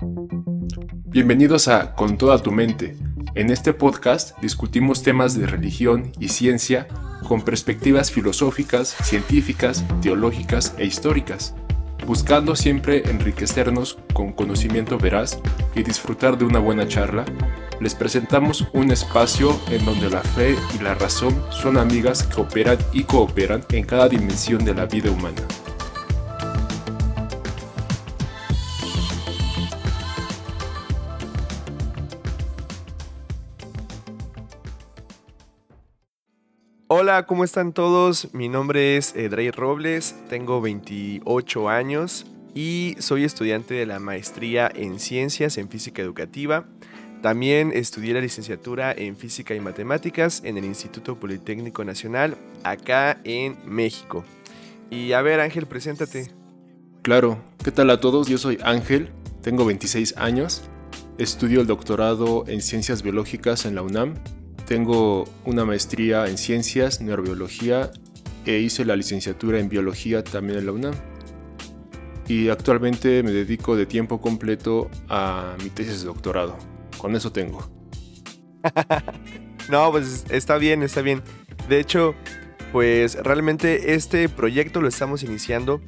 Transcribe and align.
Bienvenidos 0.00 1.68
a 1.68 1.94
Con 1.94 2.16
toda 2.16 2.42
tu 2.42 2.50
mente. 2.52 2.96
En 3.34 3.50
este 3.50 3.74
podcast 3.74 4.38
discutimos 4.40 5.02
temas 5.02 5.38
de 5.38 5.46
religión 5.46 6.12
y 6.18 6.28
ciencia 6.28 6.88
con 7.28 7.42
perspectivas 7.42 8.10
filosóficas, 8.10 8.88
científicas, 8.88 9.84
teológicas 10.00 10.74
e 10.78 10.86
históricas, 10.86 11.54
buscando 12.06 12.56
siempre 12.56 13.10
enriquecernos 13.10 13.98
con 14.14 14.32
conocimiento 14.32 14.96
veraz 14.96 15.38
y 15.74 15.82
disfrutar 15.82 16.38
de 16.38 16.46
una 16.46 16.60
buena 16.60 16.88
charla. 16.88 17.26
Les 17.78 17.94
presentamos 17.94 18.68
un 18.72 18.90
espacio 18.90 19.60
en 19.70 19.84
donde 19.84 20.08
la 20.08 20.22
fe 20.22 20.56
y 20.78 20.82
la 20.82 20.94
razón 20.94 21.42
son 21.50 21.76
amigas 21.76 22.22
que 22.22 22.40
operan 22.40 22.78
y 22.94 23.04
cooperan 23.04 23.64
en 23.70 23.84
cada 23.84 24.08
dimensión 24.08 24.64
de 24.64 24.74
la 24.74 24.86
vida 24.86 25.10
humana. 25.10 25.42
Hola, 37.02 37.24
¿cómo 37.24 37.44
están 37.44 37.72
todos? 37.72 38.28
Mi 38.34 38.50
nombre 38.50 38.98
es 38.98 39.16
Edrey 39.16 39.50
Robles, 39.50 40.14
tengo 40.28 40.60
28 40.60 41.70
años 41.70 42.26
y 42.54 42.94
soy 42.98 43.24
estudiante 43.24 43.72
de 43.72 43.86
la 43.86 43.98
maestría 43.98 44.70
en 44.74 44.98
Ciencias 44.98 45.56
en 45.56 45.70
Física 45.70 46.02
Educativa. 46.02 46.66
También 47.22 47.72
estudié 47.72 48.12
la 48.12 48.20
licenciatura 48.20 48.92
en 48.92 49.16
Física 49.16 49.54
y 49.54 49.60
Matemáticas 49.60 50.42
en 50.44 50.58
el 50.58 50.66
Instituto 50.66 51.18
Politécnico 51.18 51.84
Nacional, 51.84 52.36
acá 52.64 53.18
en 53.24 53.56
México. 53.64 54.22
Y 54.90 55.12
a 55.12 55.22
ver, 55.22 55.40
Ángel, 55.40 55.64
preséntate. 55.64 56.30
Claro, 57.00 57.42
¿qué 57.64 57.70
tal 57.70 57.88
a 57.88 57.98
todos? 57.98 58.28
Yo 58.28 58.36
soy 58.36 58.58
Ángel, 58.62 59.08
tengo 59.40 59.64
26 59.64 60.18
años, 60.18 60.64
estudio 61.16 61.62
el 61.62 61.66
doctorado 61.66 62.44
en 62.46 62.60
Ciencias 62.60 63.02
Biológicas 63.02 63.64
en 63.64 63.74
la 63.74 63.80
UNAM 63.80 64.16
tengo 64.70 65.24
una 65.44 65.64
maestría 65.64 66.28
en 66.28 66.38
ciencias, 66.38 67.00
neurobiología 67.00 67.90
e 68.46 68.60
hice 68.60 68.84
la 68.84 68.94
licenciatura 68.94 69.58
en 69.58 69.68
biología 69.68 70.22
también 70.22 70.60
en 70.60 70.66
la 70.66 70.70
UNAM. 70.70 70.94
Y 72.28 72.50
actualmente 72.50 73.24
me 73.24 73.32
dedico 73.32 73.74
de 73.74 73.86
tiempo 73.86 74.20
completo 74.20 74.88
a 75.08 75.56
mi 75.60 75.70
tesis 75.70 76.02
de 76.02 76.06
doctorado. 76.06 76.56
Con 76.98 77.16
eso 77.16 77.32
tengo. 77.32 77.68
no, 79.68 79.90
pues 79.90 80.24
está 80.30 80.56
bien, 80.56 80.84
está 80.84 81.02
bien. 81.02 81.20
De 81.68 81.80
hecho, 81.80 82.14
pues 82.70 83.16
realmente 83.24 83.94
este 83.94 84.28
proyecto 84.28 84.80
lo 84.80 84.86
estamos 84.86 85.24
iniciando 85.24 85.80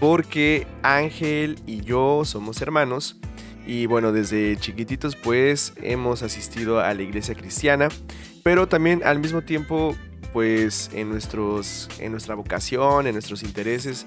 porque 0.00 0.66
Ángel 0.82 1.60
y 1.68 1.82
yo 1.82 2.24
somos 2.24 2.60
hermanos 2.60 3.20
y 3.66 3.86
bueno, 3.86 4.12
desde 4.12 4.56
chiquititos 4.56 5.16
pues 5.16 5.72
hemos 5.82 6.22
asistido 6.22 6.80
a 6.80 6.92
la 6.94 7.02
iglesia 7.02 7.34
cristiana, 7.34 7.88
pero 8.42 8.68
también 8.68 9.02
al 9.04 9.18
mismo 9.18 9.42
tiempo 9.42 9.96
pues 10.32 10.90
en, 10.92 11.10
nuestros, 11.10 11.88
en 12.00 12.12
nuestra 12.12 12.34
vocación, 12.34 13.06
en 13.06 13.12
nuestros 13.14 13.42
intereses, 13.42 14.06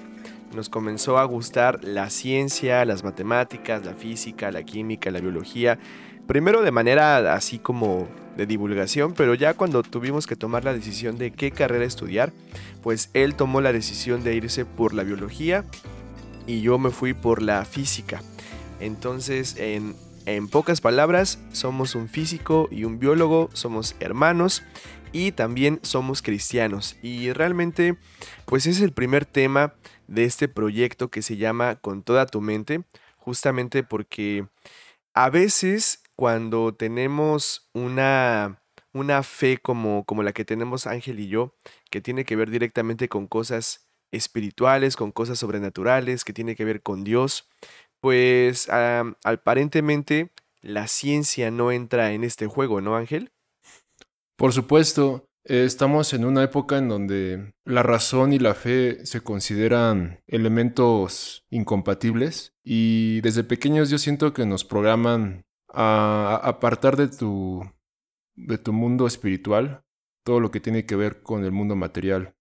nos 0.54 0.68
comenzó 0.68 1.18
a 1.18 1.24
gustar 1.24 1.82
la 1.82 2.10
ciencia, 2.10 2.84
las 2.84 3.02
matemáticas, 3.02 3.84
la 3.84 3.94
física, 3.94 4.50
la 4.50 4.62
química, 4.62 5.10
la 5.10 5.20
biología. 5.20 5.78
Primero 6.26 6.62
de 6.62 6.70
manera 6.70 7.34
así 7.34 7.58
como 7.58 8.08
de 8.36 8.46
divulgación, 8.46 9.14
pero 9.14 9.34
ya 9.34 9.54
cuando 9.54 9.82
tuvimos 9.82 10.26
que 10.26 10.36
tomar 10.36 10.64
la 10.64 10.74
decisión 10.74 11.18
de 11.18 11.32
qué 11.32 11.50
carrera 11.50 11.84
estudiar, 11.84 12.32
pues 12.82 13.10
él 13.14 13.34
tomó 13.34 13.60
la 13.60 13.72
decisión 13.72 14.22
de 14.22 14.34
irse 14.34 14.64
por 14.64 14.94
la 14.94 15.02
biología 15.02 15.64
y 16.46 16.60
yo 16.60 16.78
me 16.78 16.90
fui 16.90 17.14
por 17.14 17.42
la 17.42 17.64
física. 17.64 18.22
Entonces, 18.80 19.56
en, 19.58 19.96
pocas 20.48 20.80
palabras, 20.80 21.42
somos 21.52 21.94
un 21.94 22.08
físico 22.08 22.68
y 22.70 22.84
un 22.84 22.98
biólogo, 22.98 23.50
somos 23.52 23.96
hermanos 24.00 24.62
y 25.12 25.32
también 25.32 25.80
somos 25.82 26.22
cristianos. 26.22 26.96
Y 27.02 27.32
realmente, 27.32 27.96
pues 28.44 28.66
es 28.66 28.80
el 28.80 28.92
primer 28.92 29.24
tema 29.24 29.74
de 30.06 30.24
este 30.24 30.48
proyecto 30.48 31.10
que 31.10 31.22
se 31.22 31.36
llama 31.36 31.76
Con 31.76 32.02
toda 32.02 32.26
tu 32.26 32.40
mente, 32.40 32.84
justamente 33.16 33.82
porque 33.82 34.46
a 35.14 35.30
veces 35.30 36.02
cuando 36.14 36.74
tenemos 36.74 37.70
una, 37.72 38.62
una 38.92 39.22
fe 39.22 39.58
como, 39.58 40.04
como 40.04 40.22
la 40.22 40.32
que 40.32 40.44
tenemos 40.44 40.86
Ángel 40.86 41.20
y 41.20 41.28
yo, 41.28 41.54
que 41.90 42.00
tiene 42.00 42.24
que 42.24 42.36
ver 42.36 42.50
directamente 42.50 43.08
con 43.08 43.26
cosas 43.26 43.88
espirituales, 44.10 44.96
con 44.96 45.12
cosas 45.12 45.38
sobrenaturales, 45.38 46.24
que 46.24 46.32
tiene 46.32 46.56
que 46.56 46.64
ver 46.64 46.82
con 46.82 47.04
Dios, 47.04 47.48
pues 48.00 48.68
aparentemente 48.70 50.30
la 50.60 50.88
ciencia 50.88 51.50
no 51.50 51.72
entra 51.72 52.12
en 52.12 52.24
este 52.24 52.46
juego, 52.46 52.80
¿no, 52.80 52.96
Ángel? 52.96 53.30
Por 54.36 54.52
supuesto, 54.52 55.28
estamos 55.44 56.12
en 56.12 56.24
una 56.24 56.44
época 56.44 56.78
en 56.78 56.88
donde 56.88 57.54
la 57.64 57.82
razón 57.82 58.32
y 58.32 58.38
la 58.38 58.54
fe 58.54 59.04
se 59.06 59.20
consideran 59.20 60.20
elementos 60.26 61.44
incompatibles 61.50 62.54
y 62.62 63.20
desde 63.22 63.44
pequeños 63.44 63.90
yo 63.90 63.98
siento 63.98 64.32
que 64.32 64.46
nos 64.46 64.64
programan 64.64 65.44
a 65.72 66.40
apartar 66.42 66.96
de 66.96 67.08
tu, 67.08 67.62
de 68.36 68.58
tu 68.58 68.72
mundo 68.72 69.06
espiritual 69.06 69.84
todo 70.24 70.40
lo 70.40 70.50
que 70.50 70.60
tiene 70.60 70.84
que 70.84 70.96
ver 70.96 71.22
con 71.22 71.44
el 71.44 71.52
mundo 71.52 71.74
material. 71.74 72.34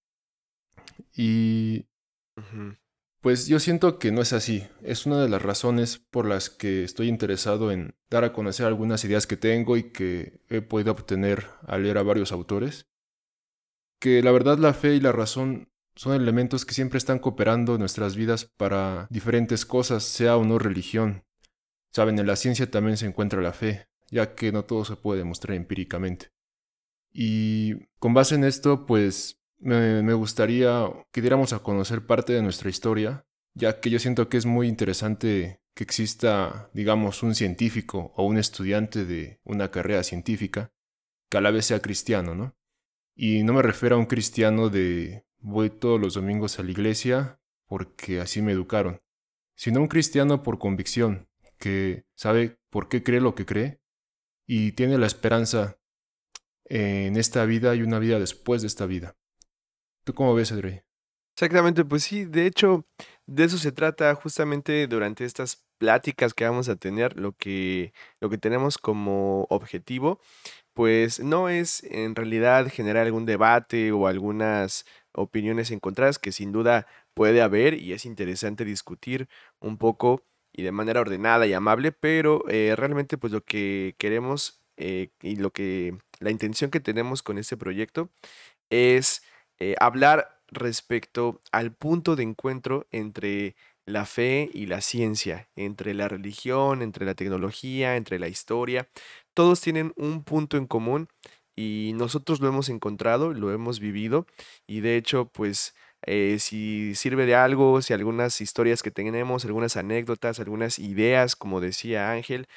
Y 1.16 1.88
pues 3.22 3.47
yo 3.47 3.59
siento 3.59 4.00
que 4.00 4.11
no 4.11 4.22
es 4.22 4.33
así. 4.33 4.67
Es 4.81 5.05
una 5.05 5.22
de 5.22 5.29
las 5.29 5.41
razones 5.41 5.97
por 5.97 6.25
las 6.25 6.50
que 6.50 6.83
estoy 6.83 7.07
interesado 7.07 7.72
en 7.72 7.95
dar 8.09 8.23
a 8.23 8.33
conocer 8.33 8.66
algunas 8.66 9.03
ideas 9.03 9.28
que 9.28 9.38
tengo 9.38 9.78
y 9.78 9.91
que 9.91 10.39
he 10.50 10.61
podido 10.61 10.91
obtener 10.91 11.47
al 11.66 11.83
leer 11.83 11.97
a 11.97 12.03
varios 12.03 12.31
autores. 12.31 12.88
Que 14.00 14.22
la 14.22 14.31
verdad 14.31 14.59
la 14.59 14.73
fe 14.73 14.95
y 14.95 15.00
la 15.00 15.11
razón 15.11 15.72
son 15.95 16.13
elementos 16.13 16.63
que 16.63 16.75
siempre 16.75 17.00
están 17.00 17.17
cooperando 17.17 17.73
en 17.73 17.79
nuestras 17.79 18.16
vidas 18.16 18.45
para 18.45 19.07
diferentes 19.09 19.66
cosas, 19.66 20.03
sea 20.03 20.38
o 20.38 20.45
no 20.45 20.59
religión. 20.59 21.25
Saben, 21.91 22.19
en 22.19 22.28
la 22.28 22.35
ciencia 22.35 22.69
también 22.69 22.97
se 22.97 23.07
encuentra 23.07 23.41
la 23.41 23.53
fe, 23.53 23.88
ya 24.11 24.35
que 24.35 24.51
no 24.51 24.63
todo 24.66 24.85
se 24.85 24.95
puede 24.95 25.19
demostrar 25.19 25.57
empíricamente. 25.57 26.31
Y 27.11 27.88
con 27.97 28.13
base 28.13 28.35
en 28.35 28.44
esto, 28.44 28.85
pues 28.85 29.41
me, 29.59 30.13
gustaría 30.13 30.88
que 31.12 31.22
diéramos 31.22 31.53
a 31.53 31.59
conocer 31.59 32.06
parte 32.06 32.34
de 32.34 32.41
nuestra 32.41 32.69
historia, 32.69 33.25
ya 33.53 33.79
que 33.79 33.90
yo 33.90 34.00
siento 34.00 34.29
que 34.29 34.38
es 34.38 34.45
muy 34.45 34.68
interesante 34.68 35.62
que 35.73 35.84
exista, 35.84 36.69
digamos, 36.73 37.23
un 37.23 37.35
científico 37.35 38.13
o 38.16 38.25
un 38.25 38.38
estudiante 38.38 39.06
de 39.06 39.40
una 39.44 39.69
carrera 39.69 40.03
científica 40.03 40.72
que 41.29 41.38
a 41.38 41.41
la 41.41 41.51
vez 41.51 41.66
sea 41.66 41.81
cristiano, 41.81 42.35
¿no? 42.35 42.56
Y 43.16 43.44
no 43.44 43.53
me 43.53 43.62
refiero 43.62 43.96
a 43.96 44.00
un 44.00 44.06
cristiano 44.06 44.69
de 44.69 45.25
voy 45.40 45.69
todos 45.69 46.00
los 46.00 46.13
domingos 46.13 46.59
a 46.59 46.63
la 46.63 46.72
iglesia 46.72 47.40
porque 47.67 48.19
así 48.19 48.41
me 48.41 48.53
educaron, 48.53 49.01
sino 49.56 49.81
un 49.81 49.88
cristiano 49.88 50.44
por 50.44 50.59
convicción, 50.59 51.28
que 51.57 52.06
sabe 52.16 52.59
por 52.69 52.90
qué 52.90 53.03
cree 53.03 53.19
lo 53.19 53.35
que 53.35 53.46
cree 53.46 53.81
y 54.46 54.72
tiene 54.73 54.97
la 54.97 55.07
esperanza 55.07 55.79
en 56.66 57.17
esta 57.17 57.46
vida 57.46 57.75
y 57.75 57.81
una 57.81 58.00
vida 58.00 58.19
después 58.19 58.62
de 58.62 58.67
esta 58.67 58.85
vida. 58.85 59.17
¿Tú 60.07 60.13
cómo 60.13 60.34
ves, 60.34 60.53
Adri? 60.53 60.79
Exactamente, 61.35 61.84
pues 61.84 62.03
sí, 62.03 62.23
de 62.23 62.45
hecho, 62.45 62.85
de 63.25 63.44
eso 63.44 63.57
se 63.57 63.73
trata 63.73 64.16
justamente 64.16 64.88
durante 64.88 65.25
estas 65.25 65.66
pláticas 65.78 66.34
que 66.34 66.45
vamos 66.45 66.69
a 66.69 66.78
tener, 66.78 67.19
lo 67.19 67.34
que, 67.34 67.91
lo 68.22 68.29
que 68.29 68.38
tenemos 68.38 68.78
como 68.78 69.47
objetivo, 69.50 70.22
pues 70.73 71.19
no 71.19 71.50
es 71.50 71.84
en 71.84 72.16
realidad 72.16 72.69
generar 72.72 73.06
algún 73.06 73.25
debate 73.25 73.91
o 73.91 74.07
algunas 74.07 74.85
opiniones 75.12 75.72
encontradas, 75.72 76.19
que 76.19 76.31
sin 76.31 76.53
duda 76.53 76.88
puede 77.13 77.41
haber 77.41 77.73
y 77.73 77.91
es 77.91 78.06
interesante 78.06 78.63
discutir 78.63 79.28
un 79.59 79.78
poco 79.78 80.23
y 80.53 80.63
de 80.63 80.72
manera 80.72 81.01
ordenada 81.01 81.47
y 81.47 81.53
amable, 81.53 81.91
pero 81.91 82.47
eh, 82.47 82.76
realmente 82.78 83.17
pues 83.17 83.34
lo 83.34 83.43
que 83.43 83.93
queremos 83.97 84.64
eh, 84.78 85.09
y 85.22 85.35
lo 85.35 85.52
que 85.52 85.97
la 86.22 86.31
intención 86.31 86.72
que 86.72 86.79
tenemos 86.79 87.23
con 87.23 87.37
este 87.37 87.58
proyecto 87.58 88.09
es 88.70 89.22
eh, 89.59 89.75
hablar 89.79 90.41
respecto 90.49 91.41
al 91.51 91.73
punto 91.73 92.15
de 92.15 92.23
encuentro 92.23 92.87
entre 92.91 93.55
la 93.85 94.05
fe 94.05 94.49
y 94.53 94.65
la 94.65 94.81
ciencia, 94.81 95.49
entre 95.55 95.93
la 95.93 96.07
religión, 96.07 96.81
entre 96.81 97.05
la 97.05 97.15
tecnología, 97.15 97.95
entre 97.95 98.19
la 98.19 98.27
historia. 98.27 98.89
Todos 99.33 99.61
tienen 99.61 99.93
un 99.95 100.23
punto 100.23 100.57
en 100.57 100.67
común 100.67 101.07
y 101.55 101.93
nosotros 101.95 102.41
lo 102.41 102.49
hemos 102.49 102.69
encontrado, 102.69 103.33
lo 103.33 103.51
hemos 103.51 103.79
vivido 103.79 104.27
y 104.67 104.81
de 104.81 104.97
hecho 104.97 105.29
pues 105.29 105.73
eh, 106.05 106.37
si 106.39 106.95
sirve 106.95 107.25
de 107.25 107.35
algo, 107.35 107.81
si 107.81 107.93
algunas 107.93 108.41
historias 108.41 108.83
que 108.83 108.91
tenemos, 108.91 109.45
algunas 109.45 109.77
anécdotas, 109.77 110.39
algunas 110.39 110.79
ideas, 110.79 111.35
como 111.35 111.61
decía 111.61 112.11
Ángel, 112.11 112.47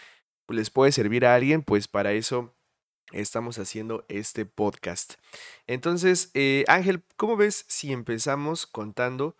les 0.48 0.70
puede 0.70 0.92
servir 0.92 1.24
a 1.24 1.34
alguien, 1.34 1.62
pues 1.62 1.88
para 1.88 2.12
eso 2.12 2.54
estamos 3.12 3.58
haciendo 3.58 4.04
este 4.08 4.46
podcast. 4.46 5.14
Entonces, 5.66 6.30
eh, 6.34 6.64
Ángel, 6.68 7.02
¿cómo 7.16 7.36
ves 7.36 7.64
si 7.68 7.92
empezamos 7.92 8.66
contando 8.66 9.36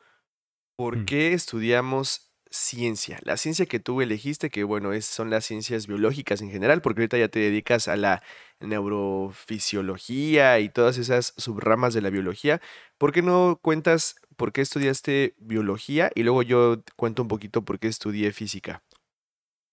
por 0.76 0.98
mm. 0.98 1.04
qué 1.04 1.32
estudiamos 1.32 2.30
ciencia. 2.50 3.18
La 3.22 3.36
ciencia 3.36 3.66
que 3.66 3.78
tú 3.78 4.00
elegiste, 4.00 4.50
que 4.50 4.64
bueno, 4.64 4.92
es, 4.92 5.06
son 5.06 5.30
las 5.30 5.44
ciencias 5.44 5.86
biológicas 5.86 6.42
en 6.42 6.50
general, 6.50 6.82
porque 6.82 7.02
ahorita 7.02 7.18
ya 7.18 7.28
te 7.28 7.38
dedicas 7.38 7.88
a 7.88 7.96
la 7.96 8.22
neurofisiología 8.58 10.58
y 10.58 10.68
todas 10.68 10.98
esas 10.98 11.32
subramas 11.36 11.94
de 11.94 12.02
la 12.02 12.10
biología. 12.10 12.60
¿Por 12.98 13.12
qué 13.12 13.22
no 13.22 13.58
cuentas 13.62 14.16
por 14.36 14.52
qué 14.52 14.60
estudiaste 14.60 15.34
biología 15.38 16.10
y 16.14 16.24
luego 16.24 16.42
yo 16.42 16.82
cuento 16.96 17.22
un 17.22 17.28
poquito 17.28 17.62
por 17.62 17.78
qué 17.78 17.88
estudié 17.88 18.32
física? 18.32 18.82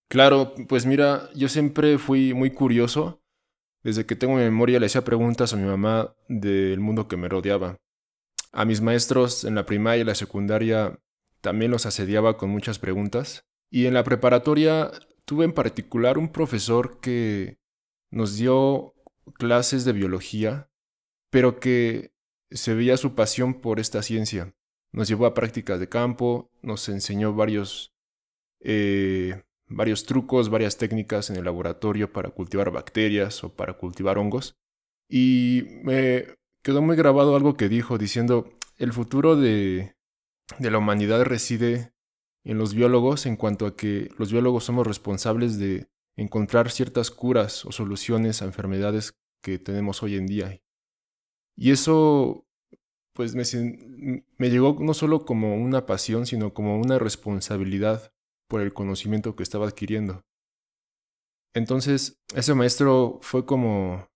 Claro, 0.09 0.53
pues 0.69 0.85
mira, 0.85 1.29
yo 1.35 1.49
siempre 1.49 1.97
fui 1.97 2.33
muy 2.33 2.51
curioso. 2.51 3.19
Desde 3.87 4.05
que 4.05 4.17
tengo 4.17 4.35
memoria 4.35 4.81
le 4.81 4.87
hacía 4.87 5.05
preguntas 5.05 5.53
a 5.53 5.55
mi 5.55 5.63
mamá 5.63 6.13
del 6.27 6.81
mundo 6.81 7.07
que 7.07 7.15
me 7.15 7.29
rodeaba. 7.29 7.77
A 8.51 8.65
mis 8.65 8.81
maestros 8.81 9.45
en 9.45 9.55
la 9.55 9.65
primaria 9.65 10.01
y 10.01 10.03
la 10.03 10.13
secundaria 10.13 10.99
también 11.39 11.71
los 11.71 11.85
asediaba 11.85 12.35
con 12.35 12.49
muchas 12.49 12.79
preguntas. 12.79 13.45
Y 13.71 13.85
en 13.85 13.93
la 13.93 14.03
preparatoria 14.03 14.91
tuve 15.23 15.45
en 15.45 15.53
particular 15.53 16.17
un 16.17 16.33
profesor 16.33 16.99
que 16.99 17.59
nos 18.11 18.35
dio 18.35 18.93
clases 19.35 19.85
de 19.85 19.93
biología, 19.93 20.69
pero 21.29 21.61
que 21.61 22.11
se 22.51 22.73
veía 22.73 22.97
su 22.97 23.15
pasión 23.15 23.61
por 23.61 23.79
esta 23.79 24.03
ciencia. 24.03 24.53
Nos 24.91 25.07
llevó 25.07 25.27
a 25.27 25.33
prácticas 25.33 25.79
de 25.79 25.87
campo, 25.87 26.51
nos 26.61 26.89
enseñó 26.89 27.33
varios 27.33 27.95
eh, 28.59 29.43
varios 29.69 30.05
trucos, 30.05 30.49
varias 30.49 30.77
técnicas 30.77 31.29
en 31.29 31.35
el 31.35 31.45
laboratorio 31.45 32.11
para 32.11 32.29
cultivar 32.29 32.71
bacterias 32.71 33.43
o 33.43 33.53
para 33.53 33.73
cultivar 33.73 34.17
hongos. 34.17 34.55
Y 35.09 35.63
me 35.83 36.25
quedó 36.63 36.81
muy 36.81 36.95
grabado 36.95 37.35
algo 37.35 37.55
que 37.55 37.69
dijo 37.69 37.97
diciendo, 37.97 38.49
el 38.77 38.93
futuro 38.93 39.35
de, 39.35 39.95
la 40.59 40.77
humanidad 40.77 41.23
reside 41.23 41.93
en 42.43 42.57
los 42.57 42.73
biólogos 42.73 43.25
en 43.25 43.35
cuanto 43.35 43.65
a 43.65 43.75
que 43.75 44.09
los 44.17 44.31
biólogos 44.31 44.63
somos 44.63 44.87
responsables 44.87 45.57
de 45.59 45.87
encontrar 46.15 46.71
ciertas 46.71 47.11
curas 47.11 47.65
o 47.65 47.71
soluciones 47.71 48.41
a 48.41 48.45
enfermedades 48.45 49.13
que 49.41 49.59
tenemos 49.59 50.01
hoy 50.03 50.15
en 50.15 50.27
día. 50.27 50.61
Y 51.55 51.71
eso 51.71 52.45
pues 53.13 53.33
me, 53.33 53.43
me 54.37 54.49
llegó 54.49 54.77
no 54.79 54.93
solo 54.93 55.25
como 55.25 55.55
una 55.55 55.85
pasión, 55.85 56.25
sino 56.25 56.53
como 56.53 56.79
una 56.79 56.99
responsabilidad 56.99 58.13
por 58.47 58.61
el 58.61 58.73
conocimiento 58.73 59.35
que 59.35 59.43
estaba 59.43 59.67
adquiriendo. 59.67 60.25
Entonces, 61.53 62.19
ese 62.35 62.53
maestro 62.53 63.19
fue 63.21 63.45
como 63.45 64.09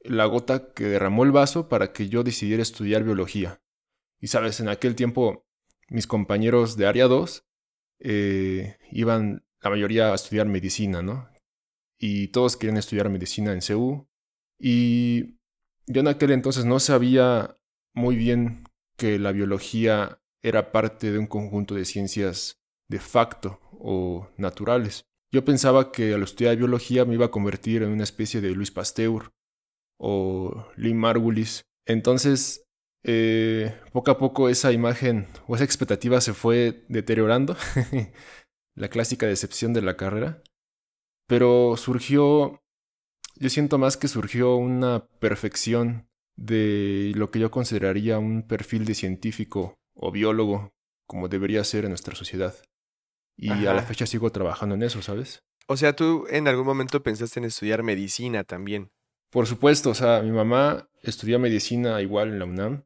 la 0.00 0.26
gota 0.26 0.72
que 0.72 0.84
derramó 0.84 1.24
el 1.24 1.32
vaso 1.32 1.68
para 1.68 1.92
que 1.92 2.08
yo 2.08 2.22
decidiera 2.24 2.62
estudiar 2.62 3.04
biología. 3.04 3.62
Y 4.20 4.28
sabes, 4.28 4.60
en 4.60 4.68
aquel 4.68 4.94
tiempo 4.94 5.46
mis 5.88 6.06
compañeros 6.06 6.76
de 6.76 6.86
área 6.86 7.06
2 7.06 7.46
eh, 8.00 8.76
iban 8.90 9.44
la 9.60 9.70
mayoría 9.70 10.12
a 10.12 10.14
estudiar 10.14 10.46
medicina, 10.46 11.02
¿no? 11.02 11.28
Y 11.98 12.28
todos 12.28 12.56
querían 12.56 12.76
estudiar 12.76 13.08
medicina 13.08 13.52
en 13.52 13.62
CEU. 13.62 14.08
Y 14.58 15.38
yo 15.86 16.00
en 16.00 16.08
aquel 16.08 16.32
entonces 16.32 16.64
no 16.64 16.80
sabía 16.80 17.56
muy 17.94 18.16
bien 18.16 18.64
que 18.96 19.18
la 19.18 19.32
biología 19.32 20.20
era 20.42 20.72
parte 20.72 21.10
de 21.12 21.18
un 21.18 21.26
conjunto 21.26 21.74
de 21.74 21.84
ciencias 21.84 22.60
de 22.94 23.00
facto 23.00 23.58
o 23.72 24.28
naturales. 24.36 25.04
Yo 25.32 25.44
pensaba 25.44 25.90
que 25.90 26.14
al 26.14 26.22
estudiar 26.22 26.56
biología 26.56 27.04
me 27.04 27.14
iba 27.14 27.26
a 27.26 27.32
convertir 27.32 27.82
en 27.82 27.90
una 27.90 28.04
especie 28.04 28.40
de 28.40 28.52
Luis 28.52 28.70
Pasteur 28.70 29.32
o 29.98 30.68
Lee 30.76 30.94
Margulis. 30.94 31.62
Entonces, 31.86 32.62
eh, 33.02 33.74
poco 33.92 34.12
a 34.12 34.18
poco 34.18 34.48
esa 34.48 34.70
imagen 34.70 35.26
o 35.48 35.56
esa 35.56 35.64
expectativa 35.64 36.20
se 36.20 36.34
fue 36.34 36.84
deteriorando, 36.88 37.56
la 38.76 38.88
clásica 38.88 39.26
decepción 39.26 39.72
de 39.72 39.82
la 39.82 39.96
carrera. 39.96 40.40
Pero 41.26 41.76
surgió, 41.76 42.62
yo 43.40 43.50
siento 43.50 43.76
más 43.76 43.96
que 43.96 44.06
surgió 44.06 44.54
una 44.54 45.08
perfección 45.18 46.06
de 46.36 47.10
lo 47.16 47.32
que 47.32 47.40
yo 47.40 47.50
consideraría 47.50 48.20
un 48.20 48.46
perfil 48.46 48.84
de 48.84 48.94
científico 48.94 49.74
o 49.96 50.12
biólogo, 50.12 50.70
como 51.08 51.26
debería 51.26 51.64
ser 51.64 51.84
en 51.84 51.90
nuestra 51.90 52.14
sociedad. 52.14 52.54
Y 53.36 53.50
a 53.66 53.74
la 53.74 53.82
fecha 53.82 54.06
sigo 54.06 54.30
trabajando 54.30 54.74
en 54.74 54.82
eso, 54.82 55.02
¿sabes? 55.02 55.42
O 55.66 55.76
sea, 55.76 55.96
tú 55.96 56.26
en 56.28 56.46
algún 56.46 56.66
momento 56.66 57.02
pensaste 57.02 57.40
en 57.40 57.46
estudiar 57.46 57.82
medicina 57.82 58.44
también. 58.44 58.92
Por 59.30 59.46
supuesto, 59.46 59.90
o 59.90 59.94
sea, 59.94 60.22
mi 60.22 60.30
mamá 60.30 60.88
estudió 61.02 61.38
medicina 61.38 62.00
igual 62.00 62.28
en 62.28 62.38
la 62.38 62.44
UNAM. 62.44 62.84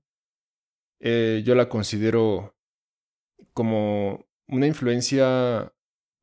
Eh, 1.01 1.43
yo 1.45 1.55
la 1.55 1.69
considero 1.69 2.57
como 3.53 4.27
una 4.47 4.67
influencia 4.67 5.73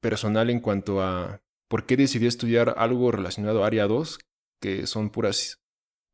personal 0.01 0.49
en 0.49 0.59
cuanto 0.59 1.01
a 1.01 1.41
por 1.67 1.85
qué 1.85 1.97
decidí 1.97 2.27
estudiar 2.27 2.75
algo 2.77 3.11
relacionado 3.11 3.63
a 3.63 3.67
área 3.67 3.87
2, 3.87 4.19
que 4.61 4.87
son 4.87 5.09
puras 5.09 5.61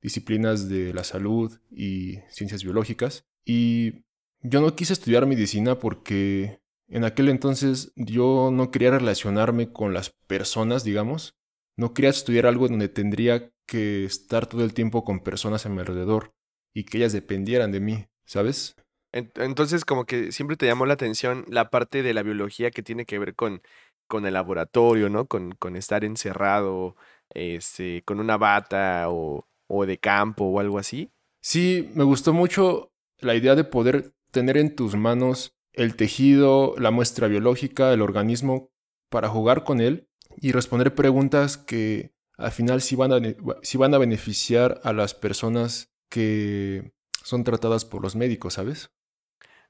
disciplinas 0.01 0.67
de 0.67 0.93
la 0.93 1.03
salud 1.03 1.59
y 1.69 2.17
ciencias 2.29 2.63
biológicas. 2.63 3.25
Y 3.45 4.03
yo 4.41 4.61
no 4.61 4.75
quise 4.75 4.93
estudiar 4.93 5.25
medicina 5.25 5.77
porque 5.77 6.60
en 6.91 7.05
aquel 7.05 7.29
entonces 7.29 7.93
yo 7.95 8.49
no 8.51 8.69
quería 8.69 8.91
relacionarme 8.91 9.71
con 9.71 9.93
las 9.93 10.09
personas, 10.27 10.83
digamos. 10.83 11.35
No 11.77 11.93
quería 11.93 12.09
estudiar 12.09 12.45
algo 12.45 12.67
donde 12.67 12.89
tendría 12.89 13.49
que 13.65 14.03
estar 14.03 14.45
todo 14.45 14.63
el 14.63 14.73
tiempo 14.73 15.03
con 15.03 15.21
personas 15.21 15.65
a 15.65 15.69
mi 15.69 15.79
alrededor 15.79 16.33
y 16.73 16.83
que 16.83 16.97
ellas 16.97 17.13
dependieran 17.13 17.71
de 17.71 17.79
mí, 17.79 18.05
¿sabes? 18.25 18.75
Entonces 19.13 19.85
como 19.85 20.05
que 20.05 20.31
siempre 20.31 20.57
te 20.57 20.65
llamó 20.65 20.85
la 20.85 20.93
atención 20.93 21.45
la 21.47 21.69
parte 21.69 22.03
de 22.03 22.13
la 22.13 22.23
biología 22.23 22.71
que 22.71 22.83
tiene 22.83 23.05
que 23.05 23.19
ver 23.19 23.35
con, 23.35 23.61
con 24.07 24.25
el 24.25 24.33
laboratorio, 24.33 25.09
¿no? 25.09 25.25
Con, 25.27 25.53
con 25.53 25.75
estar 25.75 26.03
encerrado, 26.03 26.95
este, 27.29 28.03
con 28.03 28.19
una 28.19 28.37
bata 28.37 29.09
o, 29.09 29.47
o 29.67 29.85
de 29.85 29.97
campo 29.97 30.45
o 30.45 30.59
algo 30.59 30.77
así. 30.77 31.09
Sí, 31.41 31.89
me 31.95 32.03
gustó 32.03 32.33
mucho 32.33 32.91
la 33.19 33.35
idea 33.35 33.55
de 33.55 33.63
poder 33.63 34.13
tener 34.31 34.57
en 34.57 34.75
tus 34.75 34.95
manos 34.95 35.55
el 35.73 35.95
tejido, 35.95 36.75
la 36.77 36.91
muestra 36.91 37.27
biológica, 37.27 37.93
el 37.93 38.01
organismo, 38.01 38.71
para 39.09 39.29
jugar 39.29 39.63
con 39.63 39.81
él 39.81 40.07
y 40.37 40.51
responder 40.51 40.95
preguntas 40.95 41.57
que 41.57 42.13
al 42.37 42.51
final 42.51 42.81
sí 42.81 42.95
van 42.95 43.11
a, 43.13 43.19
van 43.19 43.93
a 43.93 43.97
beneficiar 43.97 44.79
a 44.83 44.93
las 44.93 45.13
personas 45.13 45.91
que 46.09 46.93
son 47.23 47.43
tratadas 47.43 47.85
por 47.85 48.01
los 48.01 48.15
médicos, 48.15 48.55
¿sabes? 48.55 48.91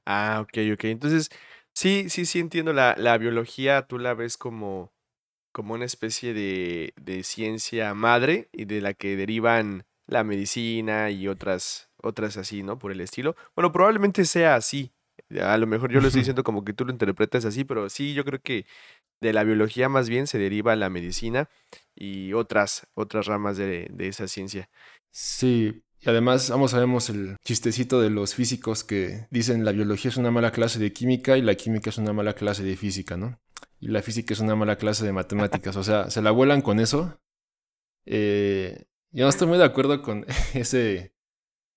Ah, 0.06 0.40
ok, 0.42 0.58
ok. 0.74 0.84
Entonces, 0.84 1.28
sí, 1.74 2.08
sí, 2.08 2.24
sí 2.24 2.38
entiendo. 2.40 2.72
La, 2.72 2.94
la 2.96 3.18
biología 3.18 3.82
tú 3.82 3.98
la 3.98 4.14
ves 4.14 4.36
como, 4.36 4.92
como 5.52 5.74
una 5.74 5.84
especie 5.84 6.34
de, 6.34 6.94
de 6.96 7.22
ciencia 7.24 7.94
madre 7.94 8.48
y 8.52 8.64
de 8.64 8.80
la 8.80 8.94
que 8.94 9.16
derivan 9.16 9.84
la 10.06 10.24
medicina 10.24 11.10
y 11.10 11.28
otras, 11.28 11.90
otras 11.96 12.36
así, 12.36 12.62
¿no? 12.62 12.78
Por 12.78 12.92
el 12.92 13.00
estilo. 13.00 13.36
Bueno, 13.54 13.70
probablemente 13.70 14.24
sea 14.24 14.56
así, 14.56 14.92
a 15.40 15.56
lo 15.58 15.66
mejor 15.66 15.92
yo 15.92 16.00
lo 16.00 16.08
estoy 16.08 16.20
diciendo 16.22 16.44
como 16.44 16.64
que 16.64 16.72
tú 16.72 16.84
lo 16.84 16.92
interpretas 16.92 17.44
así, 17.44 17.64
pero 17.64 17.88
sí, 17.88 18.14
yo 18.14 18.24
creo 18.24 18.40
que 18.40 18.66
de 19.20 19.32
la 19.32 19.44
biología 19.44 19.88
más 19.88 20.08
bien 20.08 20.26
se 20.26 20.38
deriva 20.38 20.74
la 20.76 20.90
medicina 20.90 21.48
y 21.94 22.32
otras, 22.32 22.86
otras 22.94 23.26
ramas 23.26 23.56
de, 23.56 23.88
de 23.90 24.08
esa 24.08 24.28
ciencia. 24.28 24.68
Sí, 25.10 25.82
y 26.04 26.10
además, 26.10 26.50
vamos, 26.50 26.72
sabemos 26.72 27.08
el 27.10 27.36
chistecito 27.44 28.00
de 28.00 28.10
los 28.10 28.34
físicos 28.34 28.82
que 28.82 29.28
dicen 29.30 29.64
la 29.64 29.70
biología 29.70 30.08
es 30.10 30.16
una 30.16 30.32
mala 30.32 30.50
clase 30.50 30.80
de 30.80 30.92
química 30.92 31.36
y 31.36 31.42
la 31.42 31.54
química 31.54 31.90
es 31.90 31.98
una 31.98 32.12
mala 32.12 32.34
clase 32.34 32.64
de 32.64 32.76
física, 32.76 33.16
¿no? 33.16 33.40
Y 33.78 33.88
la 33.88 34.02
física 34.02 34.34
es 34.34 34.40
una 34.40 34.56
mala 34.56 34.76
clase 34.76 35.04
de 35.04 35.12
matemáticas. 35.12 35.76
O 35.76 35.84
sea, 35.84 36.10
se 36.10 36.20
la 36.20 36.32
vuelan 36.32 36.60
con 36.60 36.80
eso. 36.80 37.20
Eh, 38.04 38.86
yo 39.12 39.24
no 39.24 39.28
estoy 39.28 39.46
muy 39.46 39.58
de 39.58 39.64
acuerdo 39.64 40.02
con 40.02 40.26
ese, 40.54 41.14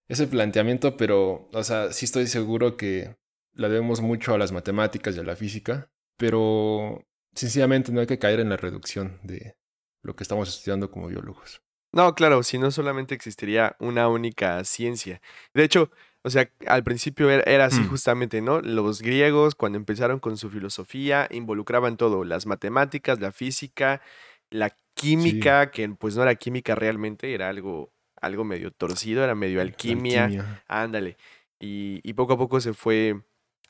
ese 0.07 0.25
planteamiento, 0.25 0.97
pero, 0.97 1.47
o 1.53 1.63
sea, 1.63 1.93
sí 1.93 2.05
estoy 2.05 2.25
seguro 2.25 2.77
que 2.77 3.15
la 3.55 3.69
debemos 3.69 4.01
mucho 4.01 4.33
a 4.33 4.37
las 4.37 4.51
matemáticas 4.51 5.15
y 5.15 5.19
a 5.19 5.23
la 5.23 5.35
física, 5.35 5.89
pero 6.17 7.05
sencillamente 7.33 7.91
no 7.91 8.01
hay 8.01 8.07
que 8.07 8.19
caer 8.19 8.39
en 8.39 8.49
la 8.49 8.57
reducción 8.57 9.19
de 9.23 9.55
lo 10.03 10.15
que 10.15 10.23
estamos 10.23 10.49
estudiando 10.49 10.91
como 10.91 11.07
biólogos. 11.07 11.61
No, 11.91 12.13
claro, 12.13 12.43
si 12.43 12.57
no 12.57 12.71
solamente 12.71 13.15
existiría 13.15 13.75
una 13.79 14.09
única 14.09 14.63
ciencia. 14.65 15.21
De 15.53 15.63
hecho, 15.63 15.91
o 16.23 16.29
sea, 16.29 16.49
al 16.67 16.83
principio 16.83 17.29
era, 17.29 17.65
así 17.65 17.81
mm. 17.81 17.87
justamente, 17.87 18.41
¿no? 18.41 18.59
Los 18.59 19.01
griegos, 19.01 19.55
cuando 19.55 19.77
empezaron 19.77 20.19
con 20.19 20.37
su 20.37 20.49
filosofía, 20.49 21.27
involucraban 21.31 21.95
todo, 21.95 22.25
las 22.25 22.45
matemáticas, 22.45 23.21
la 23.21 23.31
física, 23.31 24.01
la 24.49 24.75
química, 24.93 25.71
que 25.71 25.87
pues 25.89 26.15
no 26.17 26.23
era 26.23 26.35
química 26.35 26.75
realmente, 26.75 27.33
era 27.33 27.47
algo, 27.47 27.93
algo 28.19 28.43
medio 28.43 28.71
torcido, 28.71 29.23
era 29.23 29.35
medio 29.35 29.61
alquimia. 29.61 30.63
Ándale. 30.67 31.15
Y, 31.59 32.01
y 32.03 32.13
poco 32.13 32.33
a 32.33 32.37
poco 32.37 32.59
se 32.59 32.73
fue 32.73 33.21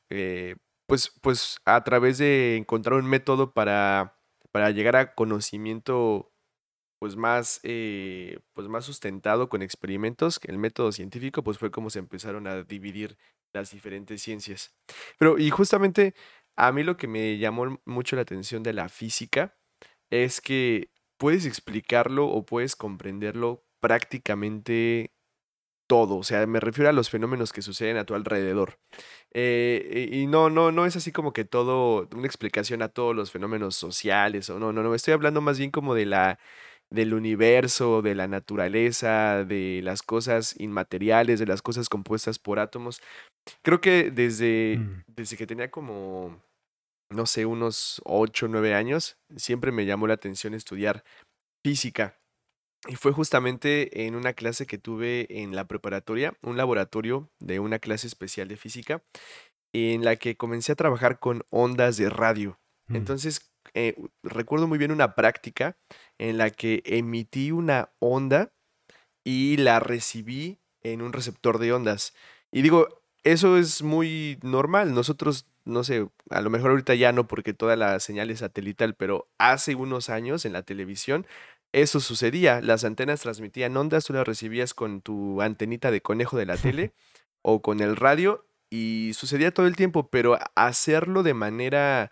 eh, 0.10 0.56
pues, 0.88 1.12
pues 1.22 1.58
a 1.66 1.84
través 1.84 2.18
de 2.18 2.58
encontrar 2.58 2.96
un 3.00 3.08
método 3.10 3.54
para, 3.54 4.18
para 4.52 4.72
llegar 4.72 4.96
a 4.96 5.16
conocimiento 5.16 6.32
pues 7.00 7.16
más, 7.16 7.60
eh, 7.64 8.40
pues 8.54 8.68
más 8.68 8.86
sustentado 8.86 9.50
con 9.50 9.62
experimentos, 9.62 10.40
el 10.44 10.58
método 10.58 10.92
científico, 10.92 11.44
pues 11.44 11.58
fue 11.58 11.72
como 11.72 11.90
se 11.90 12.00
empezaron 12.00 12.48
a 12.48 12.64
dividir 12.64 13.18
las 13.54 13.72
diferentes 13.72 14.22
ciencias. 14.22 14.76
Pero, 15.20 15.38
y 15.38 15.50
justamente 15.50 16.16
a 16.56 16.72
mí 16.72 16.84
lo 16.84 16.98
que 16.98 17.08
me 17.08 17.38
llamó 17.38 17.80
mucho 17.86 18.16
la 18.16 18.24
atención 18.24 18.64
de 18.64 18.74
la 18.74 18.90
física 18.90 19.58
es 20.12 20.42
que 20.42 20.92
puedes 21.18 21.46
explicarlo 21.46 22.28
o 22.28 22.46
puedes 22.46 22.76
comprenderlo 22.76 23.66
prácticamente 23.82 25.15
todo, 25.88 26.18
o 26.18 26.24
sea, 26.24 26.46
me 26.48 26.60
refiero 26.60 26.90
a 26.90 26.94
los 26.94 27.10
fenómenos 27.10 27.54
que 27.54 27.62
suceden 27.62 27.98
a 27.98 28.06
tu 28.06 28.16
alrededor. 28.16 28.80
Eh, 29.34 30.10
y 30.12 30.28
no, 30.28 30.50
no, 30.50 30.72
no 30.72 30.86
es 30.86 30.96
así 30.96 31.12
como 31.12 31.34
que 31.34 31.46
todo, 31.46 32.08
una 32.16 32.26
explicación 32.26 32.82
a 32.82 32.90
todos 32.90 33.16
los 33.16 33.32
fenómenos 33.32 33.76
sociales, 33.76 34.50
o 34.50 34.60
no, 34.60 34.72
no, 34.74 34.84
no, 34.84 34.96
estoy 34.96 35.14
hablando 35.14 35.42
más 35.42 35.58
bien 35.60 35.72
como 35.72 35.94
de 35.94 36.06
la, 36.06 36.40
del 36.90 37.14
universo, 37.14 38.02
de 38.02 38.16
la 38.16 38.28
naturaleza, 38.28 39.44
de 39.44 39.82
las 39.84 40.02
cosas 40.02 40.56
inmateriales, 40.60 41.40
de 41.40 41.46
las 41.46 41.62
cosas 41.62 41.90
compuestas 41.90 42.40
por 42.40 42.60
átomos. 42.60 43.02
Creo 43.62 43.82
que 43.82 44.12
desde, 44.12 44.78
mm. 44.80 45.04
desde 45.08 45.38
que 45.38 45.48
tenía 45.48 45.70
como, 45.70 46.42
no 47.10 47.26
sé, 47.26 47.46
unos 47.46 48.02
8 48.06 48.46
o 48.46 48.50
9 48.50 48.74
años, 48.74 49.18
siempre 49.36 49.72
me 49.72 49.86
llamó 49.86 50.08
la 50.08 50.16
atención 50.16 50.54
estudiar 50.54 51.04
física. 51.64 52.18
Y 52.88 52.96
fue 52.96 53.12
justamente 53.12 54.06
en 54.06 54.16
una 54.16 54.34
clase 54.34 54.68
que 54.68 54.78
tuve 54.78 55.28
en 55.42 55.56
la 55.56 55.68
preparatoria, 55.68 56.38
un 56.42 56.58
laboratorio 56.58 57.30
de 57.40 57.60
una 57.60 57.80
clase 57.80 58.08
especial 58.08 58.48
de 58.48 58.58
física, 58.58 59.04
en 59.74 60.04
la 60.06 60.16
que 60.16 60.38
comencé 60.38 60.72
a 60.72 60.76
trabajar 60.76 61.20
con 61.20 61.44
ondas 61.50 61.98
de 61.98 62.10
radio. 62.10 62.60
Mm. 62.88 62.96
Entonces, 62.96 63.52
eh, 63.74 63.96
recuerdo 64.24 64.68
muy 64.68 64.78
bien 64.78 64.92
una 64.92 65.16
práctica 65.16 65.78
en 66.18 66.38
la 66.38 66.50
que 66.50 66.82
emití 66.86 67.52
una 67.52 67.90
onda 68.00 68.54
y 69.24 69.58
la 69.58 69.80
recibí 69.80 70.60
en 70.84 71.02
un 71.02 71.12
receptor 71.12 71.58
de 71.58 71.74
ondas. 71.74 72.14
Y 72.52 72.62
digo, 72.62 73.02
eso 73.24 73.58
es 73.58 73.82
muy 73.82 74.38
normal. 74.44 74.94
Nosotros, 74.94 75.48
no 75.66 75.84
sé, 75.84 76.08
a 76.30 76.42
lo 76.42 76.50
mejor 76.52 76.72
ahorita 76.72 76.94
ya 76.94 77.12
no 77.12 77.28
porque 77.28 77.54
toda 77.54 77.76
la 77.76 78.00
señal 78.00 78.30
es 78.30 78.40
satelital, 78.40 78.94
pero 78.96 79.28
hace 79.40 79.76
unos 79.76 80.10
años 80.10 80.46
en 80.46 80.54
la 80.54 80.62
televisión 80.62 81.26
eso 81.76 82.00
sucedía. 82.00 82.62
Las 82.62 82.86
antenas 82.86 83.20
transmitían 83.20 83.76
ondas, 83.76 84.06
tú 84.06 84.14
las 84.14 84.26
recibías 84.26 84.74
con 84.74 85.02
tu 85.02 85.42
antenita 85.42 85.92
de 85.92 86.02
conejo 86.02 86.38
de 86.38 86.46
la 86.46 86.56
tele 86.56 86.94
o 87.42 87.62
con 87.62 87.82
el 87.82 87.98
radio 87.98 88.48
y 88.70 89.12
sucedía 89.14 89.54
todo 89.54 89.68
el 89.68 89.76
tiempo, 89.76 90.10
pero 90.10 90.40
hacerlo 90.56 91.22
de 91.22 91.34
manera 91.34 92.10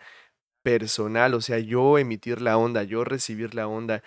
personal, 0.63 1.33
o 1.33 1.41
sea, 1.41 1.59
yo 1.59 1.97
emitir 1.97 2.41
la 2.41 2.57
onda, 2.57 2.83
yo 2.83 3.05
recibir 3.05 3.55
la 3.55 3.67
onda, 3.67 4.03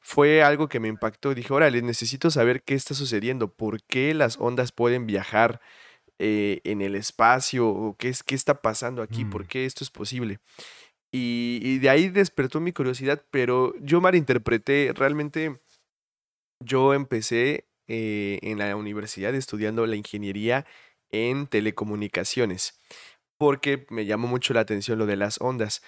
fue 0.00 0.42
algo 0.42 0.68
que 0.68 0.80
me 0.80 0.88
impactó. 0.88 1.32
Dije, 1.32 1.52
órale, 1.52 1.80
necesito 1.82 2.30
saber 2.30 2.62
qué 2.64 2.74
está 2.74 2.94
sucediendo, 2.94 3.52
por 3.54 3.82
qué 3.84 4.14
las 4.14 4.36
ondas 4.38 4.72
pueden 4.72 5.06
viajar 5.06 5.60
eh, 6.18 6.60
en 6.64 6.82
el 6.82 6.96
espacio, 6.96 7.68
o 7.68 7.96
qué, 7.96 8.08
es, 8.08 8.24
qué 8.24 8.34
está 8.34 8.62
pasando 8.62 9.02
aquí, 9.02 9.24
por 9.24 9.44
mm. 9.44 9.46
qué 9.46 9.64
esto 9.64 9.84
es 9.84 9.90
posible. 9.90 10.40
Y, 11.10 11.78
de 11.78 11.88
ahí 11.88 12.08
despertó 12.08 12.60
mi 12.60 12.72
curiosidad, 12.72 13.24
pero 13.30 13.74
yo 13.80 14.00
malinterpreté, 14.00 14.92
realmente 14.94 15.60
yo 16.62 16.92
empecé 16.92 17.66
eh, 17.86 18.38
en 18.42 18.58
la 18.58 18.76
universidad 18.76 19.34
estudiando 19.34 19.86
la 19.86 19.96
ingeniería 19.96 20.66
en 21.10 21.46
telecomunicaciones, 21.46 22.78
porque 23.38 23.86
me 23.88 24.04
llamó 24.04 24.28
mucho 24.28 24.52
la 24.52 24.60
atención 24.60 24.98
lo 24.98 25.06
de 25.06 25.16
las 25.16 25.40
ondas. 25.40 25.82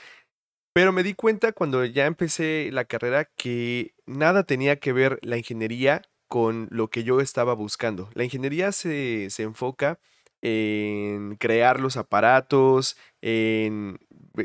Pero 0.72 0.92
me 0.92 1.02
di 1.02 1.14
cuenta 1.14 1.52
cuando 1.52 1.84
ya 1.84 2.06
empecé 2.06 2.70
la 2.72 2.84
carrera 2.84 3.26
que 3.36 3.94
nada 4.06 4.44
tenía 4.44 4.76
que 4.78 4.92
ver 4.92 5.18
la 5.22 5.36
ingeniería 5.36 6.02
con 6.28 6.68
lo 6.70 6.88
que 6.88 7.02
yo 7.02 7.20
estaba 7.20 7.54
buscando. 7.54 8.08
La 8.14 8.24
ingeniería 8.24 8.70
se, 8.70 9.28
se 9.30 9.42
enfoca 9.42 9.98
en 10.42 11.36
crear 11.36 11.80
los 11.80 11.96
aparatos, 11.96 12.96
en 13.20 13.98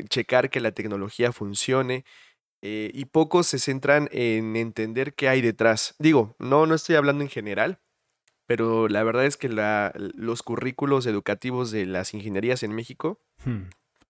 checar 0.08 0.50
que 0.50 0.60
la 0.60 0.72
tecnología 0.72 1.32
funcione. 1.32 2.04
Eh, 2.62 2.90
y 2.94 3.04
pocos 3.04 3.46
se 3.46 3.58
centran 3.58 4.08
en 4.12 4.56
entender 4.56 5.14
qué 5.14 5.28
hay 5.28 5.40
detrás. 5.40 5.94
Digo, 5.98 6.34
no, 6.38 6.66
no 6.66 6.74
estoy 6.74 6.96
hablando 6.96 7.22
en 7.22 7.30
general, 7.30 7.80
pero 8.46 8.88
la 8.88 9.02
verdad 9.02 9.26
es 9.26 9.36
que 9.36 9.48
la, 9.48 9.92
los 9.94 10.42
currículos 10.42 11.06
educativos 11.06 11.70
de 11.70 11.86
las 11.86 12.14
ingenierías 12.14 12.62
en 12.62 12.74
México, 12.74 13.20
hmm. 13.44 13.68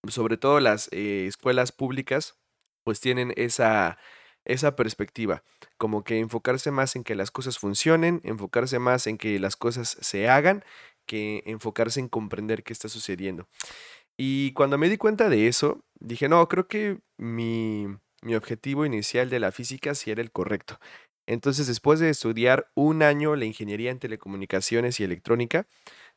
sobre 0.08 0.36
todo 0.36 0.60
las 0.60 0.88
eh, 0.92 1.26
escuelas 1.26 1.72
públicas, 1.72 2.38
pues 2.84 3.00
tienen 3.00 3.32
esa, 3.36 3.98
esa 4.44 4.76
perspectiva, 4.76 5.42
como 5.76 6.04
que 6.04 6.18
enfocarse 6.18 6.70
más 6.70 6.96
en 6.96 7.02
que 7.02 7.16
las 7.16 7.30
cosas 7.30 7.58
funcionen, 7.58 8.20
enfocarse 8.24 8.78
más 8.78 9.06
en 9.06 9.18
que 9.18 9.38
las 9.40 9.56
cosas 9.56 9.96
se 10.00 10.28
hagan, 10.28 10.64
que 11.06 11.42
enfocarse 11.46 12.00
en 12.00 12.08
comprender 12.08 12.62
qué 12.62 12.72
está 12.72 12.88
sucediendo. 12.88 13.48
Y 14.18 14.52
cuando 14.52 14.78
me 14.78 14.88
di 14.88 14.96
cuenta 14.96 15.28
de 15.28 15.48
eso, 15.48 15.84
dije, 16.00 16.28
no, 16.28 16.46
creo 16.48 16.68
que 16.68 16.98
mi, 17.18 17.86
mi 18.22 18.34
objetivo 18.34 18.86
inicial 18.86 19.30
de 19.30 19.40
la 19.40 19.52
física 19.52 19.94
sí 19.94 20.10
era 20.10 20.22
el 20.22 20.32
correcto. 20.32 20.78
Entonces, 21.26 21.66
después 21.66 22.00
de 22.00 22.10
estudiar 22.10 22.70
un 22.74 23.02
año 23.02 23.36
la 23.36 23.44
ingeniería 23.44 23.90
en 23.90 23.98
telecomunicaciones 23.98 25.00
y 25.00 25.04
electrónica, 25.04 25.66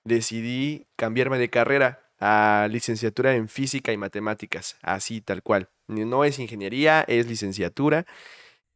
decidí 0.03 0.87
cambiarme 0.95 1.39
de 1.39 1.49
carrera 1.49 2.09
a 2.19 2.67
licenciatura 2.69 3.35
en 3.35 3.47
física 3.47 3.91
y 3.91 3.97
matemáticas, 3.97 4.77
así 4.81 5.21
tal 5.21 5.41
cual. 5.41 5.69
No 5.87 6.23
es 6.25 6.37
ingeniería, 6.39 7.01
es 7.07 7.27
licenciatura. 7.27 8.05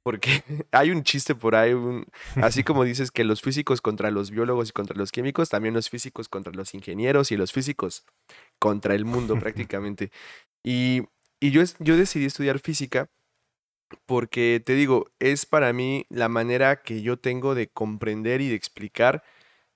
Porque 0.04 0.44
hay 0.72 0.92
un 0.92 1.04
chiste 1.04 1.34
por 1.34 1.56
ahí, 1.56 1.74
así 2.36 2.64
como 2.64 2.84
dices 2.84 3.10
que 3.10 3.24
los 3.24 3.42
físicos 3.42 3.82
contra 3.82 4.12
los 4.12 4.32
biólogos 4.32 4.70
y 4.70 4.74
contra 4.74 4.98
los 4.98 5.12
químicos, 5.12 5.50
también 5.50 5.74
los 5.74 5.90
físicos 5.90 6.30
contra 6.30 6.54
los 6.54 6.74
ingenieros 6.74 7.32
y 7.32 7.38
los 7.38 7.52
físicos 7.52 8.06
contra 8.60 8.96
el 8.96 9.06
mundo 9.06 9.36
prácticamente. 9.40 10.12
Y, 10.64 11.04
y 11.40 11.52
yo, 11.52 11.64
yo 11.80 11.98
decidí 11.98 12.26
estudiar 12.26 12.60
física 12.60 13.10
porque, 14.06 14.62
te 14.66 14.76
digo, 14.76 15.08
es 15.20 15.46
para 15.46 15.72
mí 15.74 16.06
la 16.10 16.30
manera 16.30 16.82
que 16.82 17.02
yo 17.02 17.18
tengo 17.18 17.56
de 17.56 17.68
comprender 17.70 18.42
y 18.42 18.50
de 18.50 18.56
explicar 18.56 19.24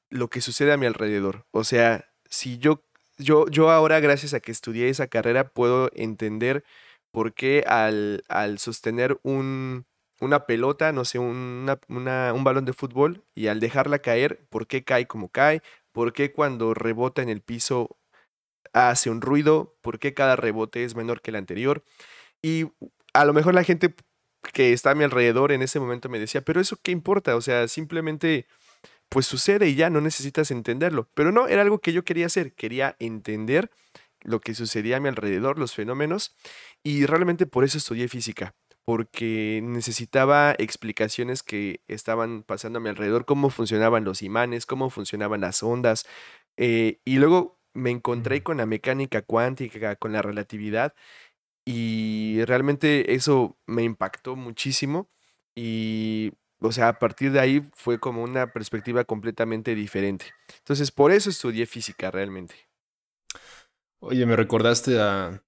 lo 0.09 0.29
que 0.29 0.41
sucede 0.41 0.73
a 0.73 0.77
mi 0.77 0.85
alrededor. 0.85 1.45
O 1.51 1.63
sea, 1.63 2.09
si 2.29 2.57
yo, 2.57 2.83
yo, 3.17 3.47
yo 3.49 3.69
ahora, 3.71 3.99
gracias 3.99 4.33
a 4.33 4.39
que 4.39 4.51
estudié 4.51 4.89
esa 4.89 5.07
carrera, 5.07 5.49
puedo 5.49 5.89
entender 5.93 6.63
por 7.11 7.33
qué 7.33 7.63
al, 7.67 8.23
al 8.27 8.59
sostener 8.59 9.19
un, 9.23 9.85
una 10.19 10.45
pelota, 10.45 10.91
no 10.91 11.05
sé, 11.05 11.19
una, 11.19 11.79
un 11.87 12.43
balón 12.43 12.65
de 12.65 12.73
fútbol 12.73 13.23
y 13.35 13.47
al 13.47 13.59
dejarla 13.59 13.99
caer, 13.99 14.45
¿por 14.49 14.67
qué 14.67 14.83
cae 14.83 15.07
como 15.07 15.29
cae? 15.29 15.61
¿Por 15.91 16.13
qué 16.13 16.31
cuando 16.31 16.73
rebota 16.73 17.21
en 17.21 17.29
el 17.29 17.41
piso 17.41 17.97
hace 18.73 19.09
un 19.09 19.21
ruido? 19.21 19.75
¿Por 19.81 19.99
qué 19.99 20.13
cada 20.13 20.35
rebote 20.35 20.83
es 20.83 20.95
menor 20.95 21.21
que 21.21 21.31
el 21.31 21.35
anterior? 21.35 21.83
Y 22.41 22.65
a 23.13 23.25
lo 23.25 23.33
mejor 23.33 23.53
la 23.53 23.63
gente 23.63 23.95
que 24.53 24.73
está 24.73 24.91
a 24.91 24.95
mi 24.95 25.03
alrededor 25.03 25.51
en 25.51 25.61
ese 25.61 25.79
momento 25.79 26.09
me 26.09 26.19
decía, 26.19 26.41
pero 26.41 26.61
eso 26.61 26.77
qué 26.81 26.91
importa, 26.91 27.35
o 27.35 27.41
sea, 27.41 27.67
simplemente 27.67 28.47
pues 29.09 29.25
sucede 29.25 29.67
y 29.69 29.75
ya 29.75 29.89
no 29.89 30.01
necesitas 30.01 30.51
entenderlo. 30.51 31.09
Pero 31.13 31.31
no, 31.31 31.47
era 31.47 31.61
algo 31.61 31.79
que 31.79 31.93
yo 31.93 32.03
quería 32.03 32.25
hacer, 32.25 32.53
quería 32.53 32.95
entender 32.99 33.71
lo 34.21 34.39
que 34.41 34.53
sucedía 34.53 34.97
a 34.97 34.99
mi 34.99 35.09
alrededor, 35.09 35.59
los 35.59 35.73
fenómenos, 35.73 36.35
y 36.83 37.05
realmente 37.05 37.45
por 37.45 37.63
eso 37.63 37.77
estudié 37.77 38.07
física, 38.07 38.55
porque 38.87 39.59
necesitaba 39.61 40.55
explicaciones 40.57 41.43
que 41.43 41.81
estaban 41.89 42.43
pasando 42.43 42.79
a 42.79 42.81
mi 42.81 42.87
alrededor, 42.87 43.25
cómo 43.25 43.49
funcionaban 43.49 44.05
los 44.05 44.21
imanes, 44.21 44.65
cómo 44.65 44.89
funcionaban 44.89 45.41
las 45.41 45.61
ondas. 45.61 46.05
Eh, 46.55 47.01
y 47.03 47.17
luego 47.17 47.59
me 47.73 47.91
encontré 47.91 48.43
con 48.43 48.55
la 48.55 48.65
mecánica 48.65 49.21
cuántica, 49.23 49.97
con 49.97 50.13
la 50.13 50.21
relatividad, 50.21 50.95
y 51.65 52.45
realmente 52.45 53.13
eso 53.13 53.57
me 53.65 53.83
impactó 53.83 54.37
muchísimo. 54.37 55.09
Y, 55.53 56.31
o 56.61 56.71
sea, 56.71 56.87
a 56.87 56.97
partir 56.97 57.33
de 57.33 57.41
ahí 57.41 57.69
fue 57.75 57.99
como 57.99 58.23
una 58.23 58.53
perspectiva 58.53 59.03
completamente 59.03 59.75
diferente. 59.75 60.27
Entonces, 60.59 60.93
por 60.93 61.11
eso 61.11 61.29
estudié 61.29 61.65
física 61.65 62.09
realmente. 62.09 62.55
Oye, 63.99 64.25
me 64.25 64.37
recordaste 64.37 64.97
a 64.97 65.43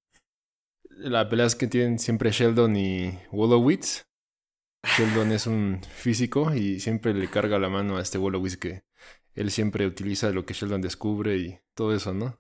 la 0.99 1.29
pelea 1.29 1.47
que 1.57 1.67
tienen 1.67 1.99
siempre 1.99 2.31
Sheldon 2.31 2.75
y 2.75 3.17
Wolowitz. 3.31 4.03
Sheldon 4.97 5.31
es 5.31 5.47
un 5.47 5.81
físico 5.83 6.53
y 6.53 6.79
siempre 6.79 7.13
le 7.13 7.29
carga 7.29 7.59
la 7.59 7.69
mano 7.69 7.97
a 7.97 8.01
este 8.01 8.17
Wolowitz 8.17 8.57
que 8.57 8.83
él 9.33 9.51
siempre 9.51 9.85
utiliza 9.85 10.31
lo 10.31 10.45
que 10.45 10.53
Sheldon 10.53 10.81
descubre 10.81 11.37
y 11.37 11.59
todo 11.73 11.95
eso, 11.95 12.13
¿no? 12.13 12.37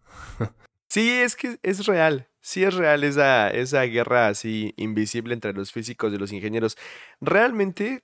sí, 0.89 1.09
es 1.09 1.35
que 1.35 1.57
es 1.63 1.85
real. 1.85 2.27
Sí 2.41 2.63
es 2.63 2.73
real 2.73 3.03
esa, 3.03 3.49
esa 3.49 3.81
guerra 3.83 4.27
así 4.27 4.73
invisible 4.77 5.33
entre 5.33 5.53
los 5.53 5.71
físicos 5.71 6.13
y 6.13 6.17
los 6.17 6.31
ingenieros. 6.31 6.77
Realmente, 7.19 8.03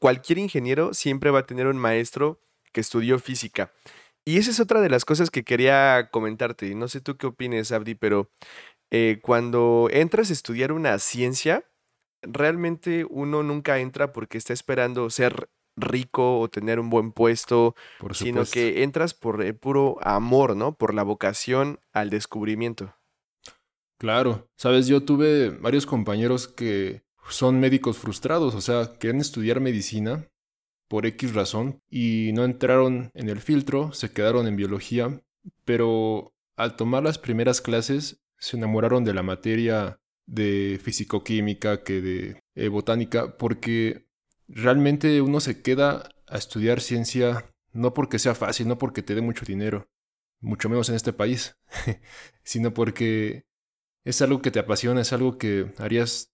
cualquier 0.00 0.38
ingeniero 0.38 0.92
siempre 0.94 1.30
va 1.30 1.40
a 1.40 1.46
tener 1.46 1.68
un 1.68 1.76
maestro 1.76 2.40
que 2.72 2.80
estudió 2.80 3.18
física. 3.20 3.72
Y 4.24 4.38
esa 4.38 4.50
es 4.50 4.58
otra 4.58 4.80
de 4.80 4.90
las 4.90 5.04
cosas 5.04 5.30
que 5.30 5.44
quería 5.44 6.08
comentarte. 6.10 6.74
No 6.74 6.88
sé 6.88 7.00
tú 7.00 7.16
qué 7.16 7.28
opines, 7.28 7.70
Abdi, 7.70 7.94
pero 7.94 8.28
eh, 8.90 9.18
cuando 9.22 9.88
entras 9.90 10.30
a 10.30 10.32
estudiar 10.32 10.72
una 10.72 10.98
ciencia, 10.98 11.64
realmente 12.22 13.06
uno 13.08 13.42
nunca 13.42 13.78
entra 13.78 14.12
porque 14.12 14.38
está 14.38 14.52
esperando 14.52 15.10
ser 15.10 15.48
rico 15.76 16.40
o 16.40 16.48
tener 16.48 16.80
un 16.80 16.90
buen 16.90 17.12
puesto, 17.12 17.74
sino 18.12 18.44
que 18.44 18.82
entras 18.82 19.14
por 19.14 19.42
el 19.42 19.54
puro 19.54 19.98
amor, 20.02 20.56
¿no? 20.56 20.74
Por 20.74 20.94
la 20.94 21.02
vocación 21.02 21.80
al 21.92 22.10
descubrimiento. 22.10 22.94
Claro, 23.98 24.48
sabes, 24.56 24.86
yo 24.86 25.02
tuve 25.04 25.50
varios 25.50 25.86
compañeros 25.86 26.48
que 26.48 27.02
son 27.28 27.60
médicos 27.60 27.98
frustrados, 27.98 28.54
o 28.54 28.60
sea, 28.60 28.98
quieren 28.98 29.20
estudiar 29.20 29.60
medicina 29.60 30.28
por 30.88 31.06
X 31.06 31.34
razón 31.34 31.82
y 31.90 32.30
no 32.34 32.44
entraron 32.44 33.10
en 33.14 33.28
el 33.28 33.40
filtro, 33.40 33.92
se 33.92 34.12
quedaron 34.12 34.46
en 34.46 34.56
biología, 34.56 35.22
pero 35.64 36.34
al 36.56 36.76
tomar 36.76 37.02
las 37.02 37.18
primeras 37.18 37.60
clases 37.60 38.22
se 38.38 38.56
enamoraron 38.56 39.04
de 39.04 39.14
la 39.14 39.22
materia 39.22 40.00
de 40.26 40.80
fisicoquímica 40.82 41.82
que 41.82 42.00
de 42.00 42.42
eh, 42.54 42.68
botánica, 42.68 43.36
porque 43.36 44.08
realmente 44.48 45.20
uno 45.20 45.40
se 45.40 45.62
queda 45.62 46.08
a 46.26 46.36
estudiar 46.36 46.80
ciencia 46.80 47.44
no 47.72 47.94
porque 47.94 48.18
sea 48.18 48.34
fácil, 48.34 48.68
no 48.68 48.78
porque 48.78 49.02
te 49.02 49.14
dé 49.14 49.20
mucho 49.20 49.44
dinero, 49.44 49.88
mucho 50.40 50.68
menos 50.68 50.88
en 50.88 50.94
este 50.96 51.12
país, 51.12 51.56
sino 52.42 52.72
porque 52.74 53.46
es 54.04 54.22
algo 54.22 54.40
que 54.40 54.50
te 54.50 54.58
apasiona, 54.58 55.02
es 55.02 55.12
algo 55.12 55.38
que 55.38 55.72
harías, 55.78 56.32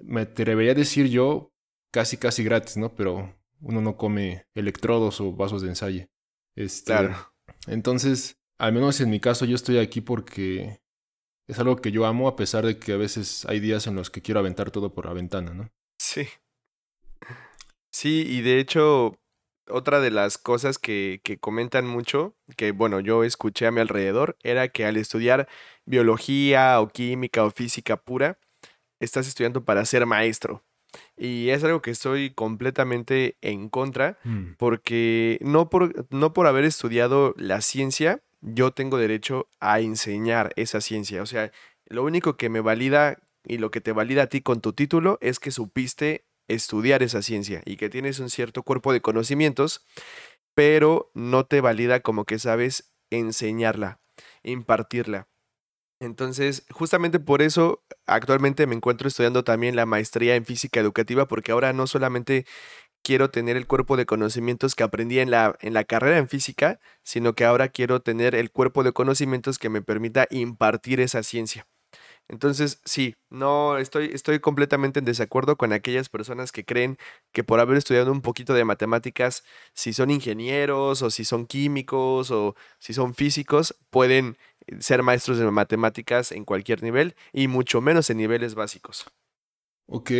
me 0.00 0.22
atrevería 0.22 0.72
a 0.72 0.76
decir 0.76 1.08
yo, 1.08 1.52
casi 1.90 2.16
casi 2.16 2.42
gratis, 2.42 2.76
¿no? 2.76 2.94
Pero 2.94 3.36
uno 3.60 3.80
no 3.80 3.96
come 3.96 4.46
electrodos 4.54 5.20
o 5.20 5.32
vasos 5.32 5.62
de 5.62 5.68
ensayo. 5.68 6.06
Este, 6.56 6.92
claro. 6.92 7.34
Entonces, 7.66 8.38
al 8.58 8.72
menos 8.72 9.00
en 9.00 9.10
mi 9.10 9.20
caso, 9.20 9.44
yo 9.44 9.54
estoy 9.54 9.78
aquí 9.78 10.00
porque 10.00 10.80
es 11.46 11.58
algo 11.58 11.76
que 11.76 11.92
yo 11.92 12.06
amo, 12.06 12.28
a 12.28 12.36
pesar 12.36 12.64
de 12.64 12.78
que 12.78 12.92
a 12.92 12.96
veces 12.96 13.44
hay 13.46 13.60
días 13.60 13.86
en 13.86 13.96
los 13.96 14.10
que 14.10 14.22
quiero 14.22 14.40
aventar 14.40 14.70
todo 14.70 14.92
por 14.92 15.06
la 15.06 15.12
ventana, 15.12 15.52
¿no? 15.52 15.70
Sí. 15.98 16.26
Sí, 17.90 18.24
y 18.28 18.40
de 18.42 18.58
hecho, 18.58 19.18
otra 19.68 20.00
de 20.00 20.10
las 20.10 20.36
cosas 20.38 20.78
que, 20.78 21.20
que, 21.22 21.38
comentan 21.38 21.86
mucho, 21.86 22.34
que 22.56 22.72
bueno, 22.72 23.00
yo 23.00 23.24
escuché 23.24 23.66
a 23.66 23.70
mi 23.70 23.80
alrededor, 23.80 24.36
era 24.42 24.68
que 24.68 24.84
al 24.84 24.96
estudiar 24.96 25.48
biología 25.84 26.80
o 26.80 26.88
química 26.88 27.44
o 27.44 27.50
física 27.50 27.96
pura, 27.96 28.38
estás 29.00 29.28
estudiando 29.28 29.64
para 29.64 29.84
ser 29.84 30.06
maestro. 30.06 30.64
Y 31.16 31.50
es 31.50 31.62
algo 31.64 31.82
que 31.82 31.90
estoy 31.90 32.30
completamente 32.30 33.36
en 33.40 33.68
contra, 33.68 34.18
Mm. 34.24 34.54
porque 34.58 35.38
no 35.40 35.68
por, 35.68 36.06
no 36.10 36.32
por 36.32 36.46
haber 36.46 36.64
estudiado 36.64 37.34
la 37.36 37.60
ciencia, 37.60 38.22
yo 38.44 38.72
tengo 38.72 38.98
derecho 38.98 39.48
a 39.58 39.80
enseñar 39.80 40.52
esa 40.56 40.80
ciencia. 40.80 41.22
O 41.22 41.26
sea, 41.26 41.50
lo 41.86 42.04
único 42.04 42.36
que 42.36 42.50
me 42.50 42.60
valida 42.60 43.18
y 43.44 43.58
lo 43.58 43.70
que 43.70 43.80
te 43.80 43.92
valida 43.92 44.24
a 44.24 44.26
ti 44.26 44.42
con 44.42 44.60
tu 44.60 44.72
título 44.72 45.18
es 45.20 45.38
que 45.38 45.50
supiste 45.50 46.26
estudiar 46.46 47.02
esa 47.02 47.22
ciencia 47.22 47.62
y 47.64 47.76
que 47.76 47.88
tienes 47.88 48.18
un 48.18 48.28
cierto 48.28 48.62
cuerpo 48.62 48.92
de 48.92 49.00
conocimientos, 49.00 49.86
pero 50.54 51.10
no 51.14 51.46
te 51.46 51.60
valida 51.60 52.00
como 52.00 52.24
que 52.26 52.38
sabes 52.38 52.92
enseñarla, 53.10 54.00
impartirla. 54.42 55.28
Entonces, 56.00 56.66
justamente 56.70 57.20
por 57.20 57.40
eso 57.40 57.82
actualmente 58.06 58.66
me 58.66 58.74
encuentro 58.74 59.08
estudiando 59.08 59.42
también 59.44 59.74
la 59.76 59.86
maestría 59.86 60.36
en 60.36 60.44
física 60.44 60.80
educativa, 60.80 61.26
porque 61.28 61.52
ahora 61.52 61.72
no 61.72 61.86
solamente 61.86 62.46
quiero 63.04 63.30
tener 63.30 63.56
el 63.56 63.68
cuerpo 63.68 63.96
de 63.96 64.06
conocimientos 64.06 64.74
que 64.74 64.82
aprendí 64.82 65.20
en 65.20 65.30
la, 65.30 65.56
en 65.60 65.74
la 65.74 65.84
carrera 65.84 66.18
en 66.18 66.28
física, 66.28 66.80
sino 67.04 67.34
que 67.34 67.44
ahora 67.44 67.68
quiero 67.68 68.00
tener 68.00 68.34
el 68.34 68.50
cuerpo 68.50 68.82
de 68.82 68.92
conocimientos 68.92 69.58
que 69.58 69.68
me 69.68 69.82
permita 69.82 70.26
impartir 70.30 71.00
esa 71.00 71.22
ciencia. 71.22 71.66
Entonces, 72.28 72.80
sí, 72.86 73.16
no 73.28 73.76
estoy, 73.76 74.06
estoy 74.14 74.40
completamente 74.40 74.98
en 74.98 75.04
desacuerdo 75.04 75.56
con 75.56 75.74
aquellas 75.74 76.08
personas 76.08 76.52
que 76.52 76.64
creen 76.64 76.96
que 77.32 77.44
por 77.44 77.60
haber 77.60 77.76
estudiado 77.76 78.10
un 78.10 78.22
poquito 78.22 78.54
de 78.54 78.64
matemáticas, 78.64 79.44
si 79.74 79.92
son 79.92 80.10
ingenieros 80.10 81.02
o 81.02 81.10
si 81.10 81.26
son 81.26 81.46
químicos 81.46 82.30
o 82.30 82.56
si 82.78 82.94
son 82.94 83.14
físicos, 83.14 83.76
pueden 83.90 84.38
ser 84.80 85.02
maestros 85.02 85.36
de 85.38 85.50
matemáticas 85.50 86.32
en 86.32 86.46
cualquier 86.46 86.82
nivel 86.82 87.14
y 87.34 87.48
mucho 87.48 87.82
menos 87.82 88.08
en 88.08 88.16
niveles 88.16 88.54
básicos. 88.54 89.04
Ok. 89.86 90.10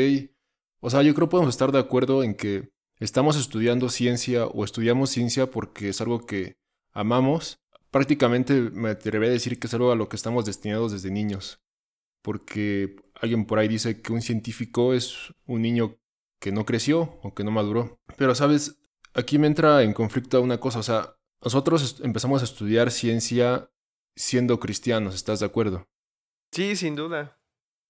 O 0.81 0.91
sea, 0.91 1.01
yo 1.01 1.15
creo 1.15 1.29
que 1.29 1.31
podemos 1.31 1.55
estar 1.55 1.73
de 1.73 1.79
acuerdo 1.79 2.23
en 2.23 2.35
que 2.35 2.74
estamos 3.05 3.37
estudiando 3.37 3.89
ciencia 3.89 4.47
o 4.47 4.65
estudiamos 4.65 5.11
ciencia 5.11 5.51
porque 5.51 5.91
es 5.91 6.01
algo 6.01 6.27
que 6.27 6.57
amamos. 6.93 7.61
Prácticamente 7.91 8.55
me 8.55 8.91
atrevería 8.91 9.31
a 9.31 9.35
decir 9.35 9.59
que 9.59 9.67
es 9.67 9.75
algo 9.75 9.93
a 9.93 9.97
lo 9.97 10.09
que 10.09 10.17
estamos 10.17 10.45
destinados 10.45 10.93
desde 10.93 11.11
niños. 11.11 11.63
Porque 12.23 12.97
alguien 13.15 13.45
por 13.45 13.59
ahí 13.59 13.69
dice 13.69 14.01
que 14.01 14.13
un 14.13 14.23
científico 14.23 14.95
es 14.95 15.35
un 15.47 15.63
niño 15.63 15.99
que 16.41 16.51
no 16.51 16.65
creció 16.65 17.19
o 17.23 17.35
que 17.35 17.45
no 17.45 17.51
maduró. 17.51 18.01
Pero, 18.17 18.35
¿sabes? 18.35 18.79
Aquí 19.13 19.39
me 19.39 19.47
entra 19.47 19.83
en 19.83 19.93
conflicto 19.93 20.41
una 20.41 20.59
cosa. 20.59 20.79
O 20.79 20.83
sea, 20.83 21.17
nosotros 21.43 22.01
empezamos 22.03 22.41
a 22.41 22.45
estudiar 22.45 22.91
ciencia 22.91 23.71
siendo 24.17 24.59
cristianos, 24.59 25.15
¿estás 25.15 25.41
de 25.41 25.47
acuerdo? 25.47 25.87
Sí, 26.53 26.77
sin 26.77 26.97
duda. 26.97 27.39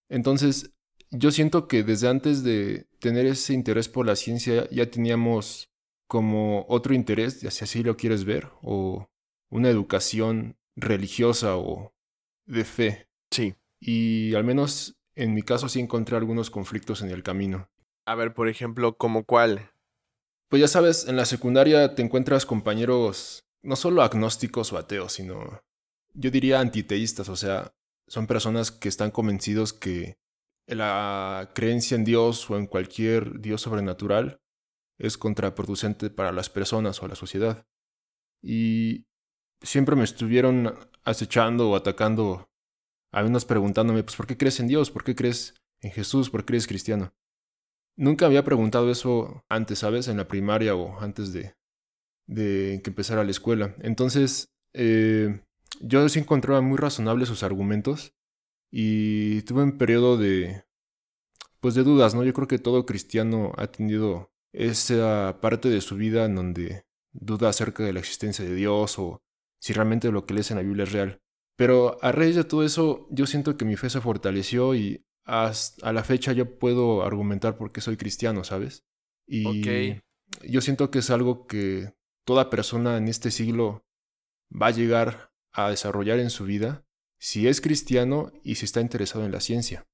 Entonces, 0.08 0.73
yo 1.16 1.30
siento 1.30 1.68
que 1.68 1.82
desde 1.82 2.08
antes 2.08 2.42
de 2.42 2.86
tener 2.98 3.26
ese 3.26 3.54
interés 3.54 3.88
por 3.88 4.06
la 4.06 4.16
ciencia 4.16 4.68
ya 4.70 4.90
teníamos 4.90 5.70
como 6.08 6.66
otro 6.68 6.94
interés, 6.94 7.40
si 7.40 7.46
así 7.46 7.82
lo 7.82 7.96
quieres 7.96 8.24
ver, 8.24 8.48
o 8.62 9.08
una 9.50 9.70
educación 9.70 10.56
religiosa 10.76 11.56
o 11.56 11.94
de 12.46 12.64
fe. 12.64 13.08
Sí. 13.30 13.54
Y 13.80 14.34
al 14.34 14.44
menos 14.44 14.96
en 15.14 15.34
mi 15.34 15.42
caso 15.42 15.68
sí 15.68 15.80
encontré 15.80 16.16
algunos 16.16 16.50
conflictos 16.50 17.02
en 17.02 17.10
el 17.10 17.22
camino. 17.22 17.70
A 18.06 18.14
ver, 18.14 18.34
por 18.34 18.48
ejemplo, 18.48 18.96
¿como 18.96 19.24
cuál? 19.24 19.70
Pues 20.48 20.60
ya 20.60 20.68
sabes, 20.68 21.06
en 21.08 21.16
la 21.16 21.24
secundaria 21.24 21.94
te 21.94 22.02
encuentras 22.02 22.46
compañeros 22.46 23.44
no 23.62 23.76
solo 23.76 24.02
agnósticos 24.02 24.72
o 24.72 24.78
ateos, 24.78 25.12
sino 25.12 25.62
yo 26.12 26.30
diría 26.30 26.60
antiteístas, 26.60 27.28
o 27.28 27.36
sea, 27.36 27.74
son 28.06 28.26
personas 28.26 28.70
que 28.70 28.88
están 28.88 29.10
convencidos 29.10 29.72
que 29.72 30.16
la 30.66 31.50
creencia 31.54 31.94
en 31.94 32.04
Dios 32.04 32.48
o 32.50 32.56
en 32.56 32.66
cualquier 32.66 33.40
Dios 33.40 33.62
sobrenatural 33.62 34.40
es 34.98 35.18
contraproducente 35.18 36.10
para 36.10 36.32
las 36.32 36.48
personas 36.50 37.02
o 37.02 37.08
la 37.08 37.14
sociedad. 37.14 37.66
Y 38.42 39.06
siempre 39.60 39.96
me 39.96 40.04
estuvieron 40.04 40.74
acechando 41.02 41.70
o 41.70 41.76
atacando, 41.76 42.50
a 43.12 43.22
menos 43.22 43.44
preguntándome, 43.44 44.02
pues, 44.02 44.16
¿por 44.16 44.26
qué 44.26 44.36
crees 44.36 44.60
en 44.60 44.68
Dios? 44.68 44.90
¿Por 44.90 45.04
qué 45.04 45.14
crees 45.14 45.54
en 45.80 45.90
Jesús? 45.90 46.30
¿Por 46.30 46.44
qué 46.44 46.52
eres 46.52 46.66
cristiano? 46.66 47.14
Nunca 47.96 48.26
había 48.26 48.44
preguntado 48.44 48.90
eso 48.90 49.44
antes, 49.48 49.80
¿sabes? 49.80 50.08
En 50.08 50.16
la 50.16 50.28
primaria 50.28 50.74
o 50.74 51.00
antes 51.00 51.32
de, 51.32 51.54
de 52.26 52.80
que 52.82 52.90
empezara 52.90 53.24
la 53.24 53.30
escuela. 53.30 53.74
Entonces, 53.80 54.52
eh, 54.72 55.40
yo 55.80 56.08
sí 56.08 56.18
encontraba 56.18 56.60
muy 56.60 56.76
razonables 56.76 57.28
sus 57.28 57.42
argumentos 57.42 58.14
y 58.76 59.42
tuve 59.42 59.62
un 59.62 59.78
periodo 59.78 60.16
de, 60.16 60.64
pues 61.60 61.76
de 61.76 61.84
dudas, 61.84 62.16
¿no? 62.16 62.24
Yo 62.24 62.32
creo 62.32 62.48
que 62.48 62.58
todo 62.58 62.84
cristiano 62.84 63.52
ha 63.56 63.68
tenido 63.68 64.32
esa 64.52 65.38
parte 65.40 65.68
de 65.68 65.80
su 65.80 65.94
vida 65.94 66.24
en 66.24 66.34
donde 66.34 66.84
duda 67.12 67.50
acerca 67.50 67.84
de 67.84 67.92
la 67.92 68.00
existencia 68.00 68.44
de 68.44 68.52
Dios 68.52 68.98
o 68.98 69.22
si 69.60 69.74
realmente 69.74 70.10
lo 70.10 70.26
que 70.26 70.34
lees 70.34 70.50
en 70.50 70.56
la 70.56 70.64
Biblia 70.64 70.82
es 70.82 70.92
real. 70.92 71.22
Pero 71.56 72.02
a 72.02 72.10
raíz 72.10 72.34
de 72.34 72.42
todo 72.42 72.64
eso, 72.64 73.06
yo 73.12 73.26
siento 73.26 73.56
que 73.56 73.64
mi 73.64 73.76
fe 73.76 73.90
se 73.90 74.00
fortaleció 74.00 74.74
y 74.74 75.06
hasta 75.24 75.88
a 75.88 75.92
la 75.92 76.02
fecha 76.02 76.32
yo 76.32 76.58
puedo 76.58 77.04
argumentar 77.04 77.56
por 77.56 77.70
qué 77.70 77.80
soy 77.80 77.96
cristiano, 77.96 78.42
¿sabes? 78.42 78.84
Y 79.24 80.00
yo 80.42 80.60
siento 80.60 80.90
que 80.90 80.98
es 80.98 81.10
algo 81.10 81.46
que 81.46 81.94
toda 82.24 82.50
persona 82.50 82.96
en 82.96 83.06
este 83.06 83.30
siglo 83.30 83.86
va 84.50 84.66
a 84.66 84.72
llegar 84.72 85.30
a 85.52 85.70
desarrollar 85.70 86.18
en 86.18 86.30
su 86.30 86.42
vida 86.42 86.84
si 87.18 87.48
es 87.48 87.60
cristiano 87.60 88.32
y 88.42 88.56
si 88.56 88.64
está 88.64 88.80
interesado 88.80 89.24
en 89.24 89.32
la 89.32 89.40
ciencia. 89.40 89.84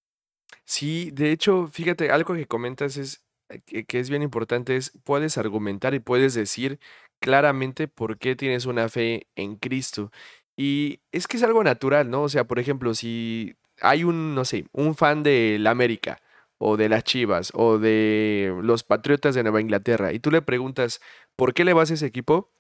Sí, 0.64 1.10
de 1.12 1.32
hecho, 1.32 1.68
fíjate, 1.68 2.10
algo 2.10 2.34
que 2.34 2.46
comentas 2.46 2.96
es 2.96 3.24
eh, 3.50 3.84
que, 3.84 4.00
es 4.00 4.10
bien 4.10 4.22
importante 4.22 4.76
es 4.76 4.92
puedes 5.04 5.38
argumentar 5.38 5.94
y 5.94 6.00
puedes 6.00 6.34
decir 6.34 6.78
claramente 7.20 7.88
por 7.88 8.18
qué 8.18 8.36
tienes 8.36 8.66
una 8.66 8.88
fe 8.88 9.26
en 9.36 9.56
Cristo. 9.56 10.12
Y 10.56 11.00
es 11.12 11.26
que 11.26 11.36
es 11.36 11.42
algo 11.42 11.64
natural, 11.64 12.10
¿no? 12.10 12.22
O 12.22 12.28
sea, 12.28 12.44
por 12.46 12.58
ejemplo, 12.58 12.94
si 12.94 13.56
hay 13.80 14.04
un, 14.04 14.34
no 14.34 14.44
sé, 14.44 14.66
un 14.72 14.94
fan 14.94 15.22
de 15.22 15.58
la 15.60 15.70
América 15.70 16.20
o 16.58 16.76
de 16.76 16.88
las 16.88 17.04
Chivas 17.04 17.50
o 17.54 17.78
de 17.78 18.54
los 18.62 18.84
Patriotas 18.84 19.34
de 19.34 19.42
Nueva 19.42 19.60
Inglaterra 19.60 20.12
y 20.12 20.20
tú 20.20 20.30
le 20.30 20.42
preguntas, 20.42 21.00
¿por 21.36 21.54
qué 21.54 21.64
le 21.64 21.72
vas 21.72 21.90
a 21.90 21.94
ese 21.94 22.06
equipo? 22.06 22.52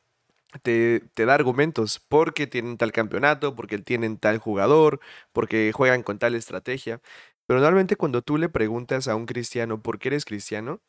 Te, 0.62 1.00
te 1.14 1.24
da 1.26 1.34
argumentos, 1.34 2.00
porque 2.08 2.46
tienen 2.46 2.76
tal 2.76 2.92
campeonato, 2.92 3.54
porque 3.54 3.78
tienen 3.78 4.18
tal 4.18 4.38
jugador, 4.38 5.00
porque 5.32 5.72
juegan 5.72 6.02
con 6.02 6.18
tal 6.18 6.34
estrategia. 6.34 7.00
Pero 7.46 7.60
normalmente 7.60 7.96
cuando 7.96 8.22
tú 8.22 8.38
le 8.38 8.48
preguntas 8.48 9.08
a 9.08 9.16
un 9.16 9.26
cristiano 9.26 9.82
por 9.82 9.98
qué 9.98 10.08
eres 10.08 10.24
cristiano, 10.24 10.80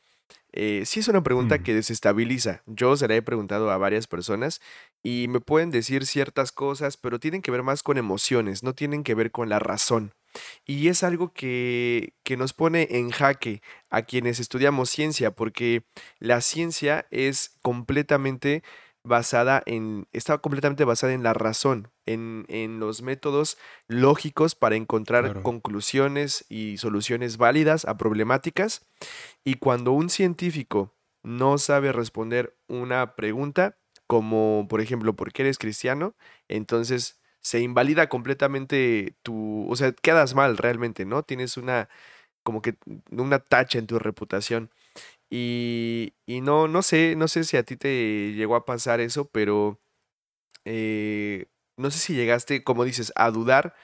eh, 0.52 0.82
sí 0.86 1.00
es 1.00 1.08
una 1.08 1.22
pregunta 1.22 1.58
Mm. 1.58 1.62
que 1.62 1.74
desestabiliza. 1.74 2.62
Yo 2.66 2.96
se 2.96 3.08
la 3.08 3.16
he 3.16 3.22
preguntado 3.22 3.70
a 3.70 3.78
varias 3.78 4.06
personas 4.06 4.60
y 5.02 5.26
me 5.28 5.40
pueden 5.40 5.70
decir 5.70 6.06
ciertas 6.06 6.52
cosas, 6.52 6.96
pero 6.96 7.18
tienen 7.18 7.42
que 7.42 7.50
ver 7.50 7.62
más 7.62 7.82
con 7.82 7.98
emociones, 7.98 8.62
no 8.62 8.74
tienen 8.74 9.02
que 9.02 9.14
ver 9.14 9.30
con 9.30 9.48
la 9.48 9.58
razón. 9.58 10.12
Y 10.64 10.88
es 10.88 11.02
algo 11.02 11.32
que, 11.32 12.14
que 12.22 12.36
nos 12.36 12.52
pone 12.54 12.86
en 12.90 13.10
jaque 13.10 13.62
a 13.90 14.02
quienes 14.02 14.40
estudiamos 14.40 14.88
ciencia, 14.90 15.30
porque 15.32 15.84
la 16.18 16.40
ciencia 16.40 17.06
es 17.10 17.58
completamente 17.62 18.62
basada 19.04 19.62
en, 19.66 20.06
estaba 20.12 20.40
completamente 20.40 20.84
basada 20.84 21.12
en 21.12 21.22
la 21.22 21.34
razón, 21.34 21.90
en, 22.06 22.44
en 22.48 22.78
los 22.80 23.02
métodos 23.02 23.58
lógicos 23.88 24.54
para 24.54 24.76
encontrar 24.76 25.24
Claro. 25.24 25.42
conclusiones 25.42 26.44
y 26.48 26.78
soluciones 26.78 27.36
válidas 27.36 27.84
a 27.84 27.96
problemáticas. 27.96 28.86
Y 29.44 29.54
cuando 29.54 29.92
un 29.92 30.08
científico 30.10 30.94
no 31.22 31.58
sabe 31.58 31.92
responder 31.92 32.56
una 32.68 33.14
pregunta, 33.16 33.76
como 34.06 34.66
por 34.68 34.80
ejemplo, 34.80 35.14
¿por 35.14 35.32
qué 35.32 35.42
eres 35.42 35.58
cristiano? 35.58 36.14
Entonces 36.48 37.20
se 37.40 37.60
invalida 37.60 38.08
completamente 38.08 39.16
tu, 39.22 39.66
o 39.68 39.74
sea, 39.76 39.92
quedas 39.92 40.34
mal 40.34 40.56
realmente, 40.58 41.04
¿no? 41.04 41.22
Tienes 41.24 41.56
una, 41.56 41.88
como 42.44 42.62
que 42.62 42.76
una 43.10 43.38
tacha 43.40 43.78
en 43.78 43.86
tu 43.86 43.98
reputación. 43.98 44.70
Y, 45.34 46.12
y 46.26 46.42
no, 46.42 46.68
no 46.68 46.82
sé, 46.82 47.16
no 47.16 47.26
sé 47.26 47.44
si 47.44 47.56
a 47.56 47.62
ti 47.62 47.78
te 47.78 48.34
llegó 48.34 48.54
a 48.54 48.66
pasar 48.66 49.00
eso, 49.00 49.30
pero 49.30 49.80
eh, 50.66 51.46
no 51.78 51.90
sé 51.90 51.98
si 52.00 52.14
llegaste, 52.14 52.62
como 52.62 52.84
dices, 52.84 53.14
a 53.16 53.30
dudar, 53.30 53.74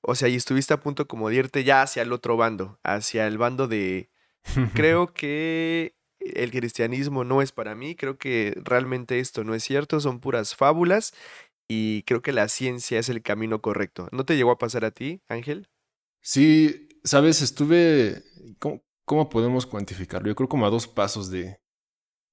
o 0.00 0.14
sea, 0.14 0.28
y 0.28 0.36
estuviste 0.36 0.72
a 0.72 0.80
punto 0.80 1.06
como 1.06 1.28
de 1.28 1.36
irte 1.36 1.64
ya 1.64 1.82
hacia 1.82 2.02
el 2.02 2.14
otro 2.14 2.38
bando, 2.38 2.80
hacia 2.82 3.26
el 3.26 3.36
bando 3.36 3.68
de, 3.68 4.08
creo 4.74 5.12
que 5.12 5.94
el 6.20 6.50
cristianismo 6.50 7.24
no 7.24 7.42
es 7.42 7.52
para 7.52 7.74
mí, 7.74 7.94
creo 7.94 8.16
que 8.16 8.58
realmente 8.64 9.20
esto 9.20 9.44
no 9.44 9.54
es 9.54 9.64
cierto, 9.64 10.00
son 10.00 10.18
puras 10.18 10.56
fábulas 10.56 11.12
y 11.68 12.04
creo 12.04 12.22
que 12.22 12.32
la 12.32 12.48
ciencia 12.48 12.98
es 12.98 13.10
el 13.10 13.20
camino 13.20 13.60
correcto. 13.60 14.08
¿No 14.12 14.24
te 14.24 14.34
llegó 14.34 14.50
a 14.50 14.58
pasar 14.58 14.86
a 14.86 14.92
ti, 14.92 15.20
Ángel? 15.28 15.68
Sí, 16.22 16.88
sabes, 17.04 17.42
estuve... 17.42 18.22
¿Cómo, 18.58 18.85
cómo 19.06 19.30
podemos 19.30 19.64
cuantificarlo? 19.64 20.28
Yo 20.28 20.34
creo 20.34 20.48
como 20.48 20.66
a 20.66 20.70
dos 20.70 20.86
pasos 20.86 21.30
de 21.30 21.58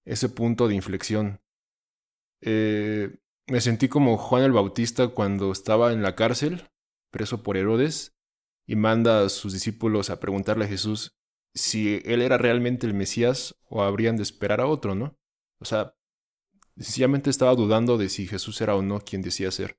ese 0.03 0.27
punto 0.27 0.67
de 0.67 0.75
inflexión. 0.75 1.41
Eh, 2.41 3.19
me 3.47 3.61
sentí 3.61 3.87
como 3.87 4.17
Juan 4.17 4.43
el 4.43 4.51
Bautista 4.51 5.07
cuando 5.07 5.51
estaba 5.51 5.93
en 5.93 6.01
la 6.01 6.15
cárcel, 6.15 6.69
preso 7.11 7.43
por 7.43 7.55
Herodes, 7.55 8.17
y 8.65 8.75
manda 8.75 9.23
a 9.23 9.29
sus 9.29 9.53
discípulos 9.53 10.09
a 10.09 10.19
preguntarle 10.19 10.65
a 10.65 10.67
Jesús 10.69 11.15
si 11.53 12.01
él 12.05 12.21
era 12.21 12.37
realmente 12.37 12.87
el 12.87 12.93
Mesías 12.93 13.55
o 13.69 13.83
habrían 13.83 14.17
de 14.17 14.23
esperar 14.23 14.59
a 14.59 14.65
otro, 14.65 14.95
¿no? 14.95 15.17
O 15.59 15.65
sea, 15.65 15.95
sencillamente 16.75 17.29
estaba 17.29 17.55
dudando 17.55 17.97
de 17.97 18.09
si 18.09 18.27
Jesús 18.27 18.59
era 18.61 18.75
o 18.75 18.81
no 18.81 19.01
quien 19.01 19.21
decía 19.21 19.51
ser. 19.51 19.77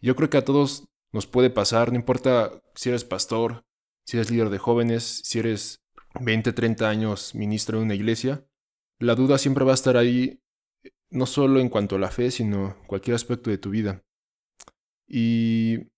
Yo 0.00 0.14
creo 0.16 0.28
que 0.28 0.36
a 0.36 0.44
todos 0.44 0.88
nos 1.12 1.26
puede 1.26 1.48
pasar, 1.48 1.90
no 1.90 1.96
importa 1.96 2.60
si 2.74 2.90
eres 2.90 3.04
pastor, 3.04 3.64
si 4.04 4.18
eres 4.18 4.30
líder 4.30 4.50
de 4.50 4.58
jóvenes, 4.58 5.22
si 5.24 5.38
eres 5.38 5.83
20, 6.20 6.52
30 6.52 6.88
años 6.88 7.34
ministro 7.34 7.78
de 7.78 7.84
una 7.84 7.94
iglesia, 7.94 8.46
la 8.98 9.14
duda 9.14 9.38
siempre 9.38 9.64
va 9.64 9.72
a 9.72 9.74
estar 9.74 9.96
ahí, 9.96 10.40
no 11.10 11.26
solo 11.26 11.60
en 11.60 11.68
cuanto 11.68 11.96
a 11.96 11.98
la 11.98 12.10
fe, 12.10 12.30
sino 12.30 12.76
cualquier 12.86 13.16
aspecto 13.16 13.50
de 13.50 13.58
tu 13.58 13.70
vida. 13.70 14.04
Y 15.06 15.90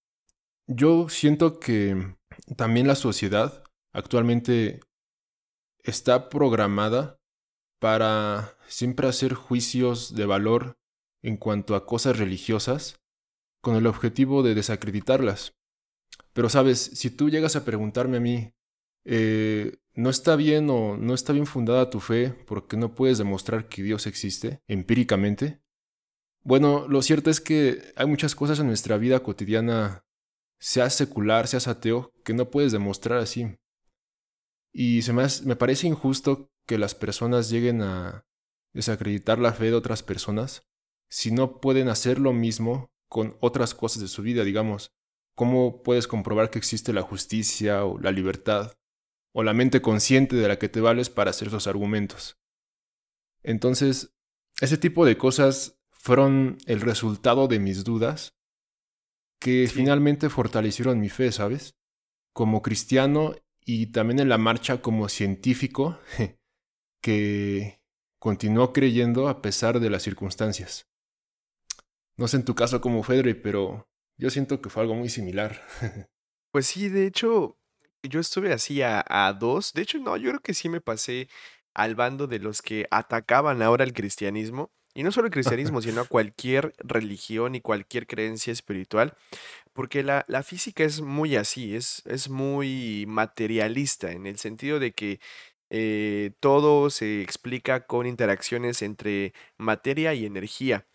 yo 0.66 1.08
siento 1.08 1.60
que 1.60 2.16
también 2.56 2.86
la 2.86 2.96
sociedad 2.96 3.64
actualmente 3.92 4.80
está 5.82 6.28
programada 6.28 7.20
para 7.78 8.56
siempre 8.66 9.06
hacer 9.06 9.34
juicios 9.34 10.14
de 10.14 10.26
valor 10.26 10.78
en 11.22 11.36
cuanto 11.36 11.74
a 11.74 11.86
cosas 11.86 12.18
religiosas 12.18 13.00
con 13.60 13.76
el 13.76 13.86
objetivo 13.86 14.42
de 14.42 14.54
desacreditarlas. 14.54 15.54
Pero 16.32 16.48
sabes, 16.48 16.78
si 16.78 17.10
tú 17.10 17.30
llegas 17.30 17.56
a 17.56 17.64
preguntarme 17.64 18.18
a 18.18 18.20
mí, 18.20 18.52
eh, 19.04 19.76
¿no 19.96 20.10
está 20.10 20.36
bien 20.36 20.68
o 20.70 20.96
no 20.96 21.14
está 21.14 21.32
bien 21.32 21.46
fundada 21.46 21.90
tu 21.90 22.00
fe 22.00 22.30
porque 22.46 22.76
no 22.76 22.94
puedes 22.94 23.18
demostrar 23.18 23.68
que 23.68 23.82
Dios 23.82 24.06
existe 24.06 24.60
empíricamente? 24.68 25.60
Bueno, 26.44 26.86
lo 26.86 27.02
cierto 27.02 27.30
es 27.30 27.40
que 27.40 27.92
hay 27.96 28.06
muchas 28.06 28.34
cosas 28.34 28.60
en 28.60 28.68
nuestra 28.68 28.98
vida 28.98 29.20
cotidiana, 29.20 30.04
seas 30.60 30.94
secular, 30.94 31.48
seas 31.48 31.66
ateo, 31.66 32.12
que 32.24 32.34
no 32.34 32.50
puedes 32.50 32.70
demostrar 32.70 33.18
así. 33.18 33.56
Y 34.72 35.02
se 35.02 35.12
me, 35.12 35.26
me 35.44 35.56
parece 35.56 35.88
injusto 35.88 36.50
que 36.66 36.78
las 36.78 36.94
personas 36.94 37.48
lleguen 37.50 37.82
a 37.82 38.26
desacreditar 38.74 39.38
la 39.38 39.54
fe 39.54 39.66
de 39.66 39.74
otras 39.74 40.02
personas 40.02 40.62
si 41.08 41.30
no 41.30 41.60
pueden 41.60 41.88
hacer 41.88 42.18
lo 42.18 42.32
mismo 42.32 42.90
con 43.08 43.36
otras 43.40 43.74
cosas 43.74 44.02
de 44.02 44.08
su 44.08 44.22
vida, 44.22 44.44
digamos. 44.44 44.90
¿Cómo 45.34 45.82
puedes 45.82 46.06
comprobar 46.06 46.50
que 46.50 46.58
existe 46.58 46.92
la 46.92 47.02
justicia 47.02 47.84
o 47.84 47.98
la 47.98 48.12
libertad 48.12 48.72
o 49.38 49.42
la 49.42 49.52
mente 49.52 49.82
consciente 49.82 50.34
de 50.34 50.48
la 50.48 50.58
que 50.58 50.70
te 50.70 50.80
vales 50.80 51.10
para 51.10 51.28
hacer 51.30 51.48
esos 51.48 51.66
argumentos? 51.66 52.38
Entonces, 53.42 54.14
ese 54.62 54.78
tipo 54.78 55.04
de 55.04 55.18
cosas 55.18 55.78
fueron 55.90 56.56
el 56.64 56.80
resultado 56.80 57.46
de 57.46 57.58
mis 57.58 57.84
dudas 57.84 58.34
que 59.38 59.66
Sí. 59.66 59.74
finalmente 59.74 60.30
fortalecieron 60.30 60.98
mi 61.00 61.10
fe, 61.10 61.32
¿sabes? 61.32 61.74
Como 62.32 62.62
cristiano 62.62 63.34
y 63.62 63.88
también 63.88 64.20
en 64.20 64.30
la 64.30 64.38
marcha 64.38 64.80
como 64.80 65.08
científico 65.10 65.98
que 67.02 67.78
continuó 68.18 68.72
creyendo 68.72 69.28
a 69.28 69.42
pesar 69.42 69.80
de 69.80 69.90
las 69.90 70.02
circunstancias. 70.02 70.86
No 72.16 72.26
sé 72.26 72.38
en 72.38 72.44
tu 72.46 72.54
caso 72.54 72.80
como 72.80 73.02
Fedre, 73.02 73.34
pero 73.34 73.86
yo 74.16 74.30
siento 74.30 74.62
que 74.62 74.70
fue 74.70 74.82
algo 74.82 74.94
muy 74.94 75.10
similar. 75.10 75.60
Pues 76.52 76.68
sí, 76.68 76.88
de 76.88 77.06
hecho, 77.06 77.58
yo 78.02 78.20
estuve 78.20 78.52
así 78.52 78.82
a, 78.82 79.04
a 79.08 79.32
dos. 79.32 79.72
De 79.72 79.82
hecho, 79.82 79.98
no, 79.98 80.16
yo 80.16 80.30
creo 80.30 80.40
que 80.40 80.54
sí 80.54 80.68
me 80.68 80.80
pasé 80.80 81.28
al 81.74 81.94
bando 81.94 82.26
de 82.26 82.38
los 82.38 82.62
que 82.62 82.86
atacaban 82.90 83.62
ahora 83.62 83.84
el 83.84 83.92
cristianismo. 83.92 84.70
Y 84.94 85.02
no 85.02 85.12
solo 85.12 85.26
el 85.26 85.32
cristianismo, 85.32 85.82
sino 85.82 86.00
a 86.02 86.04
cualquier 86.08 86.74
religión 86.78 87.54
y 87.54 87.60
cualquier 87.60 88.06
creencia 88.06 88.52
espiritual. 88.52 89.14
Porque 89.74 90.02
la, 90.02 90.24
la 90.28 90.42
física 90.42 90.84
es 90.84 91.02
muy 91.02 91.36
así, 91.36 91.76
es, 91.76 92.02
es 92.06 92.30
muy 92.30 93.04
materialista, 93.06 94.12
en 94.12 94.26
el 94.26 94.38
sentido 94.38 94.78
de 94.80 94.92
que 94.92 95.20
eh, 95.70 96.32
todo 96.40 96.90
se 96.90 97.22
explica 97.22 97.86
con 97.86 98.06
interacciones 98.06 98.82
entre 98.82 99.34
materia 99.58 100.14
y 100.14 100.24
energía. 100.24 100.86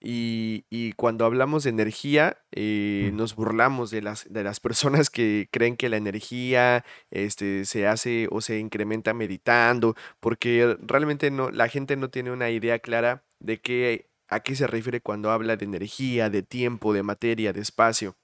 Y, 0.00 0.64
y 0.70 0.92
cuando 0.92 1.24
hablamos 1.24 1.64
de 1.64 1.70
energía, 1.70 2.38
eh, 2.52 3.10
nos 3.14 3.34
burlamos 3.34 3.90
de 3.90 4.02
las, 4.02 4.32
de 4.32 4.44
las 4.44 4.60
personas 4.60 5.10
que 5.10 5.48
creen 5.50 5.76
que 5.76 5.88
la 5.88 5.96
energía 5.96 6.84
este, 7.10 7.64
se 7.64 7.86
hace 7.86 8.28
o 8.30 8.40
se 8.40 8.58
incrementa 8.58 9.12
meditando, 9.14 9.96
porque 10.20 10.76
realmente 10.80 11.30
no, 11.30 11.50
la 11.50 11.68
gente 11.68 11.96
no 11.96 12.10
tiene 12.10 12.30
una 12.30 12.50
idea 12.50 12.78
clara 12.78 13.24
de 13.40 13.60
qué, 13.60 14.08
a 14.28 14.40
qué 14.40 14.54
se 14.54 14.66
refiere 14.66 15.00
cuando 15.00 15.30
habla 15.30 15.56
de 15.56 15.64
energía, 15.64 16.30
de 16.30 16.42
tiempo, 16.42 16.92
de 16.92 17.02
materia, 17.02 17.52
de 17.52 17.60
espacio. 17.60 18.16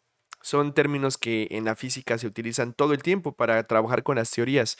Son 0.42 0.74
términos 0.74 1.16
que 1.16 1.48
en 1.50 1.64
la 1.64 1.74
física 1.74 2.18
se 2.18 2.26
utilizan 2.26 2.74
todo 2.74 2.92
el 2.92 3.02
tiempo 3.02 3.32
para 3.32 3.66
trabajar 3.66 4.02
con 4.02 4.16
las 4.16 4.30
teorías. 4.30 4.76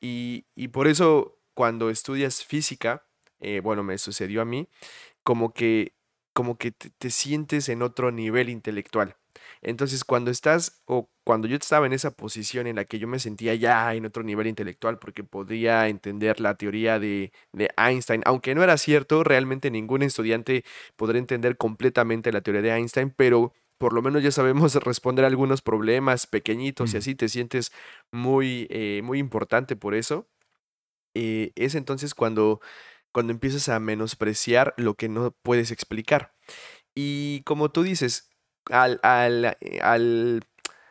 Y, 0.00 0.46
y 0.54 0.68
por 0.68 0.86
eso 0.86 1.36
cuando 1.54 1.90
estudias 1.90 2.44
física, 2.44 3.04
eh, 3.40 3.60
bueno, 3.60 3.82
me 3.82 3.98
sucedió 3.98 4.40
a 4.40 4.44
mí, 4.44 4.68
como 5.22 5.52
que, 5.52 5.94
como 6.40 6.56
que 6.56 6.70
te, 6.72 6.88
te 6.88 7.10
sientes 7.10 7.68
en 7.68 7.82
otro 7.82 8.10
nivel 8.12 8.48
intelectual. 8.48 9.14
Entonces, 9.60 10.04
cuando 10.04 10.30
estás, 10.30 10.80
o 10.86 11.10
cuando 11.22 11.46
yo 11.48 11.56
estaba 11.56 11.84
en 11.84 11.92
esa 11.92 12.12
posición 12.12 12.66
en 12.66 12.76
la 12.76 12.86
que 12.86 12.98
yo 12.98 13.06
me 13.06 13.18
sentía 13.18 13.54
ya 13.54 13.94
en 13.94 14.06
otro 14.06 14.22
nivel 14.22 14.46
intelectual, 14.46 14.98
porque 14.98 15.22
podía 15.22 15.86
entender 15.88 16.40
la 16.40 16.54
teoría 16.54 16.98
de, 16.98 17.30
de 17.52 17.68
Einstein, 17.76 18.22
aunque 18.24 18.54
no 18.54 18.62
era 18.62 18.78
cierto, 18.78 19.22
realmente 19.22 19.70
ningún 19.70 20.00
estudiante 20.02 20.64
podrá 20.96 21.18
entender 21.18 21.58
completamente 21.58 22.32
la 22.32 22.40
teoría 22.40 22.62
de 22.62 22.70
Einstein, 22.70 23.10
pero 23.14 23.52
por 23.76 23.92
lo 23.92 24.00
menos 24.00 24.22
ya 24.22 24.30
sabemos 24.30 24.74
responder 24.82 25.26
a 25.26 25.28
algunos 25.28 25.60
problemas 25.60 26.26
pequeñitos 26.26 26.94
y 26.94 26.96
Mm. 26.96 26.98
así 27.00 27.14
te 27.14 27.28
sientes 27.28 27.70
muy, 28.10 28.66
eh, 28.70 29.02
muy 29.04 29.18
importante 29.18 29.76
por 29.76 29.94
eso. 29.94 30.26
Eh, 31.14 31.50
es 31.56 31.74
entonces 31.74 32.14
cuando, 32.14 32.60
cuando 33.12 33.32
empiezas 33.32 33.68
a 33.68 33.80
menospreciar 33.80 34.74
lo 34.76 34.94
que 34.94 35.08
no 35.08 35.32
puedes 35.42 35.70
explicar. 35.70 36.34
Y 36.94 37.42
como 37.44 37.70
tú 37.70 37.82
dices, 37.82 38.30
al, 38.70 39.00
al, 39.02 39.56
eh, 39.60 39.80
al, 39.82 40.44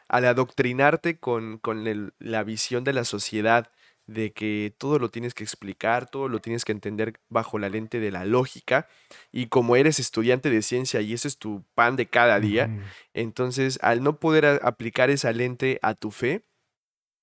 al 0.08 0.25
adoctrinarte 0.25 1.19
con, 1.19 1.58
con 1.60 1.88
el- 1.88 2.13
la 2.19 2.43
visión 2.43 2.84
de 2.84 2.93
la 2.93 3.03
sociedad 3.05 3.71
de 4.08 4.34
que 4.34 4.73
todo 4.75 4.97
lo 4.97 5.10
tienes 5.10 5.36
que 5.36 5.43
explicar, 5.43 6.10
todo 6.10 6.29
lo 6.29 6.39
tienes 6.39 6.65
que 6.65 6.71
entender 6.71 7.19
bajo 7.29 7.60
la 7.60 7.69
lente 7.69 7.99
de 7.99 8.10
la 8.10 8.25
lógica, 8.25 8.88
y 9.32 9.47
como 9.47 9.75
eres 9.75 9.99
estudiante 9.99 10.49
de 10.49 10.63
ciencia 10.63 10.99
y 11.01 11.13
ese 11.13 11.27
es 11.27 11.38
tu 11.38 11.63
pan 11.75 11.95
de 11.95 12.08
cada 12.08 12.39
día, 12.39 12.65
entonces 13.13 13.77
al 13.84 14.01
no 14.01 14.19
poder 14.19 14.62
aplicar 14.63 15.12
esa 15.12 15.32
lente 15.32 15.77
a 15.84 15.93
tu 15.93 16.10
fe, 16.10 16.43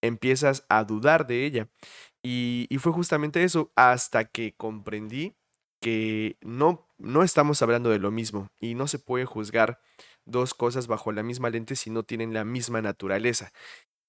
empiezas 0.01 0.65
a 0.69 0.85
dudar 0.85 1.27
de 1.27 1.45
ella. 1.45 1.69
Y, 2.27 2.67
y 2.71 2.79
fue 2.79 2.91
justamente 2.93 3.45
eso, 3.45 3.71
hasta 3.77 4.25
que 4.25 4.55
comprendí 4.57 5.37
que 5.81 6.37
no, 6.41 6.89
no 6.99 7.23
estamos 7.23 7.63
hablando 7.63 7.91
de 7.91 8.01
lo 8.01 8.11
mismo 8.11 8.49
y 8.59 8.75
no 8.75 8.89
se 8.89 8.99
puede 8.99 9.27
juzgar 9.27 9.79
dos 10.25 10.53
cosas 10.53 10.89
bajo 10.89 11.13
la 11.13 11.23
misma 11.23 11.51
lente 11.51 11.77
si 11.77 11.89
no 11.89 12.03
tienen 12.03 12.35
la 12.35 12.45
misma 12.45 12.83
naturaleza. 12.83 13.53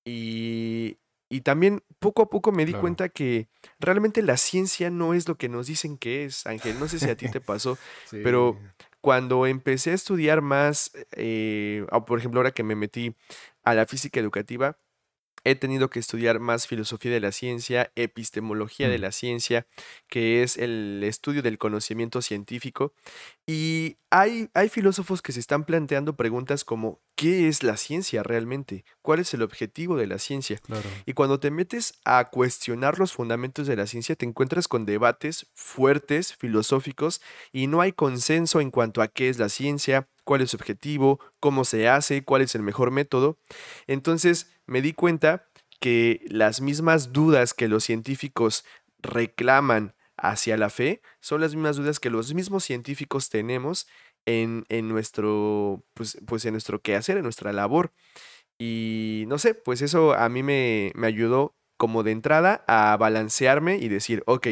Y, 0.03 0.97
Y 1.29 1.41
también 1.41 1.83
poco 1.99 2.21
a 2.23 2.29
poco 2.29 2.51
me 2.51 2.65
di 2.65 2.73
cuenta 2.73 3.09
que 3.09 3.49
realmente 3.79 4.23
la 4.23 4.37
ciencia 4.37 4.89
no 4.89 5.13
es 5.13 5.27
lo 5.27 5.35
que 5.35 5.49
nos 5.49 5.67
dicen 5.67 5.97
que 5.97 6.23
es, 6.25 6.47
Ángel. 6.47 6.79
No 6.79 6.87
sé 6.87 6.99
si 6.99 7.09
a 7.09 7.17
ti 7.17 7.29
te 7.29 7.41
pasó, 7.41 7.77
pero 8.23 8.57
cuando 9.01 9.45
empecé 9.45 9.91
a 9.91 9.93
estudiar 9.93 10.41
más, 10.41 10.91
eh, 11.11 11.85
por 12.07 12.17
ejemplo, 12.19 12.39
ahora 12.39 12.51
que 12.51 12.63
me 12.63 12.75
metí 12.75 13.15
a 13.63 13.73
la 13.75 13.85
física 13.85 14.19
educativa, 14.19 14.77
he 15.43 15.55
tenido 15.55 15.89
que 15.89 15.99
estudiar 15.99 16.39
más 16.39 16.67
filosofía 16.67 17.11
de 17.11 17.19
la 17.19 17.31
ciencia, 17.31 17.91
epistemología 17.95 18.89
de 18.89 18.97
mm. 18.97 19.01
la 19.01 19.11
ciencia, 19.11 19.67
que 20.07 20.43
es 20.43 20.57
el 20.57 21.01
estudio 21.03 21.41
del 21.41 21.57
conocimiento 21.57 22.21
científico. 22.21 22.93
Y 23.45 23.97
hay, 24.09 24.49
hay 24.53 24.69
filósofos 24.69 25.21
que 25.21 25.31
se 25.31 25.39
están 25.39 25.65
planteando 25.65 26.15
preguntas 26.15 26.63
como, 26.63 26.99
¿qué 27.17 27.47
es 27.47 27.63
la 27.63 27.77
ciencia 27.77 28.21
realmente? 28.21 28.85
¿Cuál 29.01 29.19
es 29.19 29.33
el 29.33 29.41
objetivo 29.41 29.97
de 29.97 30.05
la 30.05 30.19
ciencia? 30.19 30.61
Y 31.05 31.13
cuando 31.13 31.39
te 31.39 31.49
metes 31.49 31.95
a 32.05 32.29
cuestionar 32.29 32.99
los 32.99 33.11
fundamentos 33.11 33.65
de 33.65 33.75
la 33.75 33.87
ciencia, 33.87 34.15
te 34.15 34.25
encuentras 34.25 34.67
con 34.67 34.85
debates 34.85 35.47
fuertes, 35.55 36.35
filosóficos, 36.35 37.19
y 37.51 37.65
no 37.67 37.81
hay 37.81 37.91
consenso 37.91 38.61
en 38.61 38.69
cuanto 38.69 39.01
a 39.01 39.07
qué 39.07 39.29
es 39.29 39.39
la 39.39 39.49
ciencia, 39.49 40.07
cuál 40.23 40.41
es 40.41 40.51
su 40.51 40.57
objetivo, 40.57 41.19
cómo 41.39 41.65
se 41.65 41.89
hace, 41.89 42.23
cuál 42.23 42.43
es 42.43 42.53
el 42.53 42.61
mejor 42.61 42.91
método. 42.91 43.39
Entonces 43.87 44.51
me 44.67 44.83
di 44.83 44.93
cuenta 44.93 45.47
que 45.79 46.23
las 46.27 46.61
mismas 46.61 47.13
dudas 47.13 47.55
que 47.55 47.67
los 47.67 47.83
científicos 47.83 48.63
reclaman 48.99 49.95
hacia 50.17 50.57
la 50.57 50.69
fe 50.69 51.01
son 51.19 51.41
las 51.41 51.53
mismas 51.55 51.77
dudas 51.77 51.99
que 51.99 52.09
los 52.09 52.33
mismos 52.33 52.63
científicos 52.63 53.29
tenemos 53.29 53.87
en, 54.27 54.65
nuestro, 54.87 55.83
pues, 55.95 56.19
pues 56.27 56.45
en 56.45 56.53
nuestro 56.53 56.81
quehacer, 56.81 57.17
en 57.17 57.23
nuestra 57.23 57.51
labor. 57.51 57.91
Y 58.59 59.25
no 59.27 59.39
sé, 59.39 59.55
pues 59.55 59.81
eso 59.81 60.13
a 60.13 60.29
mí 60.29 60.43
me, 60.43 60.91
me 60.93 61.07
ayudó 61.07 61.55
como 61.79 62.03
de 62.03 62.11
entrada 62.11 62.63
a 62.67 62.95
balancearme 62.97 63.77
y 63.77 63.87
decir, 63.87 64.23
ok, 64.25 64.47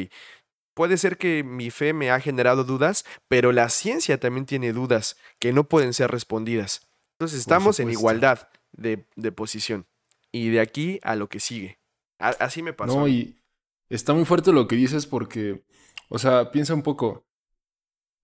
Puede 0.75 0.97
ser 0.97 1.17
que 1.17 1.43
mi 1.43 1.71
fe 1.71 1.93
me 1.93 2.11
ha 2.11 2.19
generado 2.19 2.65
dudas, 2.65 3.05
pero 3.29 3.53
la 3.53 3.69
ciencia 3.69 4.19
también 4.19 4.45
tiene 4.45 4.73
dudas 4.73 5.15
que 5.39 5.53
no 5.53 5.69
pueden 5.69 5.93
ser 5.93 6.11
respondidas. 6.11 6.85
Entonces 7.13 7.39
estamos 7.39 7.79
en 7.79 7.89
igualdad 7.91 8.49
de, 8.73 8.97
posición. 9.31 9.87
Y 10.33 10.49
de 10.49 10.59
aquí 10.59 10.99
a 11.01 11.15
lo 11.15 11.29
que 11.29 11.39
sigue. 11.39 11.79
así 12.19 12.61
me 12.61 12.73
pasó. 12.73 12.99
No, 12.99 13.07
y 13.07 13.41
está 13.89 14.13
muy 14.13 14.25
fuerte 14.25 14.51
lo 14.51 14.67
que 14.67 14.75
dices 14.75 15.07
porque, 15.07 15.63
o 16.09 16.19
sea, 16.19 16.51
piensa 16.51 16.73
un 16.73 16.83
poco. 16.83 17.25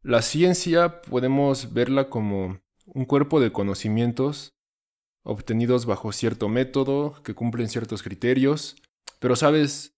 La 0.04 0.24
ciencia 0.24 1.02
podemos 1.04 1.74
verla 1.74 2.10
como 2.10 2.60
un 2.86 3.06
cuerpo 3.06 3.40
de 3.40 3.52
conocimientos 3.52 4.56
obtenidos 5.24 5.86
bajo 5.86 6.12
cierto 6.12 6.50
método, 6.50 7.22
que 7.24 7.36
cumplen 7.36 7.70
ciertos 7.70 8.02
criterios, 8.02 8.76
pero 9.20 9.36
sabes, 9.36 9.94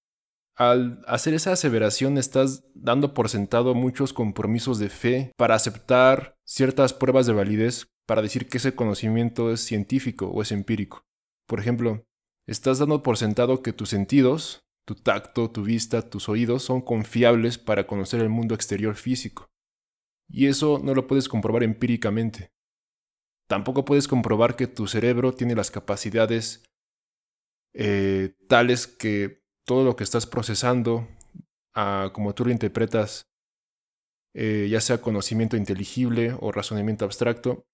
al 0.55 1.01
hacer 1.07 1.33
esa 1.33 1.53
aseveración 1.53 2.17
estás 2.17 2.65
dando 2.75 3.13
por 3.13 3.29
sentado 3.29 3.73
muchos 3.75 4.11
compromisos 4.11 4.77
de 4.77 4.89
fe 4.89 5.31
para 5.37 5.55
aceptar 5.55 6.35
ciertas 6.43 6.93
pruebas 6.93 7.25
de 7.25 7.33
validez 7.33 7.87
para 8.05 8.21
decir 8.21 8.49
que 8.49 8.57
ese 8.57 8.75
conocimiento 8.75 9.53
es 9.53 9.61
científico 9.61 10.27
o 10.27 10.41
es 10.41 10.51
empírico. 10.51 11.05
Por 11.47 11.61
ejemplo, 11.61 12.03
estás 12.45 12.79
dando 12.79 13.03
por 13.03 13.17
sentado 13.17 13.63
que 13.63 13.71
tus 13.71 13.87
sentidos, 13.87 14.65
tu 14.85 14.95
tacto, 14.95 15.49
tu 15.49 15.63
vista, 15.63 16.09
tus 16.09 16.27
oídos 16.27 16.63
son 16.63 16.81
confiables 16.81 17.57
para 17.57 17.87
conocer 17.87 18.19
el 18.19 18.27
mundo 18.27 18.53
exterior 18.53 18.95
físico. 18.95 19.52
Y 20.29 20.47
eso 20.47 20.79
no 20.83 20.93
lo 20.93 21.07
puedes 21.07 21.27
comprobar 21.27 21.63
empíricamente. 21.63 22.51
Tampoco 23.47 23.85
puedes 23.85 24.07
comprobar 24.07 24.55
que 24.55 24.67
tu 24.67 24.87
cerebro 24.87 25.33
tiene 25.33 25.55
las 25.55 25.69
capacidades 25.69 26.63
eh, 27.73 28.35
tales 28.47 28.87
que 28.87 29.43
todo 29.65 29.83
lo 29.83 29.95
que 29.95 30.03
estás 30.03 30.25
procesando, 30.25 31.07
ah, 31.73 32.11
como 32.13 32.33
tú 32.33 32.45
lo 32.45 32.51
interpretas, 32.51 33.27
eh, 34.35 34.67
ya 34.69 34.81
sea 34.81 35.01
conocimiento 35.01 35.57
inteligible 35.57 36.35
o 36.39 36.51
razonamiento 36.51 37.05
abstracto, 37.05 37.65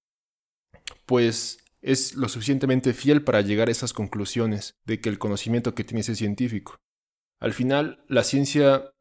pues 1.06 1.60
es 1.82 2.16
lo 2.16 2.28
suficientemente 2.28 2.94
fiel 2.94 3.24
para 3.24 3.42
llegar 3.42 3.70
a 3.70 3.72
esas 3.72 3.94
conclusiones 3.94 4.78
de 4.86 5.00
que 5.00 5.10
el 5.10 5.20
conocimiento 5.20 5.76
que 5.76 5.84
tienes 5.84 6.10
es 6.10 6.18
científico. 6.18 6.78
Al 7.40 7.54
final, 7.54 8.04
la 8.10 8.24
ciencia, 8.24 8.92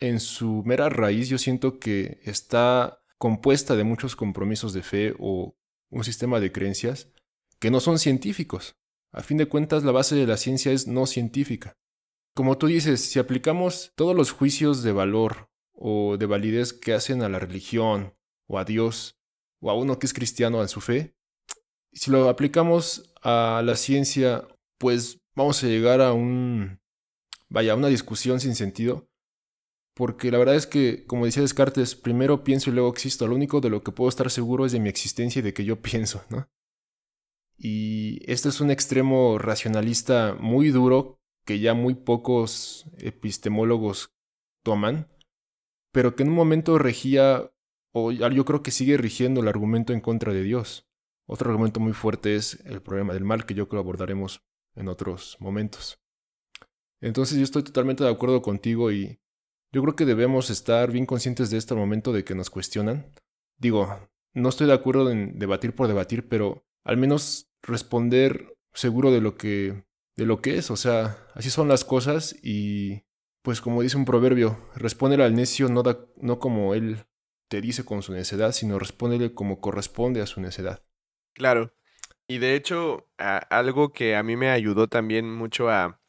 en 0.00 0.20
su 0.20 0.62
mera 0.64 0.88
raíz, 0.88 1.28
yo 1.28 1.38
siento 1.38 1.78
que 1.78 2.20
está 2.22 3.02
compuesta 3.18 3.76
de 3.76 3.84
muchos 3.84 4.16
compromisos 4.16 4.72
de 4.72 4.82
fe 4.82 5.14
o 5.18 5.56
un 5.90 6.04
sistema 6.04 6.40
de 6.40 6.52
creencias 6.52 7.08
que 7.58 7.70
no 7.70 7.80
son 7.80 7.98
científicos. 7.98 8.76
A 9.12 9.22
fin 9.22 9.36
de 9.36 9.46
cuentas, 9.46 9.84
la 9.84 9.92
base 9.92 10.16
de 10.16 10.26
la 10.26 10.36
ciencia 10.36 10.72
es 10.72 10.86
no 10.88 11.06
científica. 11.06 11.76
Como 12.34 12.58
tú 12.58 12.66
dices, 12.66 13.00
si 13.00 13.18
aplicamos 13.20 13.92
todos 13.94 14.16
los 14.16 14.32
juicios 14.32 14.82
de 14.82 14.92
valor 14.92 15.48
o 15.72 16.16
de 16.16 16.26
validez 16.26 16.72
que 16.72 16.94
hacen 16.94 17.22
a 17.22 17.28
la 17.28 17.38
religión 17.38 18.14
o 18.48 18.58
a 18.58 18.64
Dios 18.64 19.16
o 19.60 19.70
a 19.70 19.74
uno 19.74 19.98
que 19.98 20.06
es 20.06 20.12
cristiano 20.12 20.60
en 20.60 20.68
su 20.68 20.80
fe, 20.80 21.14
si 21.92 22.10
lo 22.10 22.28
aplicamos 22.28 23.14
a 23.22 23.62
la 23.64 23.76
ciencia, 23.76 24.48
pues 24.78 25.20
vamos 25.36 25.62
a 25.62 25.68
llegar 25.68 26.00
a 26.00 26.12
un, 26.12 26.80
vaya, 27.48 27.76
una 27.76 27.88
discusión 27.88 28.40
sin 28.40 28.56
sentido. 28.56 29.08
Porque 29.94 30.32
la 30.32 30.38
verdad 30.38 30.56
es 30.56 30.66
que, 30.66 31.06
como 31.06 31.24
decía 31.24 31.42
Descartes, 31.42 31.94
primero 31.94 32.42
pienso 32.42 32.70
y 32.70 32.72
luego 32.72 32.90
existo. 32.90 33.28
Lo 33.28 33.36
único 33.36 33.60
de 33.60 33.70
lo 33.70 33.82
que 33.82 33.92
puedo 33.92 34.08
estar 34.08 34.30
seguro 34.30 34.66
es 34.66 34.72
de 34.72 34.80
mi 34.80 34.88
existencia 34.88 35.38
y 35.38 35.42
de 35.42 35.54
que 35.54 35.64
yo 35.64 35.80
pienso, 35.82 36.24
¿no? 36.30 36.48
Y 37.56 38.20
este 38.30 38.48
es 38.48 38.60
un 38.60 38.70
extremo 38.70 39.38
racionalista 39.38 40.36
muy 40.40 40.70
duro 40.70 41.20
que 41.44 41.60
ya 41.60 41.74
muy 41.74 41.94
pocos 41.94 42.86
epistemólogos 42.98 44.12
toman, 44.64 45.08
pero 45.92 46.16
que 46.16 46.24
en 46.24 46.30
un 46.30 46.34
momento 46.34 46.78
regía, 46.78 47.52
o 47.92 48.10
yo 48.10 48.44
creo 48.44 48.62
que 48.62 48.72
sigue 48.72 48.96
rigiendo 48.96 49.40
el 49.40 49.48
argumento 49.48 49.92
en 49.92 50.00
contra 50.00 50.32
de 50.32 50.42
Dios. 50.42 50.88
Otro 51.26 51.50
argumento 51.50 51.80
muy 51.80 51.92
fuerte 51.92 52.34
es 52.34 52.60
el 52.66 52.82
problema 52.82 53.14
del 53.14 53.24
mal, 53.24 53.46
que 53.46 53.54
yo 53.54 53.68
creo 53.68 53.80
abordaremos 53.80 54.42
en 54.74 54.88
otros 54.88 55.36
momentos. 55.38 56.00
Entonces 57.00 57.38
yo 57.38 57.44
estoy 57.44 57.62
totalmente 57.62 58.02
de 58.02 58.10
acuerdo 58.10 58.42
contigo 58.42 58.90
y 58.90 59.20
yo 59.74 59.82
creo 59.82 59.96
que 59.96 60.04
debemos 60.04 60.50
estar 60.50 60.92
bien 60.92 61.04
conscientes 61.04 61.50
de 61.50 61.58
este 61.58 61.74
momento 61.74 62.12
de 62.12 62.22
que 62.22 62.36
nos 62.36 62.48
cuestionan. 62.48 63.10
Digo, 63.58 64.08
no 64.32 64.48
estoy 64.48 64.68
de 64.68 64.72
acuerdo 64.72 65.10
en 65.10 65.36
debatir 65.36 65.74
por 65.74 65.88
debatir, 65.88 66.28
pero 66.28 66.64
al 66.84 66.96
menos 66.96 67.50
responder 67.60 68.56
seguro 68.72 69.10
de 69.10 69.20
lo 69.20 69.36
que 69.36 69.84
de 70.16 70.26
lo 70.26 70.40
que 70.40 70.58
es, 70.58 70.70
o 70.70 70.76
sea, 70.76 71.26
así 71.34 71.50
son 71.50 71.66
las 71.66 71.84
cosas 71.84 72.36
y 72.40 73.02
pues 73.42 73.60
como 73.60 73.82
dice 73.82 73.96
un 73.96 74.04
proverbio, 74.04 74.56
respóndele 74.76 75.24
al 75.24 75.34
necio 75.34 75.68
no, 75.68 75.82
da, 75.82 75.98
no 76.18 76.38
como 76.38 76.74
él 76.74 77.04
te 77.48 77.60
dice 77.60 77.84
con 77.84 78.00
su 78.02 78.12
necedad, 78.12 78.52
sino 78.52 78.78
respóndele 78.78 79.34
como 79.34 79.60
corresponde 79.60 80.22
a 80.22 80.26
su 80.26 80.40
necedad. 80.40 80.84
Claro. 81.34 81.74
Y 82.28 82.38
de 82.38 82.54
hecho, 82.54 83.08
algo 83.18 83.92
que 83.92 84.14
a 84.14 84.22
mí 84.22 84.36
me 84.36 84.50
ayudó 84.50 84.86
también 84.86 85.34
mucho 85.34 85.68
a, 85.68 86.00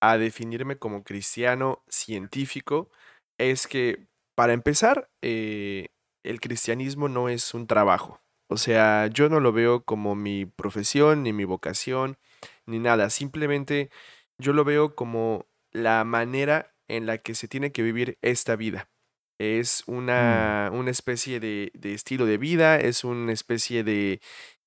a 0.00 0.16
definirme 0.16 0.78
como 0.78 1.04
cristiano 1.04 1.84
científico 1.86 2.90
es 3.40 3.66
que, 3.66 4.06
para 4.34 4.52
empezar, 4.52 5.10
eh, 5.22 5.88
el 6.22 6.40
cristianismo 6.40 7.08
no 7.08 7.28
es 7.28 7.54
un 7.54 7.66
trabajo. 7.66 8.20
O 8.48 8.56
sea, 8.56 9.06
yo 9.06 9.28
no 9.28 9.40
lo 9.40 9.52
veo 9.52 9.84
como 9.84 10.14
mi 10.14 10.44
profesión 10.44 11.22
ni 11.22 11.32
mi 11.32 11.44
vocación 11.44 12.18
ni 12.66 12.78
nada. 12.78 13.08
Simplemente 13.10 13.90
yo 14.38 14.52
lo 14.52 14.64
veo 14.64 14.94
como 14.94 15.46
la 15.72 16.04
manera 16.04 16.74
en 16.88 17.06
la 17.06 17.18
que 17.18 17.34
se 17.34 17.48
tiene 17.48 17.72
que 17.72 17.82
vivir 17.82 18.18
esta 18.22 18.56
vida. 18.56 18.90
Es 19.38 19.84
mm. 19.86 19.94
una, 19.94 20.70
una 20.72 20.90
especie 20.90 21.40
de, 21.40 21.70
de, 21.74 21.94
estilo 21.94 22.26
de 22.26 22.38
vida, 22.38 22.76
es 22.76 23.04
una 23.04 23.32
especie 23.32 23.84
de, 23.84 24.20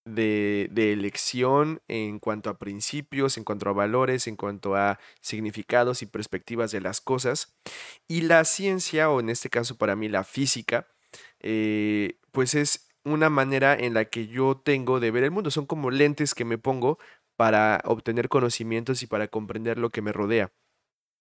de, 0.06 0.70
de, 0.72 0.94
elección 0.94 1.82
en 1.88 2.20
cuanto 2.20 2.50
a 2.50 2.58
principios, 2.58 3.38
en 3.38 3.44
cuanto 3.44 3.70
a 3.70 3.74
valores, 3.74 4.28
en 4.28 4.36
cuanto 4.36 4.76
a 4.76 5.00
significados 5.22 6.02
y 6.02 6.06
perspectivas 6.06 6.72
de 6.72 6.82
las 6.82 7.02
cosas. 7.02 7.56
Y 8.08 8.22
la 8.22 8.44
ciencia, 8.46 9.10
o 9.10 9.20
en 9.20 9.30
este 9.30 9.50
caso 9.50 9.78
para 9.78 9.96
mí 9.96 10.10
la 10.10 10.24
física, 10.24 10.88
eh, 11.40 12.20
pues 12.32 12.56
es 12.56 12.90
una 13.06 13.30
manera 13.30 13.76
en 13.76 13.94
la 13.94 14.06
que 14.06 14.28
yo 14.28 14.62
tengo 14.64 15.00
de 15.00 15.12
ver 15.12 15.24
el 15.24 15.32
mundo. 15.32 15.52
Son 15.52 15.66
como 15.66 15.92
lentes 15.92 16.36
que 16.36 16.46
me 16.46 16.58
pongo 16.58 17.00
para 17.36 17.82
obtener 17.86 18.30
conocimientos 18.30 19.04
y 19.04 19.08
para 19.08 19.28
comprender 19.28 19.78
lo 19.78 19.90
que 19.90 20.02
me 20.02 20.14
rodea. 20.14 20.52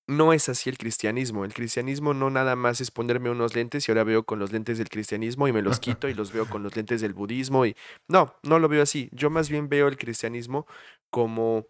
No 0.09 0.33
es 0.33 0.49
así 0.49 0.69
el 0.69 0.79
cristianismo. 0.79 1.45
El 1.45 1.55
cristianismo 1.55 2.13
no 2.13 2.29
nada 2.29 2.57
más 2.57 2.81
es 2.81 2.91
ponerme 2.91 3.31
unos 3.31 3.55
lentes 3.55 3.87
y 3.89 3.93
ahora 3.93 4.05
veo 4.05 4.25
con 4.25 4.39
los 4.39 4.53
lentes 4.53 4.79
del 4.79 4.89
cristianismo 4.89 5.47
y 5.47 5.53
me 5.53 5.63
los 5.63 5.79
quito 5.79 6.09
y 6.09 6.15
los 6.15 6.33
veo 6.33 6.49
con 6.49 6.63
los 6.63 6.75
lentes 6.75 7.01
del 7.01 7.15
budismo 7.15 7.67
y 7.67 7.77
no, 8.09 8.35
no 8.43 8.59
lo 8.59 8.69
veo 8.69 8.83
así. 8.83 9.09
Yo 9.13 9.31
más 9.31 9.49
bien 9.49 9.69
veo 9.69 9.89
el 9.89 9.97
cristianismo 9.97 10.67
como 11.11 11.67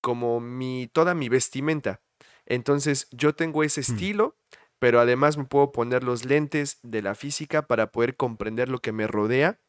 como 0.00 0.40
mi 0.40 0.88
toda 0.92 1.14
mi 1.14 1.28
vestimenta. 1.28 2.00
Entonces, 2.46 3.06
yo 3.12 3.34
tengo 3.34 3.62
ese 3.62 3.80
mm. 3.80 3.84
estilo, 3.84 4.36
pero 4.78 5.00
además 5.00 5.36
me 5.36 5.44
puedo 5.44 5.72
poner 5.72 6.04
los 6.04 6.24
lentes 6.24 6.78
de 6.82 7.02
la 7.02 7.14
física 7.14 7.66
para 7.66 7.92
poder 7.92 8.16
comprender 8.16 8.68
lo 8.68 8.80
que 8.80 8.92
me 8.92 9.06
rodea 9.06 9.60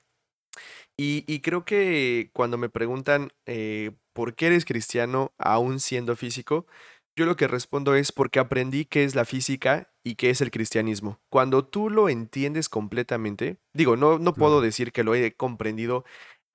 Y, 0.98 1.42
creo 1.42 1.66
que 1.66 2.30
cuando 2.34 2.58
me 2.58 2.70
preguntan 2.70 3.32
eh, 3.46 3.92
por 4.14 4.36
qué 4.36 4.48
eres 4.48 4.66
cristiano 4.66 5.34
aún 5.38 5.80
siendo 5.80 6.16
físico, 6.16 6.68
yo 7.16 7.26
lo 7.26 7.36
que 7.36 7.48
respondo 7.48 7.96
es 7.96 8.12
porque 8.12 8.40
aprendí 8.40 8.86
qué 8.86 9.04
es 9.04 9.16
la 9.16 9.26
física 9.26 9.92
y 10.04 10.16
qué 10.16 10.30
es 10.30 10.42
el 10.42 10.52
cristianismo. 10.52 11.20
Cuando 11.30 11.66
tú 11.66 11.90
lo 11.90 12.10
entiendes 12.10 12.70
completamente, 12.70 13.58
digo, 13.74 13.96
no, 13.96 14.20
no 14.20 14.34
puedo 14.34 14.62
decir 14.62 14.92
que 14.92 15.04
lo 15.04 15.14
he 15.16 15.36
comprendido 15.36 16.06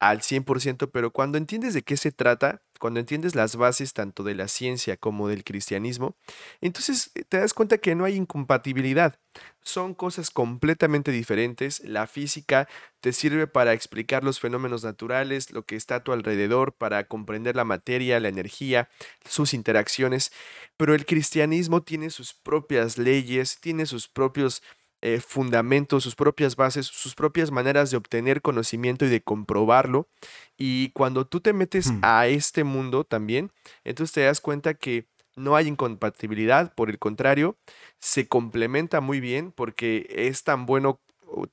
al 0.00 0.20
100%, 0.22 0.90
pero 0.90 1.10
cuando 1.10 1.38
entiendes 1.38 1.74
de 1.74 1.82
qué 1.82 1.96
se 1.96 2.12
trata, 2.12 2.62
cuando 2.78 3.00
entiendes 3.00 3.34
las 3.34 3.56
bases 3.56 3.92
tanto 3.92 4.22
de 4.22 4.34
la 4.34 4.48
ciencia 4.48 4.96
como 4.96 5.28
del 5.28 5.44
cristianismo, 5.44 6.16
entonces 6.60 7.10
eh, 7.14 7.24
te 7.28 7.38
das 7.38 7.54
cuenta 7.54 7.78
que 7.78 7.94
no 7.94 8.04
hay 8.04 8.14
incompatibilidad. 8.16 9.18
Son 9.62 9.94
cosas 9.94 10.30
completamente 10.30 11.10
diferentes. 11.10 11.80
La 11.80 12.06
física 12.06 12.68
te 13.00 13.12
sirve 13.12 13.46
para 13.46 13.72
explicar 13.72 14.24
los 14.24 14.40
fenómenos 14.40 14.84
naturales, 14.84 15.50
lo 15.50 15.64
que 15.64 15.76
está 15.76 15.96
a 15.96 16.04
tu 16.04 16.12
alrededor, 16.12 16.72
para 16.72 17.04
comprender 17.04 17.56
la 17.56 17.64
materia, 17.64 18.20
la 18.20 18.28
energía, 18.28 18.88
sus 19.28 19.52
interacciones, 19.54 20.32
pero 20.76 20.94
el 20.94 21.04
cristianismo 21.04 21.82
tiene 21.82 22.10
sus 22.10 22.32
propias 22.32 22.96
leyes, 22.96 23.58
tiene 23.60 23.86
sus 23.86 24.08
propios 24.08 24.62
eh, 25.02 25.20
fundamentos, 25.20 26.02
sus 26.02 26.14
propias 26.14 26.56
bases, 26.56 26.86
sus 26.86 27.14
propias 27.14 27.50
maneras 27.50 27.90
de 27.90 27.96
obtener 27.96 28.42
conocimiento 28.42 29.04
y 29.04 29.08
de 29.08 29.22
comprobarlo. 29.22 30.08
Y 30.56 30.90
cuando 30.90 31.26
tú 31.26 31.40
te 31.40 31.52
metes 31.52 31.92
hmm. 31.92 32.00
a 32.02 32.26
este 32.26 32.64
mundo 32.64 33.04
también, 33.04 33.52
entonces 33.84 34.12
te 34.12 34.22
das 34.22 34.40
cuenta 34.40 34.74
que 34.74 35.06
no 35.36 35.54
hay 35.54 35.68
incompatibilidad, 35.68 36.74
por 36.74 36.88
el 36.88 36.98
contrario, 36.98 37.58
se 37.98 38.26
complementa 38.26 39.00
muy 39.00 39.20
bien 39.20 39.52
porque 39.52 40.06
es 40.08 40.44
tan 40.44 40.64
bueno 40.64 41.00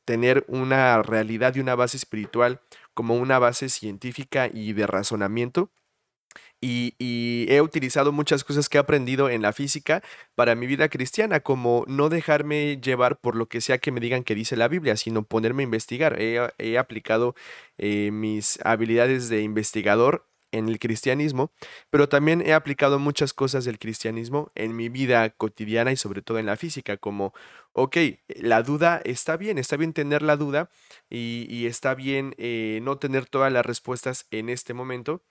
tener 0.05 0.45
una 0.47 1.01
realidad 1.01 1.55
y 1.55 1.59
una 1.59 1.75
base 1.75 1.97
espiritual 1.97 2.61
como 2.93 3.15
una 3.15 3.39
base 3.39 3.69
científica 3.69 4.49
y 4.51 4.73
de 4.73 4.87
razonamiento 4.87 5.69
y, 6.63 7.45
he 7.49 7.61
utilizado 7.61 8.11
muchas 8.11 8.43
cosas 8.43 8.69
que 8.69 8.77
he 8.77 8.81
aprendido 8.81 9.29
en 9.29 9.41
la 9.41 9.53
física 9.53 10.01
para 10.35 10.55
mi 10.55 10.65
vida 10.67 10.89
cristiana, 10.89 11.41
como 11.41 11.83
no 11.87 12.09
dejarme 12.09 12.79
llevar 12.81 13.19
por 13.19 13.35
lo 13.35 13.47
que 13.47 13.61
sea 13.61 13.77
que 13.77 13.91
me 13.91 13.99
digan 13.99 14.23
que 14.23 14.35
dice 14.35 14.55
la 14.55 14.67
Biblia, 14.67 14.95
sino 14.97 15.23
ponerme 15.23 15.63
a 15.63 15.65
investigar. 15.65 16.19
He, 16.19 16.77
aplicado 16.77 17.35
eh, 17.77 18.11
mis 18.11 18.59
habilidades 18.63 19.29
de 19.29 19.41
investigador 19.41 20.25
en 20.53 20.69
el 20.69 20.79
cristianismo, 20.79 21.51
pero 21.89 22.07
también 22.07 22.41
he 22.41 22.53
aplicado 22.53 22.99
muchas 22.99 23.33
cosas 23.33 23.65
del 23.65 23.79
cristianismo 23.79 24.51
en 24.55 24.75
mi 24.75 24.87
vida 24.87 25.29
cotidiana 25.31 25.91
y 25.91 25.97
sobre 25.97 26.21
todo 26.21 26.37
en 26.39 26.45
la 26.45 26.55
física, 26.55 26.97
como, 26.97 27.33
ok, 27.73 27.97
la 28.27 28.61
duda 28.61 29.01
está 29.03 29.35
bien, 29.35 29.57
está 29.57 29.77
bien 29.77 29.93
tener 29.93 30.21
la 30.21 30.37
duda 30.37 30.69
y, 31.09 31.65
está 31.65 31.95
bien 31.95 32.35
eh, 32.37 32.79
no 32.83 32.97
tener 32.97 33.25
todas 33.25 33.51
las 33.51 33.65
respuestas 33.65 34.27
en 34.31 34.49
este 34.49 34.73
momento. 34.73 35.23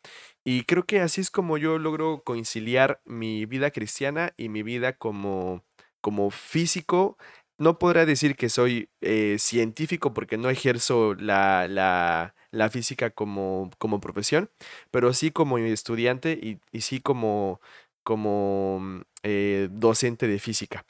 Y 0.44 0.64
creo 0.64 0.84
que 0.84 1.00
así 1.00 1.20
es 1.20 1.30
como 1.30 1.56
yo 1.56 1.78
logro 1.78 2.22
conciliar 2.24 3.00
mi 3.04 3.46
vida 3.46 3.70
cristiana 3.70 4.34
y 4.36 4.48
mi 4.48 4.62
vida 4.62 4.94
como, 4.94 5.64
como 6.00 6.30
físico 6.30 7.16
no 7.58 7.78
podrá 7.78 8.06
decir 8.06 8.34
que 8.34 8.48
soy 8.48 8.90
eh, 9.02 9.36
científico 9.38 10.12
porque 10.12 10.36
no 10.36 10.50
ejerzo 10.50 11.14
la, 11.14 11.68
la 11.68 12.34
física 12.70 13.10
como, 13.10 13.70
como 13.78 14.00
profesión, 14.00 14.50
pero 14.90 15.12
sí 15.12 15.30
como 15.30 15.58
estudiante 15.58 16.32
y, 16.32 16.60
y 16.70 16.82
sí 16.82 17.00
como, 17.00 17.60
como 18.02 18.78
mm, 18.80 19.00
eh, 19.22 19.68
docente 19.70 20.28
de 20.28 20.38
física. 20.38 20.84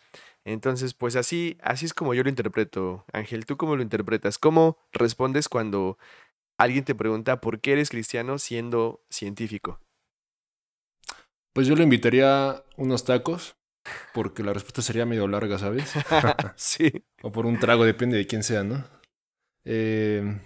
Entonces, 0.44 0.94
pues 0.94 1.16
así, 1.16 1.56
así 1.62 1.86
es 1.86 1.94
como 1.94 2.14
yo 2.14 2.22
lo 2.24 2.28
interpreto. 2.28 3.04
Ángel, 3.12 3.46
¿tú 3.46 3.56
cómo 3.56 3.76
lo 3.76 3.82
interpretas? 3.82 4.38
¿Cómo 4.38 4.76
respondes 4.92 5.48
cuando 5.48 5.98
alguien 6.58 6.84
te 6.84 6.94
pregunta 6.94 7.40
por 7.40 7.60
qué 7.60 7.72
eres 7.72 7.90
cristiano 7.90 8.38
siendo 8.38 9.04
científico? 9.08 9.80
Pues 11.52 11.66
yo 11.66 11.76
le 11.76 11.84
invitaría 11.84 12.64
unos 12.76 13.04
tacos, 13.04 13.56
porque 14.14 14.42
la 14.42 14.52
respuesta 14.52 14.82
sería 14.82 15.06
medio 15.06 15.28
larga, 15.28 15.58
¿sabes? 15.58 15.92
sí. 16.56 17.04
o 17.22 17.30
por 17.30 17.46
un 17.46 17.58
trago, 17.58 17.84
depende 17.84 18.16
de 18.16 18.26
quién 18.26 18.42
sea, 18.42 18.64
¿no? 18.64 18.84
Eh, 19.64 20.40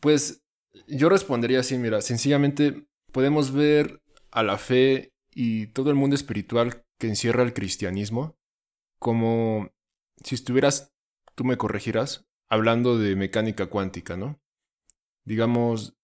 pues 0.00 0.39
yo 0.86 1.08
respondería 1.08 1.60
así, 1.60 1.76
mira, 1.78 2.00
sencillamente 2.00 2.86
podemos 3.12 3.52
ver 3.52 4.02
a 4.30 4.42
la 4.42 4.58
fe 4.58 5.12
y 5.32 5.68
todo 5.68 5.90
el 5.90 5.96
mundo 5.96 6.16
espiritual 6.16 6.84
que 6.98 7.08
encierra 7.08 7.42
el 7.42 7.54
cristianismo 7.54 8.36
como 9.00 9.72
si 10.22 10.34
estuvieras, 10.36 10.92
tú 11.34 11.44
me 11.44 11.56
corregirás, 11.56 12.28
hablando 12.48 12.98
de 12.98 13.16
mecánica 13.16 13.66
cuántica, 13.66 14.16
¿no? 14.16 14.40
Digamos, 15.24 15.96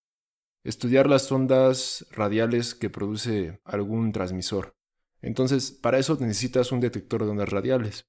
estudiar 0.64 1.08
las 1.08 1.30
ondas 1.30 2.06
radiales 2.10 2.74
que 2.74 2.90
produce 2.90 3.60
algún 3.64 4.12
transmisor. 4.12 4.76
Entonces, 5.20 5.70
para 5.70 5.98
eso 5.98 6.16
necesitas 6.18 6.72
un 6.72 6.80
detector 6.80 7.24
de 7.24 7.30
ondas 7.30 7.50
radiales. 7.50 8.08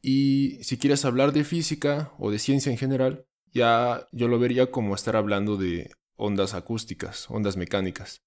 Y 0.00 0.62
si 0.62 0.78
quieres 0.78 1.04
hablar 1.04 1.32
de 1.32 1.44
física 1.44 2.12
o 2.18 2.30
de 2.30 2.38
ciencia 2.38 2.70
en 2.70 2.78
general, 2.78 3.26
ya 3.56 4.06
yo 4.12 4.28
lo 4.28 4.38
vería 4.38 4.70
como 4.70 4.94
estar 4.94 5.16
hablando 5.16 5.56
de 5.56 5.90
ondas 6.16 6.54
acústicas, 6.54 7.28
ondas 7.30 7.56
mecánicas. 7.56 8.22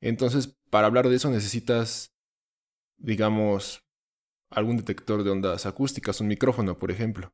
Entonces, 0.00 0.56
para 0.70 0.86
hablar 0.86 1.08
de 1.08 1.16
eso 1.16 1.30
necesitas, 1.30 2.14
digamos, 2.96 3.84
algún 4.50 4.76
detector 4.76 5.24
de 5.24 5.30
ondas 5.30 5.66
acústicas, 5.66 6.20
un 6.20 6.28
micrófono, 6.28 6.78
por 6.78 6.90
ejemplo. 6.90 7.32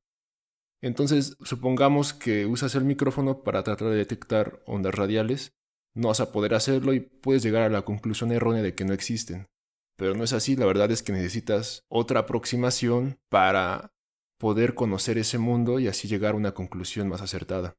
Entonces, 0.82 1.36
supongamos 1.44 2.14
que 2.14 2.46
usas 2.46 2.74
el 2.74 2.84
micrófono 2.84 3.42
para 3.42 3.62
tratar 3.62 3.88
de 3.88 3.96
detectar 3.96 4.62
ondas 4.66 4.94
radiales, 4.94 5.52
no 5.94 6.08
vas 6.08 6.20
a 6.20 6.32
poder 6.32 6.54
hacerlo 6.54 6.94
y 6.94 7.00
puedes 7.00 7.42
llegar 7.42 7.62
a 7.62 7.68
la 7.68 7.82
conclusión 7.82 8.32
errónea 8.32 8.62
de 8.62 8.74
que 8.74 8.84
no 8.84 8.94
existen. 8.94 9.48
Pero 9.96 10.14
no 10.14 10.24
es 10.24 10.32
así, 10.32 10.56
la 10.56 10.64
verdad 10.64 10.90
es 10.90 11.02
que 11.02 11.12
necesitas 11.12 11.84
otra 11.88 12.20
aproximación 12.20 13.18
para 13.28 13.92
poder 14.40 14.74
conocer 14.74 15.18
ese 15.18 15.36
mundo 15.36 15.78
y 15.78 15.86
así 15.86 16.08
llegar 16.08 16.32
a 16.32 16.38
una 16.38 16.54
conclusión 16.54 17.08
más 17.08 17.20
acertada. 17.20 17.76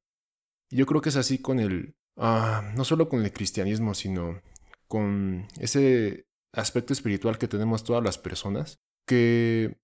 Yo 0.70 0.86
creo 0.86 1.02
que 1.02 1.10
es 1.10 1.16
así 1.16 1.40
con 1.40 1.60
el, 1.60 1.96
ah, 2.18 2.72
no 2.78 2.86
solo 2.86 3.10
con 3.10 3.26
el 3.26 3.34
cristianismo, 3.34 3.96
sino 3.96 4.40
con 4.88 5.48
ese 5.60 6.28
aspecto 6.54 6.94
espiritual 6.94 7.40
que 7.40 7.48
tenemos 7.48 7.84
todas 7.84 8.04
las 8.04 8.20
personas, 8.20 8.78
que 9.08 9.76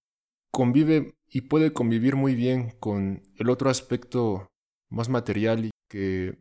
convive 0.51 1.15
y 1.27 1.41
puede 1.41 1.73
convivir 1.73 2.15
muy 2.15 2.35
bien 2.35 2.69
con 2.79 3.23
el 3.37 3.49
otro 3.49 3.71
aspecto 3.71 4.47
más 4.89 5.09
material 5.09 5.65
y 5.65 5.71
que 5.89 6.37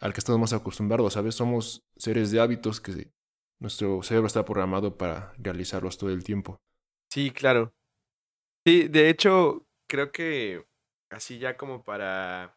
al 0.00 0.14
que 0.14 0.20
estamos 0.20 0.40
más 0.40 0.54
acostumbrados, 0.54 1.12
¿sabes? 1.12 1.34
Somos 1.34 1.82
seres 1.96 2.30
de 2.30 2.40
hábitos 2.40 2.80
que 2.80 3.12
nuestro 3.58 4.02
cerebro 4.02 4.26
está 4.26 4.42
programado 4.46 4.96
para 4.96 5.34
realizarlos 5.36 5.98
todo 5.98 6.08
el 6.08 6.24
tiempo. 6.24 6.56
Sí, 7.10 7.30
claro. 7.30 7.74
Sí, 8.70 8.86
de 8.86 9.10
hecho, 9.10 9.66
creo 9.88 10.12
que 10.12 10.64
así 11.10 11.40
ya 11.40 11.56
como 11.56 11.82
para, 11.82 12.56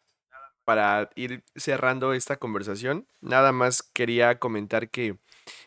para 0.64 1.10
ir 1.16 1.44
cerrando 1.56 2.14
esta 2.14 2.38
conversación, 2.38 3.08
nada 3.20 3.52
más 3.52 3.82
quería 3.82 4.38
comentar 4.38 4.92
que 4.92 5.18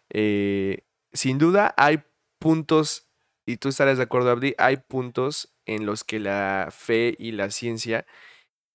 eh, 0.09 0.85
sin 1.13 1.39
duda 1.39 1.75
hay 1.77 2.05
puntos, 2.39 3.09
y 3.45 3.57
tú 3.57 3.71
estarás 3.71 3.97
de 3.97 4.05
acuerdo, 4.05 4.31
Abdi, 4.31 4.55
hay 4.57 4.77
puntos 4.77 5.53
en 5.65 5.85
los 5.85 6.05
que 6.05 6.21
la 6.21 6.69
fe 6.71 7.17
y 7.19 7.33
la 7.33 7.51
ciencia 7.51 8.07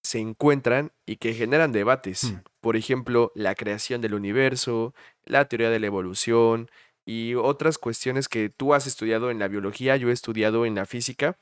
se 0.04 0.20
encuentran 0.20 0.92
y 1.06 1.16
que 1.16 1.34
generan 1.34 1.72
debates. 1.72 2.34
Hmm. 2.34 2.44
Por 2.60 2.76
ejemplo, 2.76 3.32
la 3.34 3.56
creación 3.56 4.02
del 4.02 4.14
universo, 4.14 4.94
la 5.24 5.46
teoría 5.46 5.70
de 5.70 5.80
la 5.80 5.88
evolución 5.88 6.70
y 7.06 7.36
otras 7.36 7.78
cuestiones 7.78 8.28
que 8.28 8.50
tú 8.50 8.74
has 8.74 8.88
estudiado 8.88 9.32
en 9.32 9.40
la 9.40 9.48
biología, 9.48 9.96
yo 9.96 10.10
he 10.10 10.12
estudiado 10.14 10.66
en 10.66 10.76
la 10.76 10.86
física 10.86 11.38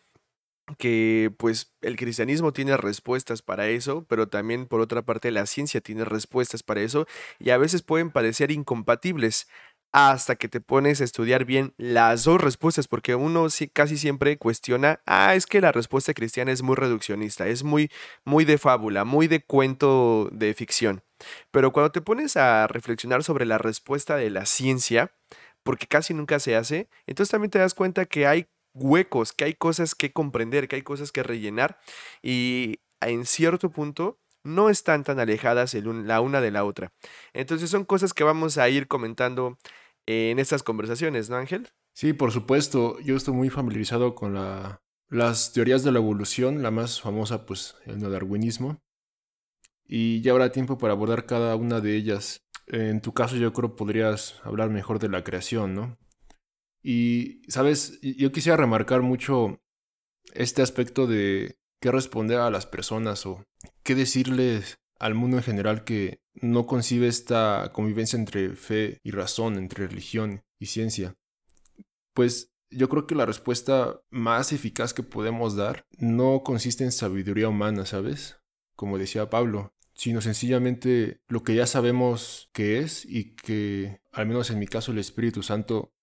que 0.78 1.32
pues 1.38 1.74
el 1.82 1.96
cristianismo 1.96 2.54
tiene 2.54 2.78
respuestas 2.78 3.42
para 3.42 3.68
eso, 3.68 4.06
pero 4.08 4.28
también 4.28 4.68
por 4.68 4.82
otra 4.82 5.02
parte 5.02 5.32
la 5.32 5.46
ciencia 5.46 5.82
tiene 5.82 6.06
respuestas 6.06 6.64
para 6.64 6.82
eso 6.82 7.08
y 7.40 7.50
a 7.50 7.58
veces 7.58 7.82
pueden 7.82 8.12
parecer 8.12 8.52
incompatibles 8.52 9.48
hasta 9.92 10.36
que 10.36 10.48
te 10.48 10.62
pones 10.62 11.02
a 11.02 11.04
estudiar 11.04 11.46
bien 11.46 11.74
las 11.78 12.24
dos 12.24 12.40
respuestas, 12.40 12.88
porque 12.88 13.16
uno 13.16 13.48
casi 13.74 13.98
siempre 13.98 14.38
cuestiona, 14.38 15.02
ah, 15.06 15.36
es 15.36 15.46
que 15.46 15.62
la 15.62 15.72
respuesta 15.72 16.14
cristiana 16.14 16.52
es 16.52 16.62
muy 16.62 16.76
reduccionista, 16.76 17.48
es 17.48 17.64
muy, 17.64 17.90
muy 18.24 18.46
de 18.46 18.58
fábula, 18.58 19.04
muy 19.04 19.28
de 19.28 19.44
cuento 19.44 20.30
de 20.32 20.54
ficción. 20.54 21.02
Pero 21.52 21.72
cuando 21.74 21.92
te 21.92 22.02
pones 22.02 22.38
a 22.38 22.68
reflexionar 22.68 23.24
sobre 23.24 23.46
la 23.46 23.58
respuesta 23.58 24.16
de 24.16 24.30
la 24.30 24.46
ciencia, 24.46 25.12
porque 25.64 25.88
casi 25.88 26.14
nunca 26.14 26.40
se 26.40 26.56
hace, 26.56 26.88
entonces 27.08 27.32
también 27.32 27.52
te 27.52 27.60
das 27.60 27.74
cuenta 27.74 28.06
que 28.06 28.28
hay 28.28 28.48
huecos, 28.74 29.34
que 29.34 29.46
hay 29.46 29.54
cosas 29.54 29.96
que 29.96 30.12
comprender, 30.12 30.68
que 30.68 30.78
hay 30.78 30.82
cosas 30.82 31.12
que 31.12 31.24
rellenar 31.24 31.80
y 32.22 32.80
en 33.02 33.26
cierto 33.26 33.72
punto 33.72 34.20
no 34.44 34.70
están 34.70 35.04
tan 35.04 35.20
alejadas 35.20 35.74
la 35.74 36.22
una 36.22 36.42
de 36.42 36.52
la 36.52 36.64
otra. 36.66 36.94
Entonces 37.34 37.70
son 37.70 37.86
cosas 37.86 38.14
que 38.14 38.24
vamos 38.24 38.58
a 38.58 38.70
ir 38.70 38.88
comentando 38.88 39.58
en 40.06 40.40
estas 40.40 40.64
conversaciones, 40.64 41.30
¿no, 41.30 41.36
Ángel? 41.36 41.70
Sí, 41.94 42.14
por 42.14 42.32
supuesto. 42.32 43.00
Yo 43.02 43.16
estoy 43.16 43.34
muy 43.34 43.50
familiarizado 43.50 44.16
con 44.16 44.34
la, 44.34 44.82
las 45.10 45.54
teorías 45.54 45.84
de 45.84 45.92
la 45.92 46.00
evolución, 46.00 46.64
la 46.64 46.72
más 46.72 47.02
famosa, 47.02 47.46
pues, 47.46 47.76
el 47.86 48.00
neodarwinismo. 48.00 48.80
y 49.86 50.22
ya 50.22 50.32
habrá 50.32 50.52
tiempo 50.52 50.78
para 50.78 50.94
abordar 50.94 51.26
cada 51.26 51.56
una 51.56 51.82
de 51.82 51.96
ellas. 51.96 52.42
En 52.68 53.02
tu 53.02 53.14
caso 53.14 53.36
yo 53.36 53.52
creo 53.54 53.76
podrías 53.76 54.40
hablar 54.44 54.70
mejor 54.70 55.00
de 55.00 55.10
la 55.10 55.24
creación, 55.24 55.74
¿no? 55.74 55.98
Y, 56.82 57.42
sabes, 57.48 58.00
yo 58.02 58.32
quisiera 58.32 58.58
remarcar 58.58 59.02
mucho 59.02 59.62
este 60.34 60.62
aspecto 60.62 61.08
de 61.08 61.58
qué 61.82 61.92
responder 61.92 62.40
a 62.40 62.52
las 62.52 62.66
personas 62.66 63.26
o 63.26 63.44
qué 63.84 63.96
decirles 63.96 64.78
al 65.00 65.16
mundo 65.16 65.38
en 65.38 65.44
general 65.44 65.84
que 65.84 66.22
no 66.34 66.66
concibe 66.66 67.08
esta 67.08 67.72
convivencia 67.74 68.18
entre 68.18 68.56
fe 68.56 69.00
y 69.04 69.12
razón, 69.12 69.58
entre 69.58 69.88
religión 69.88 70.42
y 70.60 70.68
ciencia. 70.68 71.16
Pues 72.14 72.52
yo 72.70 72.90
creo 72.90 73.08
que 73.08 73.16
la 73.16 73.26
respuesta 73.26 74.02
más 74.10 74.52
eficaz 74.52 74.94
que 74.94 75.04
podemos 75.04 75.56
dar 75.56 75.86
no 75.98 76.44
consiste 76.44 76.84
en 76.84 76.92
sabiduría 76.92 77.50
humana, 77.50 77.86
¿sabes? 77.86 78.38
Como 78.76 78.98
decía 78.98 79.30
Pablo, 79.30 79.74
sino 79.94 80.22
sencillamente 80.22 81.22
lo 81.28 81.44
que 81.44 81.56
ya 81.56 81.66
sabemos 81.66 82.50
que 82.54 82.80
es 82.80 83.06
y 83.06 83.36
que, 83.36 84.02
al 84.12 84.28
menos 84.28 84.50
en 84.50 84.60
mi 84.60 84.68
caso, 84.68 84.92
el 84.92 85.00
Espíritu 85.00 85.44
Santo 85.44 85.94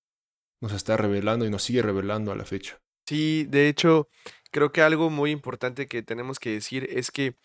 nos 0.61 0.73
está 0.73 0.97
revelando 0.97 1.45
y 1.45 1.51
nos 1.51 1.63
sigue 1.63 1.83
revelando 1.83 2.33
a 2.33 2.37
la 2.37 2.45
fecha. 2.45 2.81
Sí, 3.07 3.47
de 3.49 3.69
hecho, 3.69 4.09
creo 4.51 4.73
que 4.73 4.83
algo 4.83 5.11
muy 5.11 5.31
importante 5.31 5.87
que 5.87 6.03
tenemos 6.03 6.39
que 6.39 6.51
decir 6.51 6.89
es 6.91 7.11
que 7.11 7.37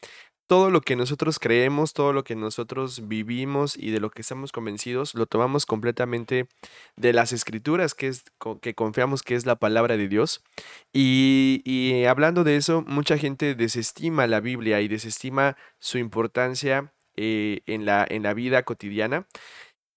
todo 0.52 0.70
lo 0.70 0.82
que 0.82 0.98
nosotros 0.98 1.40
creemos, 1.40 1.94
todo 1.94 2.12
lo 2.12 2.26
que 2.26 2.36
nosotros 2.36 3.08
vivimos 3.08 3.78
y 3.78 3.92
de 3.92 4.02
lo 4.02 4.10
que 4.10 4.22
estamos 4.22 4.52
convencidos, 4.52 5.16
lo 5.16 5.26
tomamos 5.26 5.66
completamente 5.66 6.50
de 6.98 7.14
las 7.14 7.32
escrituras, 7.32 7.94
que 7.94 8.08
es 8.08 8.26
que 8.62 8.74
confiamos 8.74 9.24
que 9.24 9.36
es 9.36 9.46
la 9.46 9.56
palabra 9.56 9.96
de 9.96 10.10
Dios. 10.10 10.44
Y, 10.92 12.04
hablando 12.06 12.44
de 12.44 12.58
eso, 12.58 12.84
mucha 12.86 13.18
gente 13.18 13.56
desestima 13.56 14.28
la 14.28 14.42
Biblia 14.42 14.82
y 14.82 14.90
desestima 14.90 15.56
su 15.80 16.00
importancia 16.00 16.92
eh, 17.16 17.62
en, 17.66 17.86
la, 17.86 18.06
en 18.10 18.24
la 18.24 18.34
vida 18.34 18.64
cotidiana. 18.64 19.28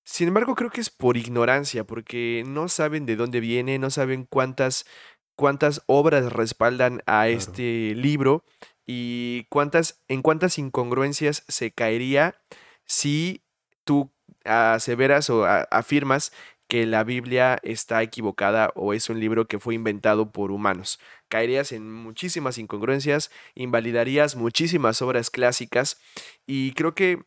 Sin 0.05 0.28
embargo, 0.28 0.55
creo 0.55 0.70
que 0.70 0.80
es 0.80 0.90
por 0.90 1.16
ignorancia, 1.16 1.84
porque 1.84 2.44
no 2.46 2.68
saben 2.68 3.07
de 3.07 3.16
dónde 3.16 3.40
viene, 3.40 3.78
no 3.78 3.90
saben 3.90 4.26
cuántas, 4.28 4.86
cuántas 5.34 5.82
obras 5.86 6.32
respaldan 6.32 7.02
a 7.07 7.28
este 7.28 7.94
libro 7.94 8.44
y 8.86 9.44
cuántas, 9.48 10.02
en 10.09 10.20
cuántas 10.22 10.59
incongruencias 10.59 11.44
se 11.48 11.72
caería 11.72 12.36
si 12.84 13.42
tú 13.84 14.12
aseveras 14.44 15.30
o 15.30 15.46
afirmas 15.46 16.32
que 16.68 16.86
la 16.86 17.05
Biblia 17.05 17.59
está 17.62 18.02
equivocada 18.02 18.72
o 18.74 18.94
es 18.94 19.09
un 19.11 19.20
libro 19.20 19.46
que 19.46 19.59
fue 19.59 19.74
inventado 19.74 20.32
por 20.32 20.50
humanos. 20.50 20.98
Caerías 21.28 21.72
en 21.72 21.90
muchísimas 21.90 22.59
incongruencias, 22.59 23.30
invalidarías 23.55 24.36
muchísimas 24.36 25.02
obras 25.02 25.30
clásicas 25.30 26.00
y 26.46 26.72
creo 26.72 26.94
que 26.94 27.24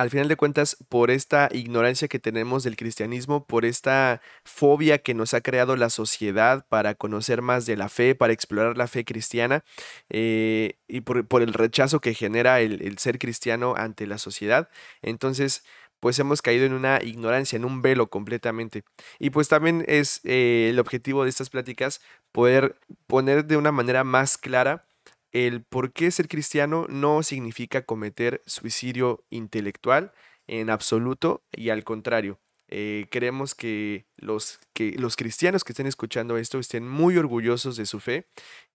al 0.00 0.08
final 0.08 0.28
de 0.28 0.36
cuentas, 0.36 0.78
por 0.88 1.10
esta 1.10 1.50
ignorancia 1.52 2.08
que 2.08 2.18
tenemos 2.18 2.64
del 2.64 2.76
cristianismo, 2.76 3.44
por 3.44 3.66
esta 3.66 4.22
fobia 4.44 4.98
que 4.98 5.12
nos 5.12 5.34
ha 5.34 5.42
creado 5.42 5.76
la 5.76 5.90
sociedad 5.90 6.64
para 6.68 6.94
conocer 6.94 7.42
más 7.42 7.66
de 7.66 7.76
la 7.76 7.90
fe, 7.90 8.14
para 8.14 8.32
explorar 8.32 8.78
la 8.78 8.88
fe 8.88 9.04
cristiana, 9.04 9.62
eh, 10.08 10.78
y 10.88 11.02
por, 11.02 11.42
el 11.42 11.52
rechazo 11.52 12.00
que 12.00 12.14
genera 12.14 12.60
el, 12.60 12.96
ser 12.96 13.18
cristiano 13.18 13.74
ante 13.76 14.06
la 14.06 14.16
sociedad, 14.16 14.70
entonces 15.02 15.64
pues 16.00 16.18
hemos 16.18 16.40
caído 16.40 16.64
en 16.64 16.72
una 16.72 17.00
ignorancia, 17.02 17.56
en 17.56 17.66
un 17.66 17.82
velo 17.82 18.08
completamente. 18.08 18.84
Y 19.18 19.28
pues 19.28 19.48
también 19.48 19.84
es 19.86 20.22
eh, 20.24 20.68
el 20.70 20.78
objetivo 20.78 21.24
de 21.24 21.28
estas 21.28 21.50
pláticas 21.50 22.00
poder 22.32 22.76
poner 23.06 23.44
de 23.44 23.58
una 23.58 23.70
manera 23.70 24.02
más 24.02 24.38
clara 24.38 24.86
el 25.32 25.62
por 25.62 25.92
qué 25.92 26.10
ser 26.10 26.28
cristiano 26.28 26.86
no 26.88 27.22
significa 27.22 27.84
cometer 27.84 28.42
suicidio 28.46 29.24
intelectual 29.30 30.12
en 30.46 30.70
absoluto 30.70 31.44
y 31.52 31.70
al 31.70 31.84
contrario. 31.84 32.40
Eh, 32.68 33.06
queremos 33.10 33.54
que 33.54 34.06
los, 34.16 34.60
que 34.72 34.92
los 34.92 35.16
cristianos 35.16 35.64
que 35.64 35.72
estén 35.72 35.86
escuchando 35.86 36.36
esto 36.36 36.58
estén 36.58 36.88
muy 36.88 37.16
orgullosos 37.16 37.76
de 37.76 37.86
su 37.86 37.98
fe 37.98 38.28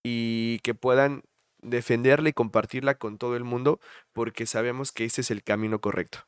y 0.04 0.60
que 0.64 0.74
puedan 0.74 1.24
defenderla 1.62 2.30
y 2.30 2.34
compartirla 2.34 2.96
con 2.96 3.18
todo 3.18 3.36
el 3.36 3.44
mundo 3.44 3.80
porque 4.14 4.46
sabemos 4.46 4.92
que 4.92 5.06
ese 5.06 5.22
es 5.22 5.32
el 5.32 5.44
camino 5.44 5.80
correcto. 5.80 6.20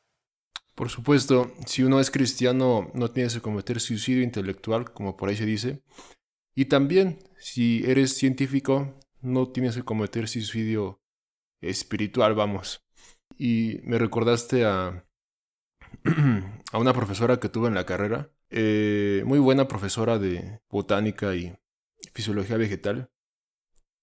Por 0.74 0.90
supuesto, 0.90 1.52
si 1.66 1.82
uno 1.82 2.00
es 2.00 2.10
cristiano 2.10 2.90
no 2.94 3.10
tienes 3.10 3.34
que 3.34 3.40
cometer 3.40 3.80
suicidio 3.80 4.22
intelectual, 4.22 4.92
como 4.92 5.16
por 5.16 5.28
ahí 5.28 5.36
se 5.36 5.44
dice. 5.44 5.82
Y 6.54 6.66
también, 6.66 7.18
si 7.38 7.82
eres 7.84 8.16
científico, 8.16 8.98
no 9.20 9.48
tienes 9.50 9.76
que 9.76 9.82
cometer 9.82 10.28
suicidio 10.28 11.00
espiritual, 11.60 12.34
vamos. 12.34 12.84
Y 13.36 13.80
me 13.84 13.98
recordaste 13.98 14.64
a, 14.64 15.06
a 16.72 16.78
una 16.78 16.92
profesora 16.92 17.38
que 17.38 17.48
tuve 17.48 17.68
en 17.68 17.74
la 17.74 17.86
carrera, 17.86 18.30
eh, 18.50 19.22
muy 19.26 19.38
buena 19.38 19.68
profesora 19.68 20.18
de 20.18 20.60
botánica 20.70 21.34
y 21.34 21.56
fisiología 22.12 22.56
vegetal. 22.56 23.10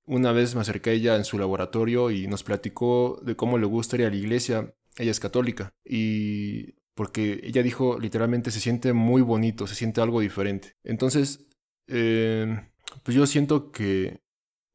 Una 0.06 0.32
vez 0.32 0.54
me 0.54 0.62
acerqué 0.62 0.92
a 0.92 0.94
ella 0.94 1.16
en 1.16 1.26
su 1.26 1.40
laboratorio 1.40 2.12
y 2.12 2.28
nos 2.28 2.44
platicó 2.44 3.20
de 3.24 3.36
cómo 3.36 3.58
le 3.58 3.66
gusta 3.66 3.96
ir 3.96 4.06
a 4.06 4.10
la 4.10 4.16
iglesia. 4.16 4.76
Ella 4.98 5.12
es 5.12 5.20
católica 5.20 5.74
y 5.84 6.76
porque 6.94 7.42
ella 7.44 7.64
dijo 7.64 8.00
literalmente 8.00 8.52
se 8.52 8.60
siente 8.60 8.94
muy 8.94 9.22
bonito, 9.22 9.68
se 9.68 9.76
siente 9.76 10.02
algo 10.02 10.22
diferente. 10.22 10.78
Entonces, 10.84 11.48
eh, 11.88 12.70
pues 13.04 13.18
yo 13.18 13.26
siento 13.26 13.72
que 13.72 14.22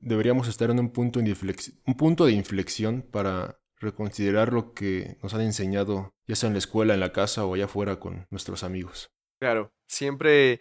deberíamos 0.01 0.49
estar 0.49 0.71
en 0.71 0.81
un 0.81 0.91
punto, 0.91 1.21
un 1.21 1.97
punto 1.97 2.27
de 2.27 2.33
inflexión 2.33 3.03
para 3.03 3.61
reconsiderar 3.77 4.53
lo 4.53 4.75
que 4.75 5.17
nos 5.23 5.33
han 5.35 5.41
enseñado, 5.43 6.13
ya 6.27 6.37
sea 6.37 6.49
en 6.49 6.55
la 6.55 6.59
escuela, 6.59 6.95
en 6.95 7.01
la 7.01 7.13
casa 7.13 7.45
o 7.45 7.55
allá 7.55 7.65
afuera 7.65 7.99
con 7.99 8.27
nuestros 8.31 8.63
amigos. 8.63 9.11
Claro, 9.41 9.73
siempre 9.89 10.61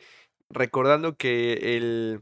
recordando 0.49 1.17
que 1.17 1.75
el, 1.75 2.21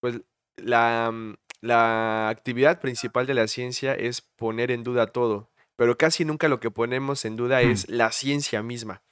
pues, 0.00 0.20
la, 0.56 1.10
mm, 1.12 1.34
la 1.60 2.28
actividad 2.28 2.80
principal 2.80 3.26
de 3.26 3.34
la 3.34 3.48
ciencia 3.48 3.94
es 3.94 4.22
poner 4.22 4.70
en 4.70 4.84
duda 4.84 5.08
todo, 5.08 5.50
pero 5.76 5.98
casi 5.98 6.24
nunca 6.24 6.48
lo 6.48 6.60
que 6.60 6.70
ponemos 6.70 7.24
en 7.24 7.36
duda 7.36 7.62
hmm. 7.62 7.70
es 7.70 7.88
la 7.88 8.12
ciencia 8.12 8.62
misma. 8.62 9.02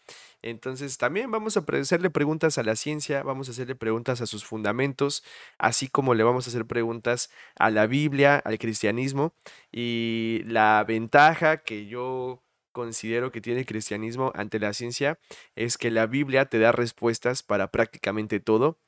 Entonces 0.45 0.99
también 0.99 1.31
vamos 1.31 1.57
a 1.57 1.65
hacerle 1.81 2.11
preguntas 2.11 2.59
a 2.59 2.63
la 2.63 2.77
ciencia, 2.77 3.23
vamos 3.23 3.49
a 3.49 3.53
hacerle 3.53 3.77
preguntas 3.77 4.21
a 4.21 4.27
sus 4.27 4.45
fundamentos, 4.45 5.25
así 5.57 5.89
como 5.89 6.13
le 6.13 6.23
vamos 6.23 6.47
a 6.47 6.51
hacer 6.51 6.67
preguntas 6.67 7.31
a 7.59 7.71
la 7.71 7.87
Biblia, 7.87 8.43
al 8.45 8.59
cristianismo. 8.59 9.33
Y 9.73 10.43
la 10.45 10.85
ventaja 10.87 11.63
que 11.63 11.87
yo 11.87 12.43
considero 12.73 13.33
que 13.33 13.41
tiene 13.41 13.61
el 13.61 13.67
cristianismo 13.67 14.33
ante 14.35 14.59
la 14.59 14.75
ciencia 14.75 15.19
es 15.57 15.79
que 15.79 15.91
la 15.91 16.07
Biblia 16.07 16.45
te 16.45 16.59
da 16.59 16.73
respuestas 16.73 17.43
para 17.43 17.71
prácticamente 17.71 18.39
todo. 18.39 18.79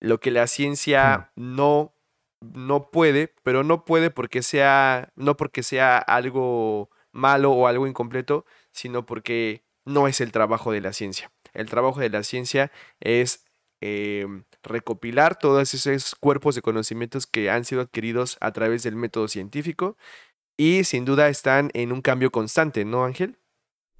Lo 0.00 0.20
que 0.20 0.30
la 0.30 0.46
ciencia 0.46 1.32
no 1.34 1.94
no 2.42 2.90
puede, 2.90 3.34
pero 3.42 3.64
no 3.64 3.86
puede 3.86 4.10
porque 4.10 4.42
sea 4.42 5.12
no 5.16 5.38
porque 5.38 5.62
sea 5.62 5.96
algo 5.96 6.90
malo 7.10 7.52
o 7.52 7.66
algo 7.68 7.86
incompleto, 7.86 8.44
sino 8.72 9.06
porque 9.06 9.65
no 9.86 10.08
es 10.08 10.20
el 10.20 10.32
trabajo 10.32 10.72
de 10.72 10.82
la 10.82 10.92
ciencia. 10.92 11.32
El 11.54 11.70
trabajo 11.70 12.00
de 12.00 12.10
la 12.10 12.22
ciencia 12.22 12.70
es 13.00 13.44
em, 13.80 14.44
recopilar 14.62 15.38
todos 15.38 15.72
esos 15.72 16.14
cuerpos 16.14 16.54
de 16.54 16.62
conocimientos 16.62 17.26
que 17.26 17.48
han 17.48 17.64
sido 17.64 17.80
adquiridos 17.80 18.36
a 18.40 18.52
través 18.52 18.82
del 18.82 18.96
método 18.96 19.28
científico 19.28 19.96
y 20.58 20.84
sin 20.84 21.04
duda 21.04 21.28
están 21.28 21.70
en 21.74 21.92
un 21.92 22.02
cambio 22.02 22.30
constante, 22.30 22.84
¿no, 22.84 23.04
Ángel? 23.04 23.38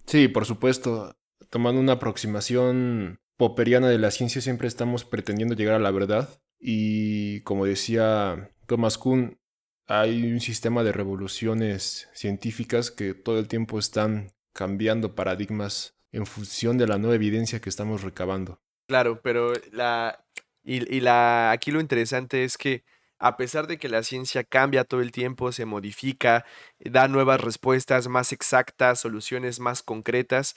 Sí, 0.07 0.29
por 0.29 0.45
supuesto. 0.45 1.17
Tomando 1.51 1.81
una 1.81 1.93
aproximación 1.93 3.21
popperiana 3.37 3.89
de 3.89 3.99
la 3.99 4.11
ciencia, 4.11 4.41
siempre 4.41 4.69
estamos 4.69 5.05
pretendiendo 5.05 5.55
llegar 5.55 5.77
a 5.77 5.81
la 5.81 5.91
verdad. 5.91 6.41
Y 6.59 7.41
como 7.43 7.67
decía 7.67 8.51
Thomas 8.67 8.99
Kuhn, 8.99 9.39
hay 9.87 10.33
un 10.33 10.41
sistema 10.41 10.83
de 10.83 10.93
revoluciones 10.93 12.09
científicas 12.13 12.91
que 12.91 13.15
todo 13.15 13.39
el 13.39 13.47
tiempo 13.47 13.79
están 13.79 14.33
cambiando 14.57 15.15
paradigmas 15.15 15.95
en 16.11 16.25
función 16.25 16.79
de 16.79 16.89
la 16.89 16.97
nueva 16.97 17.15
evidencia 17.15 17.61
que 17.61 17.69
estamos 17.69 18.03
recabando. 18.03 18.59
Claro, 18.89 19.21
pero 19.21 19.53
la 19.71 20.25
y, 20.65 21.01
la 21.01 21.51
aquí 21.53 21.71
lo 21.71 21.81
interesante 21.81 22.43
es 22.43 22.57
que 22.57 22.83
a 23.19 23.37
pesar 23.37 23.67
de 23.67 23.79
que 23.79 23.89
la 23.89 24.03
ciencia 24.03 24.45
cambia 24.45 24.85
todo 24.85 25.01
el 25.01 25.13
tiempo, 25.13 25.53
se 25.53 25.65
modifica, 25.65 26.45
da 26.81 27.07
nuevas 27.07 27.41
respuestas 27.41 28.09
más 28.09 28.33
exactas, 28.33 29.01
soluciones 29.01 29.61
más 29.61 29.83
concretas, 29.83 30.55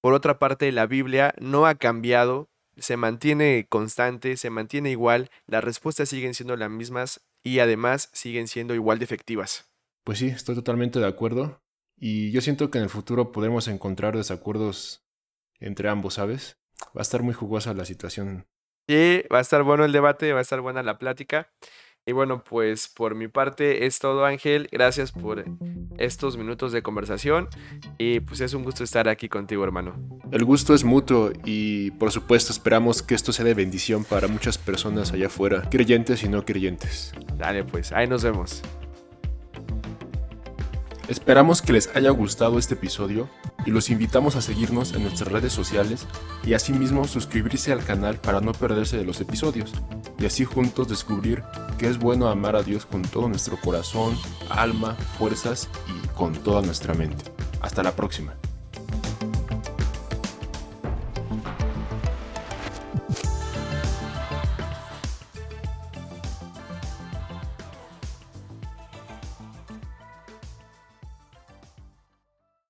por 0.00 0.14
otra 0.14 0.38
parte 0.38 0.72
la 0.72 0.86
Biblia 0.86 1.34
no 1.38 1.66
ha 1.66 1.76
cambiado, 1.76 2.48
se 2.76 2.96
mantiene 2.96 3.66
constante, 3.68 4.36
se 4.36 4.50
mantiene 4.50 4.90
igual, 4.90 5.30
las 5.46 5.62
respuestas 5.62 6.08
siguen 6.08 6.34
siendo 6.34 6.56
las 6.56 6.70
mismas 6.70 7.20
y 7.44 7.60
además 7.60 8.08
siguen 8.12 8.48
siendo 8.48 8.74
igual 8.74 8.98
de 8.98 9.04
efectivas. 9.04 9.70
Pues 10.04 10.18
sí, 10.18 10.26
estoy 10.28 10.56
totalmente 10.56 10.98
de 10.98 11.06
acuerdo. 11.06 11.61
Y 12.04 12.32
yo 12.32 12.40
siento 12.40 12.68
que 12.68 12.78
en 12.78 12.84
el 12.84 12.90
futuro 12.90 13.30
podremos 13.30 13.68
encontrar 13.68 14.16
desacuerdos 14.16 15.06
entre 15.60 15.88
ambos, 15.88 16.14
¿sabes? 16.14 16.58
Va 16.88 16.98
a 16.98 17.02
estar 17.02 17.22
muy 17.22 17.32
jugosa 17.32 17.74
la 17.74 17.84
situación. 17.84 18.48
Sí, 18.88 19.22
va 19.32 19.38
a 19.38 19.40
estar 19.40 19.62
bueno 19.62 19.84
el 19.84 19.92
debate, 19.92 20.32
va 20.32 20.40
a 20.40 20.42
estar 20.42 20.60
buena 20.60 20.82
la 20.82 20.98
plática. 20.98 21.52
Y 22.04 22.10
bueno, 22.10 22.42
pues 22.42 22.88
por 22.88 23.14
mi 23.14 23.28
parte 23.28 23.86
es 23.86 24.00
todo 24.00 24.24
Ángel, 24.24 24.68
gracias 24.72 25.12
por 25.12 25.44
estos 25.96 26.36
minutos 26.36 26.72
de 26.72 26.82
conversación 26.82 27.48
y 27.98 28.18
pues 28.18 28.40
es 28.40 28.52
un 28.54 28.64
gusto 28.64 28.82
estar 28.82 29.08
aquí 29.08 29.28
contigo 29.28 29.62
hermano. 29.62 29.94
El 30.32 30.44
gusto 30.44 30.74
es 30.74 30.82
mutuo 30.82 31.30
y 31.44 31.92
por 31.92 32.10
supuesto 32.10 32.50
esperamos 32.50 33.04
que 33.04 33.14
esto 33.14 33.32
sea 33.32 33.44
de 33.44 33.54
bendición 33.54 34.02
para 34.02 34.26
muchas 34.26 34.58
personas 34.58 35.12
allá 35.12 35.28
afuera, 35.28 35.70
creyentes 35.70 36.24
y 36.24 36.28
no 36.28 36.44
creyentes. 36.44 37.14
Dale 37.36 37.62
pues, 37.62 37.92
ahí 37.92 38.08
nos 38.08 38.24
vemos. 38.24 38.60
Esperamos 41.08 41.62
que 41.62 41.72
les 41.72 41.94
haya 41.96 42.10
gustado 42.10 42.58
este 42.58 42.74
episodio 42.74 43.28
y 43.66 43.70
los 43.70 43.90
invitamos 43.90 44.36
a 44.36 44.42
seguirnos 44.42 44.94
en 44.94 45.02
nuestras 45.02 45.30
redes 45.32 45.52
sociales 45.52 46.06
y 46.44 46.54
asimismo 46.54 47.06
suscribirse 47.06 47.72
al 47.72 47.84
canal 47.84 48.16
para 48.18 48.40
no 48.40 48.52
perderse 48.52 48.96
de 48.96 49.04
los 49.04 49.20
episodios 49.20 49.72
y 50.18 50.26
así 50.26 50.44
juntos 50.44 50.88
descubrir 50.88 51.42
que 51.78 51.88
es 51.88 51.98
bueno 51.98 52.28
amar 52.28 52.54
a 52.54 52.62
Dios 52.62 52.86
con 52.86 53.02
todo 53.02 53.28
nuestro 53.28 53.56
corazón, 53.56 54.16
alma, 54.48 54.94
fuerzas 55.18 55.68
y 55.88 56.08
con 56.08 56.34
toda 56.34 56.62
nuestra 56.62 56.94
mente. 56.94 57.24
Hasta 57.60 57.82
la 57.82 57.96
próxima. 57.96 58.34